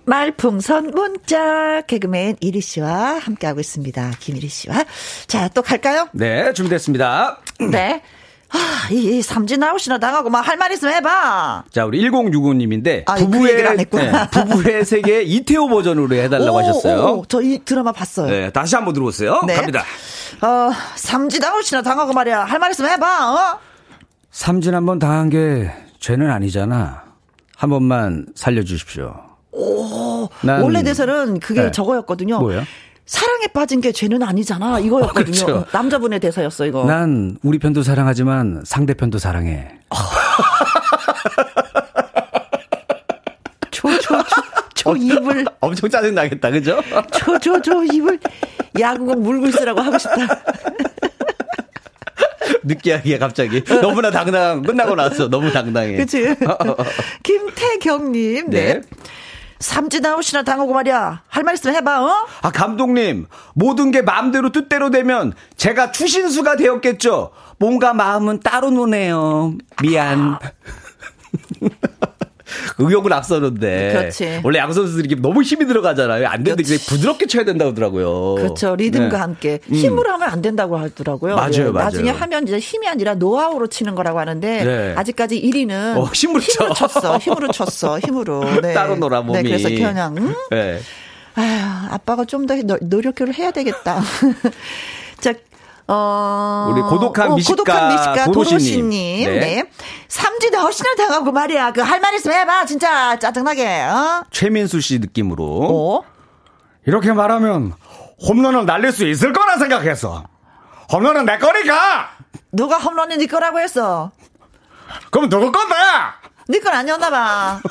말풍선 0.07 0.91
문자 0.95 1.81
개그맨 1.81 2.37
이리 2.39 2.61
씨와 2.61 3.19
함께하고 3.19 3.59
있습니다. 3.59 4.11
김이리 4.21 4.47
씨와. 4.47 4.85
자, 5.27 5.49
또 5.49 5.61
갈까요? 5.61 6.07
네, 6.13 6.53
준비됐습니다. 6.53 7.39
네. 7.69 8.01
아, 8.49 8.87
이, 8.89 9.17
이 9.17 9.21
삼진 9.21 9.61
아웃이나 9.61 9.97
당하고 9.97 10.29
막 10.29 10.47
할 10.47 10.55
말 10.57 10.71
있으면 10.71 10.93
해봐. 10.95 11.65
자, 11.69 11.83
우리 11.85 12.01
1065님인데 12.09 13.03
아, 13.05 13.15
그 13.15 13.25
부부의 13.25 13.85
그 13.89 13.97
네, 13.97 14.11
부부의 14.31 14.85
세계 14.85 15.21
이태호 15.23 15.67
버전으로 15.67 16.15
해달라고 16.15 16.53
오, 16.55 16.59
하셨어요. 16.59 17.01
오, 17.17 17.25
저 17.25 17.41
이 17.41 17.59
드라마 17.65 17.91
봤어요. 17.91 18.29
네, 18.29 18.49
다시 18.51 18.75
한번 18.75 18.93
들어보세요. 18.93 19.41
네. 19.45 19.55
갑니다. 19.55 19.83
어, 20.41 20.71
삼진 20.95 21.43
아웃이나 21.43 21.81
당하고 21.81 22.13
말이야. 22.13 22.45
할 22.45 22.59
말 22.59 22.71
있으면 22.71 22.91
해봐. 22.91 23.33
어? 23.33 23.59
삼진 24.31 24.73
한번 24.73 24.99
당한 24.99 25.29
게 25.29 25.69
죄는 25.99 26.31
아니잖아. 26.31 27.03
한 27.57 27.69
번만 27.69 28.27
살려주십시오. 28.35 29.26
오, 29.57 30.29
원래 30.61 30.83
대사는 30.83 31.39
그게 31.39 31.63
네. 31.63 31.71
저거였거든요. 31.71 32.39
뭐요? 32.39 32.63
사랑에 33.07 33.47
빠진 33.47 33.81
게 33.81 33.91
죄는 33.91 34.21
아니잖아. 34.21 34.79
이거였거든요. 34.79 35.31
그렇죠. 35.45 35.65
남자분의 35.71 36.19
대사였어, 36.19 36.67
이거. 36.67 36.85
난 36.85 37.37
우리 37.41 37.57
편도 37.57 37.81
사랑하지만 37.81 38.61
상대편도 38.65 39.17
사랑해. 39.17 39.69
저, 43.71 43.89
저, 44.01 44.23
저, 44.23 44.43
저 44.75 44.95
입을. 44.95 45.45
엄청 45.61 45.89
짜증나겠다, 45.89 46.51
그죠? 46.51 46.79
저, 47.11 47.39
저, 47.39 47.59
저 47.61 47.83
입을 47.83 48.19
야구공 48.79 49.23
물고 49.23 49.47
있으라고 49.47 49.81
하고 49.81 49.97
싶다. 49.97 50.27
느끼하게 52.63 53.17
갑자기. 53.17 53.63
너무나 53.63 54.11
당당, 54.11 54.61
끝나고 54.61 54.95
나서 54.95 55.29
너무 55.29 55.51
당당해. 55.51 55.95
그치. 55.95 56.35
김태경님, 57.23 58.49
네. 58.49 58.73
네. 58.73 58.81
삼진 59.59 60.05
아웃이나 60.05 60.43
당하고 60.43 60.73
말이야. 60.73 61.23
할말 61.27 61.55
있으면 61.55 61.75
해봐, 61.77 62.03
어? 62.03 62.27
아, 62.41 62.51
감독님. 62.51 63.27
모든 63.53 63.91
게 63.91 64.01
마음대로 64.01 64.51
뜻대로 64.51 64.89
되면 64.89 65.33
제가 65.55 65.91
추신수가 65.91 66.55
되었겠죠? 66.57 67.31
뭔가 67.59 67.93
마음은 67.93 68.41
따로 68.41 68.69
노네요. 68.69 69.55
미안. 69.81 70.37
의욕을 72.77 73.13
앞서는데. 73.13 73.93
그렇지. 73.93 74.41
원래 74.43 74.59
양 74.59 74.71
선수들이 74.71 75.21
너무 75.21 75.41
힘이 75.41 75.65
들어가잖아요. 75.67 76.27
안 76.27 76.43
되는데 76.43 76.63
부드럽게 76.87 77.27
쳐야 77.27 77.45
된다고 77.45 77.71
하더라고요. 77.71 78.35
그렇죠. 78.35 78.75
리듬과 78.75 79.09
네. 79.09 79.17
함께 79.17 79.59
음. 79.69 79.75
힘으로 79.75 80.09
음. 80.09 80.13
하면 80.15 80.29
안 80.29 80.41
된다고 80.41 80.77
하더라고요. 80.77 81.35
맞아요, 81.35 81.49
네. 81.51 81.63
맞아요. 81.71 81.85
나중에 81.85 82.09
하면 82.09 82.43
이제 82.47 82.59
힘이 82.59 82.87
아니라 82.87 83.15
노하우로 83.15 83.67
치는 83.67 83.95
거라고 83.95 84.19
하는데 84.19 84.63
네. 84.63 84.93
아직까지 84.95 85.41
1위는 85.41 85.97
어, 85.97 86.05
힘으로, 86.13 86.39
힘으로 86.39 86.73
쳤어. 86.73 87.17
힘으로 87.17 87.51
쳤어. 87.51 87.99
힘으로. 87.99 88.43
네. 88.61 88.73
따로 88.73 88.95
놀아 88.95 89.21
몸이. 89.21 89.43
네, 89.43 89.49
그래서 89.49 89.69
그냥 89.69 90.15
음? 90.17 90.35
네. 90.51 90.79
아휴, 91.35 91.93
아빠가 91.93 92.25
좀 92.25 92.47
더 92.47 92.55
노력을 92.81 93.33
해야 93.33 93.51
되겠다. 93.51 94.01
자, 95.19 95.33
어. 95.89 96.67
우리 96.71 96.81
고독한 96.81 97.35
미식가, 97.35 97.55
고독한 97.63 97.87
미식가 97.89 98.25
도로시님. 98.31 98.89
네. 98.89 99.39
네. 99.39 99.63
삼지도 100.09 100.57
훨씬을 100.59 100.95
당하고 100.97 101.31
말이야. 101.31 101.71
그 101.71 101.81
할 101.81 101.99
말 102.01 102.13
있으면 102.15 102.37
해봐. 102.39 102.65
진짜 102.65 103.17
짜증나게. 103.19 103.81
어? 103.83 104.23
최민수 104.31 104.81
씨 104.81 104.99
느낌으로. 104.99 105.43
어? 105.45 106.03
이렇게 106.85 107.11
말하면 107.13 107.73
홈런을 108.27 108.65
날릴 108.65 108.91
수 108.91 109.07
있을 109.07 109.31
거라 109.33 109.57
생각했어. 109.57 110.25
홈런은 110.91 111.25
내 111.25 111.37
거니까. 111.37 112.09
누가 112.51 112.77
홈런이 112.77 113.17
네 113.17 113.27
거라고 113.27 113.59
했어? 113.59 114.11
그럼 115.11 115.29
누구 115.29 115.51
건데? 115.51 115.75
네건 116.49 116.73
아니었나 116.73 117.09
봐. 117.09 117.61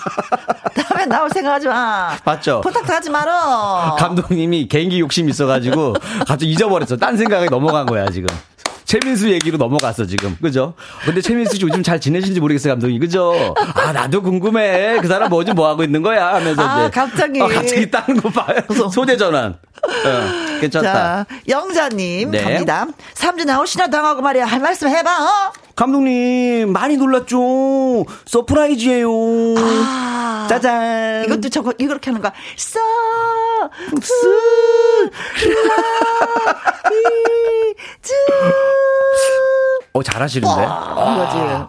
다음에 0.74 1.06
나올 1.06 1.30
생각하지 1.30 1.68
마. 1.68 2.16
맞죠? 2.24 2.60
부탁도 2.60 2.92
하지 2.92 3.10
말어. 3.10 3.96
감독님이 3.98 4.68
개인기 4.68 5.00
욕심 5.00 5.28
있어가지고 5.28 5.94
갑자기 6.18 6.50
잊어버렸어. 6.50 6.96
딴 6.96 7.16
생각에 7.16 7.46
넘어간 7.46 7.86
거야 7.86 8.08
지금. 8.10 8.26
최민수 8.86 9.30
얘기로 9.30 9.58
넘어갔어 9.58 10.06
지금 10.06 10.36
그죠? 10.40 10.74
근데 11.04 11.20
최민수 11.20 11.56
씨 11.56 11.62
요즘 11.62 11.82
잘 11.82 12.00
지내시는지 12.00 12.40
모르겠어요 12.40 12.72
감독님 12.74 13.00
그죠? 13.00 13.54
아 13.74 13.92
나도 13.92 14.22
궁금해 14.22 14.98
그 15.02 15.08
사람 15.08 15.28
뭐지 15.28 15.52
뭐 15.52 15.68
하고 15.68 15.82
있는 15.84 16.02
거야 16.02 16.34
하면서 16.36 16.62
아, 16.62 16.82
이제 16.82 16.90
갑자기 16.90 17.40
어, 17.40 17.48
갑자기 17.48 17.90
다른 17.90 18.16
거 18.20 18.30
봐요 18.30 18.60
소대 18.92 19.16
전환 19.16 19.58
어, 19.86 20.60
괜찮다. 20.60 20.92
자, 20.92 21.26
영자님 21.48 22.30
네. 22.30 22.42
갑니다. 22.42 22.86
삼진 23.14 23.48
아웃이나 23.50 23.88
당하고 23.88 24.22
말이야 24.22 24.46
할 24.46 24.60
말씀 24.60 24.88
해봐. 24.88 25.10
어? 25.24 25.52
감독님 25.76 26.72
많이 26.72 26.96
놀랐죠. 26.96 28.06
surprise예요. 28.24 29.10
아, 29.58 30.46
짜잔. 30.48 31.24
이것도 31.26 31.50
저거 31.50 31.72
이렇게 31.78 32.10
하는 32.10 32.22
거야. 32.22 32.32
서, 32.56 32.80
스, 34.00 34.14
라, 35.48 35.74
이, 36.90 37.74
즈. 38.02 38.12
어, 39.96 40.02
잘하시는데. 40.02 40.64
아, 40.66 41.68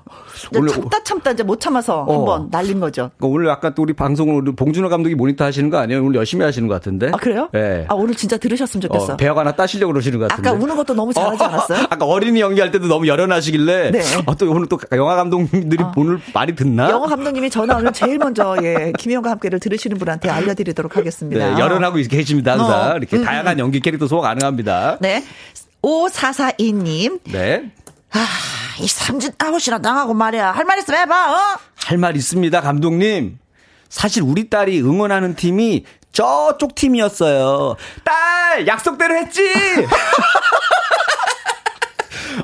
오늘 0.55 0.69
참다 0.69 1.03
참다 1.03 1.32
이제 1.32 1.43
못 1.43 1.59
참아서 1.59 2.03
어. 2.03 2.13
한번 2.13 2.47
날린 2.51 2.80
거죠. 2.80 3.11
그러니까 3.17 3.36
오늘 3.36 3.49
아까 3.49 3.73
또 3.73 3.82
우리 3.82 3.93
방송을 3.93 4.41
우리 4.41 4.51
봉준호 4.55 4.89
감독이 4.89 5.15
모니터 5.15 5.45
하시는 5.45 5.69
거 5.69 5.78
아니에요? 5.78 6.03
오늘 6.03 6.15
열심히 6.15 6.45
하시는 6.45 6.67
것 6.67 6.75
같은데. 6.75 7.07
아 7.07 7.17
그래요? 7.17 7.49
네. 7.51 7.86
아 7.88 7.95
오늘 7.95 8.15
진짜 8.15 8.38
들으셨으면 8.38 8.82
좋겠어. 8.82 9.13
어, 9.13 9.17
배역 9.17 9.38
하나 9.38 9.51
따시려고 9.53 9.93
그러시는 9.93 10.19
것 10.19 10.28
같은데. 10.28 10.49
아까 10.49 10.57
우는 10.59 10.75
것도 10.75 10.93
너무 10.93 11.13
잘하지 11.13 11.43
어, 11.43 11.47
않았어요? 11.47 11.88
아까 11.89 12.05
어린이 12.05 12.39
연기할 12.39 12.71
때도 12.71 12.88
너무 12.88 13.07
열연하시길래. 13.07 13.91
네. 13.91 13.99
어, 14.25 14.36
또 14.36 14.51
오늘 14.51 14.67
또 14.67 14.80
영화 14.93 15.15
감독님들이 15.15 15.84
어. 15.84 15.91
오늘 15.95 16.19
많이 16.34 16.55
듣나? 16.55 16.89
영화 16.89 17.07
감독님이 17.07 17.49
전화 17.49 17.78
오늘 17.78 17.91
제일 17.93 18.17
먼저 18.17 18.55
예 18.61 18.93
김희영과 18.97 19.32
함께를 19.32 19.59
들으시는 19.59 19.97
분한테 19.97 20.30
알려드리도록 20.30 20.97
하겠습니다. 20.97 21.53
네, 21.55 21.59
열연하고 21.59 21.97
계십니다 22.09 22.53
항상 22.53 22.91
어. 22.91 22.97
이렇게 22.97 23.17
음. 23.17 23.23
다양한 23.23 23.59
연기 23.59 23.80
캐릭터 23.80 24.07
소화 24.07 24.21
가능합니다. 24.21 24.97
네. 25.01 25.23
5442님. 25.82 27.19
네. 27.32 27.71
아, 28.13 28.25
이 28.79 28.87
삼진 28.87 29.33
아웃이나 29.37 29.79
당하고 29.79 30.13
말이야. 30.13 30.51
할 30.51 30.65
말 30.65 30.79
있으면 30.79 31.01
해봐, 31.01 31.31
어? 31.33 31.57
할 31.85 31.97
말 31.97 32.15
있습니다, 32.15 32.61
감독님. 32.61 33.39
사실 33.89 34.23
우리 34.23 34.49
딸이 34.49 34.81
응원하는 34.81 35.35
팀이 35.35 35.85
저쪽 36.11 36.75
팀이었어요. 36.75 37.75
딸! 38.03 38.67
약속대로 38.67 39.15
했지! 39.15 39.41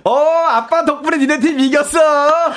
어, 0.06 0.16
아빠 0.50 0.86
덕분에 0.86 1.18
니네 1.18 1.40
팀 1.40 1.60
이겼어! 1.60 2.00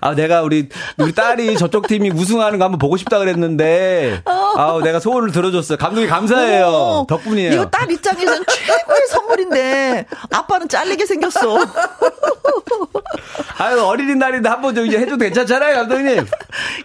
아, 0.00 0.14
내가 0.14 0.42
우리, 0.42 0.68
우리 0.98 1.12
딸이 1.12 1.56
저쪽 1.58 1.86
팀이 1.86 2.10
우승하는 2.10 2.58
거 2.58 2.64
한번 2.64 2.78
보고 2.78 2.96
싶다 2.96 3.18
그랬는데, 3.18 4.22
아 4.24 4.80
내가 4.82 5.00
소원을 5.00 5.32
들어줬어요. 5.32 5.78
감독님 5.78 6.08
감사해요. 6.08 6.66
오, 6.66 7.06
덕분이에요. 7.08 7.52
이거 7.52 7.66
딸 7.70 7.90
입장에서는 7.90 8.44
최고의 8.46 9.00
선물인데, 9.08 10.06
아빠는 10.30 10.68
잘리게 10.68 11.06
생겼어. 11.06 11.58
아유, 13.58 13.80
어린이날인데 13.82 14.48
한 14.48 14.60
번 14.62 14.74
좀 14.74 14.86
이제 14.86 14.98
해줘도 14.98 15.16
괜찮잖아요, 15.18 15.74
감독님. 15.74 16.26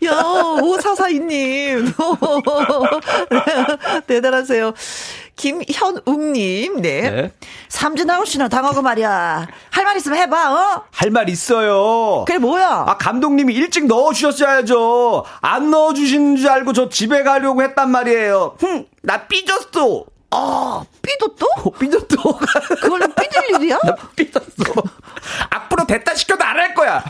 야, 0.05 0.21
오사사이님. 0.61 1.93
대단하세요. 4.07 4.73
김현웅님, 5.35 6.81
네. 6.81 7.01
네. 7.09 7.31
삼진 7.69 8.09
아웃 8.09 8.25
씨나 8.25 8.47
당하고 8.47 8.81
말이야. 8.81 9.47
할 9.71 9.83
말 9.85 9.97
있으면 9.97 10.17
해봐, 10.19 10.53
어? 10.53 10.83
할 10.91 11.11
말 11.11 11.29
있어요. 11.29 12.23
그게 12.25 12.39
뭐야? 12.39 12.85
아, 12.87 12.97
감독님이 12.97 13.53
일찍 13.53 13.85
넣어주셨어야죠. 13.87 15.25
안 15.41 15.69
넣어주신 15.71 16.37
줄 16.37 16.49
알고 16.49 16.73
저 16.73 16.89
집에 16.89 17.23
가려고 17.23 17.61
했단 17.63 17.91
말이에요. 17.91 18.55
흠, 18.59 18.85
나 19.01 19.27
삐졌어. 19.27 20.05
아, 20.31 20.83
삐졌어? 21.01 21.45
어, 21.63 21.69
삐졌어. 21.71 22.05
그걸로 22.81 23.05
삐질 23.07 23.41
일이야? 23.61 23.79
나 23.83 23.95
삐졌어. 24.15 24.45
앞으로 25.51 25.85
됐다 25.85 26.13
시켜도 26.15 26.43
안 26.43 26.55
할 26.57 26.73
거야. 26.73 27.03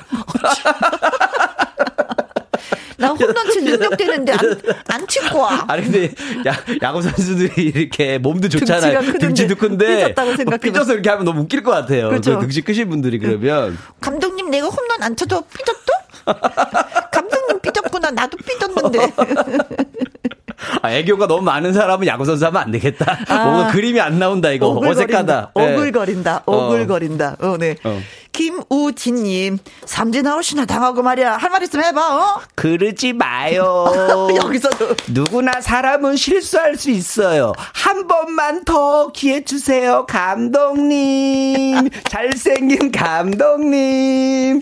나 2.97 3.09
홈런 3.09 3.51
칠 3.51 3.63
능력 3.65 3.97
되는데 3.97 4.31
안, 4.33 4.61
안 4.87 5.07
치고 5.07 5.39
와. 5.39 5.65
아니, 5.67 5.83
근데 5.83 6.13
야, 6.47 6.55
야구 6.81 7.01
선수들이 7.01 7.63
이렇게 7.63 8.17
몸도 8.17 8.47
좋잖아요. 8.49 9.17
등치도 9.19 9.55
큰데. 9.55 9.95
삐졌다고 9.97 10.35
생각해. 10.37 10.57
삐져서 10.59 10.93
이렇게 10.93 11.09
하면 11.09 11.25
너무 11.25 11.41
웃길 11.41 11.63
것 11.63 11.71
같아요. 11.71 12.09
그렇죠. 12.09 12.35
그 12.35 12.41
등치 12.45 12.61
크신 12.61 12.89
분들이 12.89 13.19
그러면. 13.19 13.77
감독님 13.99 14.49
내가 14.49 14.67
홈런 14.67 15.03
안 15.03 15.15
쳐도 15.15 15.41
삐졌어? 15.41 15.79
감독님 17.11 17.59
삐졌구나. 17.59 18.11
나도 18.11 18.37
삐졌는데. 18.37 19.11
아, 20.81 20.91
애교가 20.91 21.27
너무 21.27 21.43
많은 21.43 21.73
사람은 21.73 22.07
야구선수 22.07 22.45
하면 22.45 22.61
안 22.61 22.71
되겠다. 22.71 23.19
아, 23.27 23.45
뭔가 23.45 23.71
그림이 23.71 23.99
안 23.99 24.17
나온다, 24.19 24.49
이거. 24.51 24.79
어색하다. 24.79 25.51
오글거린다. 25.53 26.43
네. 26.47 26.53
오글거린다. 26.53 27.35
어, 27.39 27.57
네. 27.57 27.75
어. 27.83 27.99
김우진님, 28.35 29.59
삼진 29.85 30.27
아웃이나 30.27 30.65
당하고 30.65 31.01
말이야. 31.01 31.37
할 31.37 31.49
말 31.55 31.63
있으면 31.63 31.85
해봐, 31.85 32.17
어? 32.17 32.41
그러지 32.55 33.13
마요. 33.13 33.85
여기서도. 34.35 34.93
누구나 35.07 35.61
사람은 35.61 36.17
실수할 36.17 36.75
수 36.75 36.89
있어요. 36.91 37.53
한 37.73 38.07
번만 38.07 38.65
더 38.65 39.11
기회 39.13 39.45
주세요, 39.45 40.05
감독님. 40.05 41.89
잘생긴 42.09 42.91
감독님. 42.91 44.59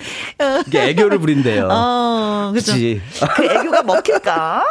이게 0.67 0.83
애교를 0.89 1.17
부린대요. 1.17 1.67
어, 1.71 2.51
그치. 2.53 3.01
그 3.35 3.43
애교가 3.45 3.81
먹힐까? 3.83 4.65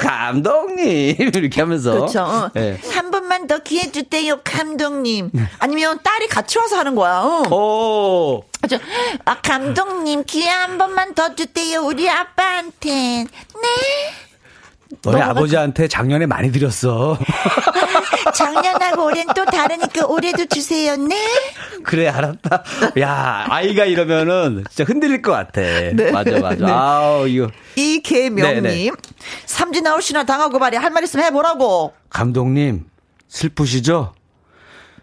감독님. 0.00 1.14
이렇게 1.20 1.60
하면서. 1.60 1.92
그렇죠. 1.92 2.50
네. 2.54 2.80
한 2.92 3.12
번만 3.12 3.46
더 3.46 3.58
기회 3.60 3.92
주세요, 3.92 4.40
감독님. 4.42 5.30
아니면 5.60 6.00
딸이 6.02 6.26
같이 6.26 6.58
와서 6.58 6.76
하는 6.78 6.96
거야. 6.96 7.20
어. 7.20 7.42
오. 7.54 8.39
그죠? 8.60 8.78
아, 9.24 9.40
감독님, 9.40 10.24
기회 10.24 10.48
한 10.48 10.78
번만 10.78 11.14
더 11.14 11.34
주세요, 11.34 11.80
우리 11.80 12.08
아빠한테. 12.08 12.90
네? 13.24 13.26
너희 15.02 15.22
아버지한테 15.22 15.86
작년에 15.86 16.26
많이 16.26 16.50
드렸어. 16.50 17.16
작년하고 18.34 19.04
올해는 19.04 19.32
또 19.34 19.44
다르니까 19.44 20.06
올해도 20.06 20.46
주세요, 20.46 20.96
네? 20.96 21.16
그래, 21.84 22.08
알았다. 22.08 22.64
야, 22.98 23.46
아이가 23.48 23.84
이러면은 23.84 24.64
진짜 24.68 24.84
흔들릴 24.84 25.22
것 25.22 25.32
같아. 25.32 25.60
네. 25.60 26.10
맞아, 26.10 26.38
맞아. 26.40 26.66
네. 26.66 26.72
아우, 26.72 27.28
이거. 27.28 27.48
이계명님, 27.76 28.62
네, 28.62 28.84
네. 28.86 28.90
삼진 29.46 29.86
아웃이나 29.86 30.24
당하고 30.24 30.58
말이야. 30.58 30.80
할말 30.80 31.04
있으면 31.04 31.24
해보라고. 31.26 31.94
감독님, 32.10 32.84
슬프시죠? 33.28 34.12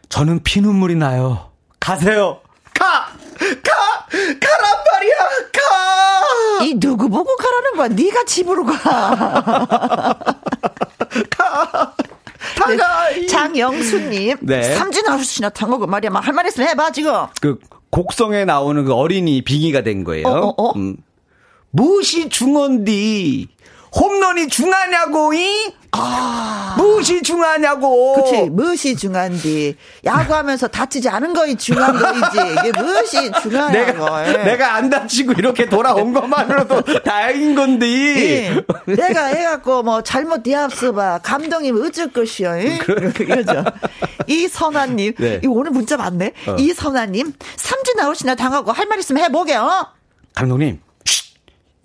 저는 0.10 0.44
피눈물이 0.44 0.96
나요. 0.96 1.52
가세요. 1.80 2.42
가! 2.74 3.08
가! 3.38 3.72
가란 4.10 4.84
말이야! 4.92 5.16
가! 5.54 6.64
이 6.66 6.74
누구 6.80 7.10
보고 7.10 7.36
가라는 7.36 7.76
거야? 7.78 7.88
네가 7.90 8.24
집으로 8.26 8.66
가. 8.66 8.74
가! 11.38 11.94
다가! 12.56 13.10
네, 13.12 13.26
장영수님. 13.28 14.38
네. 14.42 14.64
삼진 14.76 15.08
아웃이나 15.08 15.50
당하고 15.50 15.86
말이야. 15.88 16.10
막 16.10 16.28
할 16.28 16.34
말 16.34 16.48
있으면 16.48 16.70
해봐, 16.70 16.92
지금. 16.92 17.14
그, 17.42 17.60
곡성에 17.92 18.46
나오는 18.46 18.84
그 18.86 18.94
어린이 18.94 19.42
빙의가 19.44 19.82
된 19.82 20.04
거예요. 20.04 20.28
어, 20.28 20.48
어, 20.48 20.54
어? 20.70 20.74
음. 20.76 20.98
무시 21.72 22.30
중원디. 22.30 23.48
홈런이 23.96 24.48
중하냐고, 24.50 25.34
이? 25.34 25.74
아. 25.92 26.37
무엇이 26.98 27.22
중하냐고. 27.22 28.16
그치. 28.16 28.50
무엇이 28.50 28.96
중한디. 28.96 29.76
야구하면서 30.04 30.68
다치지 30.68 31.08
않은 31.10 31.34
거이 31.34 31.56
중요한 31.56 31.94
거이지. 31.98 32.54
이게 32.60 32.72
무엇이 32.82 33.32
중요하냐고. 33.44 34.04
내가, 34.04 34.44
내가 34.44 34.74
안 34.76 34.90
다치고 34.90 35.34
이렇게 35.34 35.70
돌아온 35.70 36.12
것만으로도 36.14 36.82
다행인 37.06 37.54
건데. 37.56 37.88
예. 37.88 38.66
내가 38.96 39.26
해갖고 39.26 39.84
뭐 39.84 40.02
잘못 40.02 40.42
디압스봐. 40.44 41.20
감독님 41.20 41.80
어쩔 41.84 42.12
것이요. 42.12 42.56
그러죠. 43.14 43.64
이선아님. 44.26 45.14
네. 45.20 45.40
이 45.44 45.48
오늘 45.48 45.72
문자 45.72 45.98
많네. 45.98 46.34
어. 46.48 46.56
이선아님. 46.58 47.34
삼진 47.58 48.00
아웃이나 48.00 48.34
당하고 48.36 48.72
할 48.72 48.88
말 48.88 49.00
있으면 49.00 49.22
해보게, 49.26 49.54
요 49.54 49.86
감독님. 50.34 50.80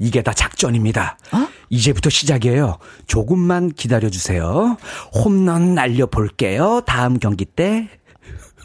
이게 0.03 0.21
다 0.21 0.33
작전입니다. 0.33 1.17
어? 1.33 1.47
이제부터 1.71 2.11
시작이에요. 2.11 2.79
조금만 3.07 3.71
기다려주세요. 3.71 4.77
홈런 5.25 5.75
날려볼게요. 5.75 6.83
다음 6.85 7.21
경기 7.21 7.45
때. 7.45 7.89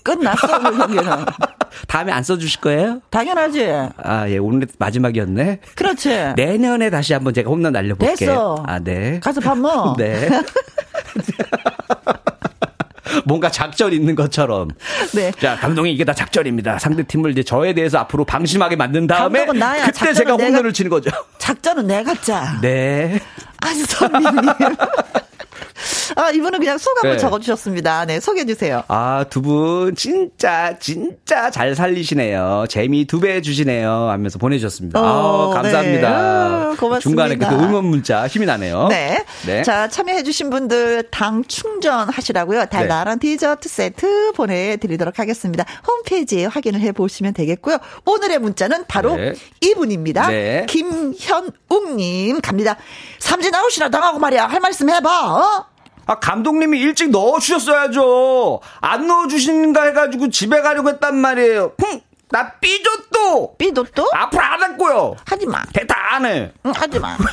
끝났어, 0.04 0.48
그 0.60 0.78
경기는. 0.78 1.06
다음에 1.88 2.12
안 2.12 2.24
써주실 2.24 2.60
거예요? 2.62 3.02
당연하지. 3.12 3.68
아, 3.98 4.28
예, 4.30 4.38
오늘 4.40 4.68
마지막이었네. 4.80 5.60
그렇지. 5.76 6.34
내년에 6.36 6.90
다시 6.90 7.14
한번 7.14 7.36
제가 7.36 7.52
홈런 7.52 7.72
날려볼게요. 7.74 8.16
됐어. 8.16 8.64
아, 8.66 8.80
네. 8.80 9.20
가서 9.20 9.40
밥 9.40 9.58
먹어. 9.60 9.96
네. 10.00 10.30
뭔가 13.26 13.50
작전 13.50 13.94
있는 13.94 14.16
것처럼. 14.16 14.70
네. 15.14 15.32
자, 15.40 15.56
감독님 15.58 15.94
이게 15.94 16.04
다 16.04 16.14
작전입니다. 16.14 16.80
상대 16.80 17.04
팀을 17.04 17.32
이제 17.32 17.44
저에 17.44 17.74
대해서 17.74 18.00
앞으로 18.00 18.26
방심하게 18.26 18.76
만든 18.76 19.08
다음에 19.08 19.46
그때 19.46 20.14
제가 20.14 20.34
홈런을 20.34 20.74
치는 20.74 20.90
거죠. 20.90 21.10
작전은 21.38 21.88
내가 21.88 22.14
짜. 22.22 22.58
네. 22.62 23.20
안선미님. 23.62 24.42
아, 26.18 26.32
이분은 26.32 26.60
그냥 26.60 26.78
소감을 26.80 27.16
네. 27.16 27.18
적어주셨습니다. 27.20 28.06
네, 28.06 28.20
소개해주세요. 28.20 28.84
아, 28.88 29.24
두 29.30 29.42
분, 29.42 29.96
진짜, 29.96 30.76
진짜 30.80 31.52
잘 31.52 31.76
살리시네요. 31.76 32.66
재미 32.70 33.06
두 33.06 33.20
배 33.20 33.40
주시네요. 33.42 34.10
하면서 34.10 34.38
보내주셨습니다. 34.40 35.00
어, 35.00 35.52
아, 35.52 35.54
감사합니다. 35.54 36.10
네. 36.10 36.16
아, 36.16 36.76
고맙습니다. 36.80 37.00
중간에 37.00 37.36
그 37.36 37.46
응원 37.64 37.86
문자 37.86 38.28
힘이 38.28 38.46
나네요. 38.48 38.88
네. 38.90 39.24
네. 39.46 39.62
자, 39.64 39.88
참여해주신 39.88 40.50
분들 40.50 41.10
당 41.12 41.44
충전하시라고요. 41.46 42.66
달달한 42.66 43.20
네. 43.20 43.30
디저트 43.30 43.70
세트 43.70 44.32
보내드리도록 44.34 45.20
하겠습니다. 45.20 45.66
홈페이지에 45.88 46.46
확인을 46.46 46.80
해보시면 46.82 47.34
되겠고요. 47.34 47.78
오늘의 48.06 48.40
문자는 48.40 48.86
바로 48.88 49.16
네. 49.16 49.34
이분입니다. 49.62 50.28
네. 50.30 50.66
김현웅님 50.68 52.42
갑니다. 52.42 52.78
삼진 53.20 53.54
아웃이나 53.54 53.90
당하고 53.90 54.20
말이야. 54.20 54.46
할말 54.48 54.72
있으면 54.72 54.96
해봐. 54.96 55.36
어? 55.36 55.66
아, 56.08 56.16
감독님이 56.20 56.80
일찍 56.80 57.10
넣어주셨어야죠. 57.12 58.62
안 58.82 59.08
넣어주신가 59.08 59.84
해가지고 59.88 60.30
집에 60.30 60.62
가려고 60.62 60.90
했단 60.90 61.16
말이에요. 61.18 61.74
흥! 61.80 62.02
나 62.30 62.52
삐졌도! 62.54 63.56
삐졌도? 63.58 64.10
앞으로 64.14 64.42
안 64.44 64.62
할거요 64.64 65.16
하지 65.26 65.46
마. 65.46 65.64
대타 65.74 65.96
안 66.16 66.26
해. 66.26 66.52
응, 66.66 66.72
하지 66.76 67.00
마. 67.00 67.16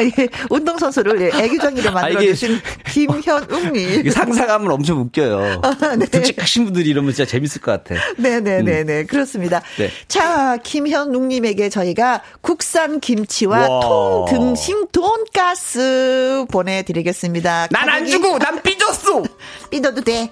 예, 0.00 0.28
운동선수를 0.48 1.20
예, 1.22 1.30
애기정이로 1.42 1.90
만들어주신 1.92 2.54
아, 2.54 2.58
김현웅님. 2.90 4.10
상상하면 4.12 4.70
엄청 4.70 4.98
웃겨요. 5.00 5.60
아, 5.64 5.96
네. 5.96 6.06
득식하신 6.06 6.64
분들이 6.66 6.90
이러면 6.90 7.12
진짜 7.12 7.28
재밌을 7.30 7.60
것 7.60 7.72
같아. 7.84 8.00
네네네네. 8.16 8.62
네, 8.62 8.80
음. 8.82 8.86
네. 8.86 9.04
그렇습니다. 9.04 9.62
네. 9.78 9.90
자, 10.08 10.56
김현웅님에게 10.62 11.68
저희가 11.68 12.22
국산 12.40 13.00
김치와 13.00 13.68
와. 13.68 13.80
통등심 14.28 14.86
돈가스 14.92 16.44
보내드리겠습니다. 16.50 17.68
난 17.70 17.88
안 17.88 18.06
주고, 18.06 18.38
난 18.38 18.60
삐졌어! 18.62 19.22
삐져도 19.70 20.02
돼. 20.02 20.30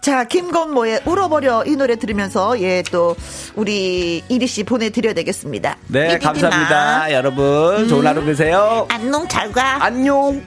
자, 0.00 0.24
김건모의 0.24 1.00
울어버려 1.04 1.64
이 1.66 1.74
노래 1.76 1.96
들으면서 1.96 2.60
예, 2.60 2.82
또 2.92 3.16
우리 3.56 4.22
이리 4.28 4.46
씨 4.46 4.62
보내드려야 4.62 5.14
되겠습니다. 5.14 5.76
네, 5.88 6.18
감사합니다. 6.18 7.12
여러분, 7.12 7.88
좋은 7.88 8.06
하루 8.06 8.24
되세요. 8.24 8.86
안녕, 8.88 9.26
잘 9.28 9.50
가. 9.52 9.84
안녕. 9.84 10.40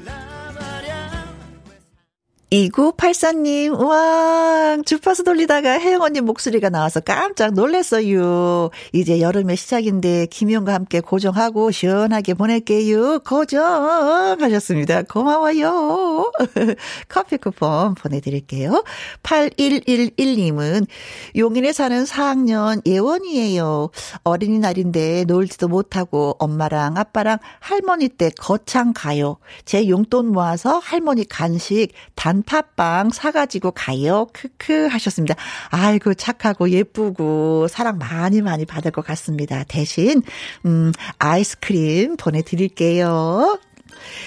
2984님, 2.52 3.80
와, 3.80 4.78
주파수 4.84 5.24
돌리다가 5.24 5.80
혜영 5.80 6.02
언니 6.02 6.20
목소리가 6.20 6.70
나와서 6.70 7.00
깜짝 7.00 7.54
놀랐어요. 7.54 8.72
이제 8.92 9.22
여름의 9.22 9.56
시작인데, 9.56 10.26
김용과 10.28 10.74
함께 10.74 11.00
고정하고 11.00 11.70
시원하게 11.70 12.34
보낼게요. 12.34 13.20
고정! 13.20 14.38
하셨습니다. 14.40 15.04
고마워요. 15.04 16.32
커피 17.08 17.38
쿠폰 17.38 17.94
보내드릴게요. 17.94 18.84
8111님은 19.22 20.88
용인에 21.36 21.72
사는 21.72 22.04
4학년 22.04 22.82
예원이에요. 22.88 23.92
어린이날인데 24.24 25.26
놀지도 25.26 25.68
못하고 25.68 26.36
엄마랑 26.40 26.98
아빠랑 26.98 27.38
할머니 27.60 28.10
댁 28.10 28.34
거창 28.40 28.94
가요. 28.96 29.38
제 29.66 29.88
용돈 29.88 30.32
모아서 30.32 30.80
할머니 30.80 31.28
간식 31.28 31.90
단 32.16 32.39
단팥빵 32.44 33.12
사가지고 33.12 33.72
가요. 33.72 34.28
크크 34.34 34.88
하셨습니다. 34.88 35.36
아이고, 35.70 36.14
착하고 36.14 36.70
예쁘고 36.70 37.68
사랑 37.68 37.98
많이 37.98 38.42
많이 38.42 38.66
받을 38.66 38.92
것 38.92 39.06
같습니다. 39.06 39.64
대신, 39.64 40.22
음, 40.66 40.92
아이스크림 41.18 42.18
보내드릴게요. 42.18 43.60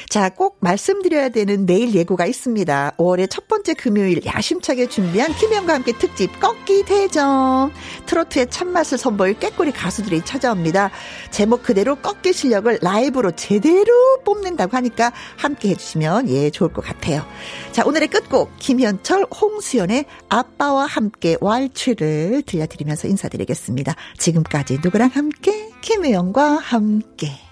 자, 0.09 0.29
꼭 0.29 0.59
말씀드려야 0.61 1.31
되는 1.31 1.67
내일 1.67 1.95
예고가 1.95 2.27
있습니다. 2.27 2.95
5월의 2.97 3.29
첫 3.31 3.49
번째 3.49 3.75
금요일 3.75 4.25
야심차게 4.25 4.89
준비한 4.89 5.35
김영과 5.35 5.75
함께 5.75 5.93
특집 5.93 6.39
꺾기 6.41 6.85
대전. 6.85 7.73
트로트의 8.07 8.51
참맛을 8.51 8.99
선보일 8.99 9.39
꾀꼬리 9.39 9.73
가수들이 9.73 10.25
찾아옵니다. 10.25 10.91
제목 11.31 11.63
그대로 11.63 11.97
꺾기 11.97 12.33
실력을 12.33 12.79
라이브로 12.83 13.33
제대로 13.33 14.19
뽑는다고 14.25 14.77
하니까 14.77 15.13
함께 15.37 15.71
해주시면 15.71 16.29
예, 16.29 16.51
좋을 16.51 16.73
것 16.73 16.85
같아요. 16.85 17.25
자, 17.73 17.85
오늘의 17.85 18.09
끝곡 18.09 18.51
김현철, 18.59 19.27
홍수연의 19.41 20.05
아빠와 20.29 20.87
함께 20.87 21.37
왈츠를 21.41 22.43
들려드리면서 22.47 23.09
인사드리겠습니다. 23.09 23.95
지금까지 24.19 24.79
누구랑 24.83 25.11
함께? 25.13 25.71
김혜영과 25.81 26.57
함께. 26.57 27.52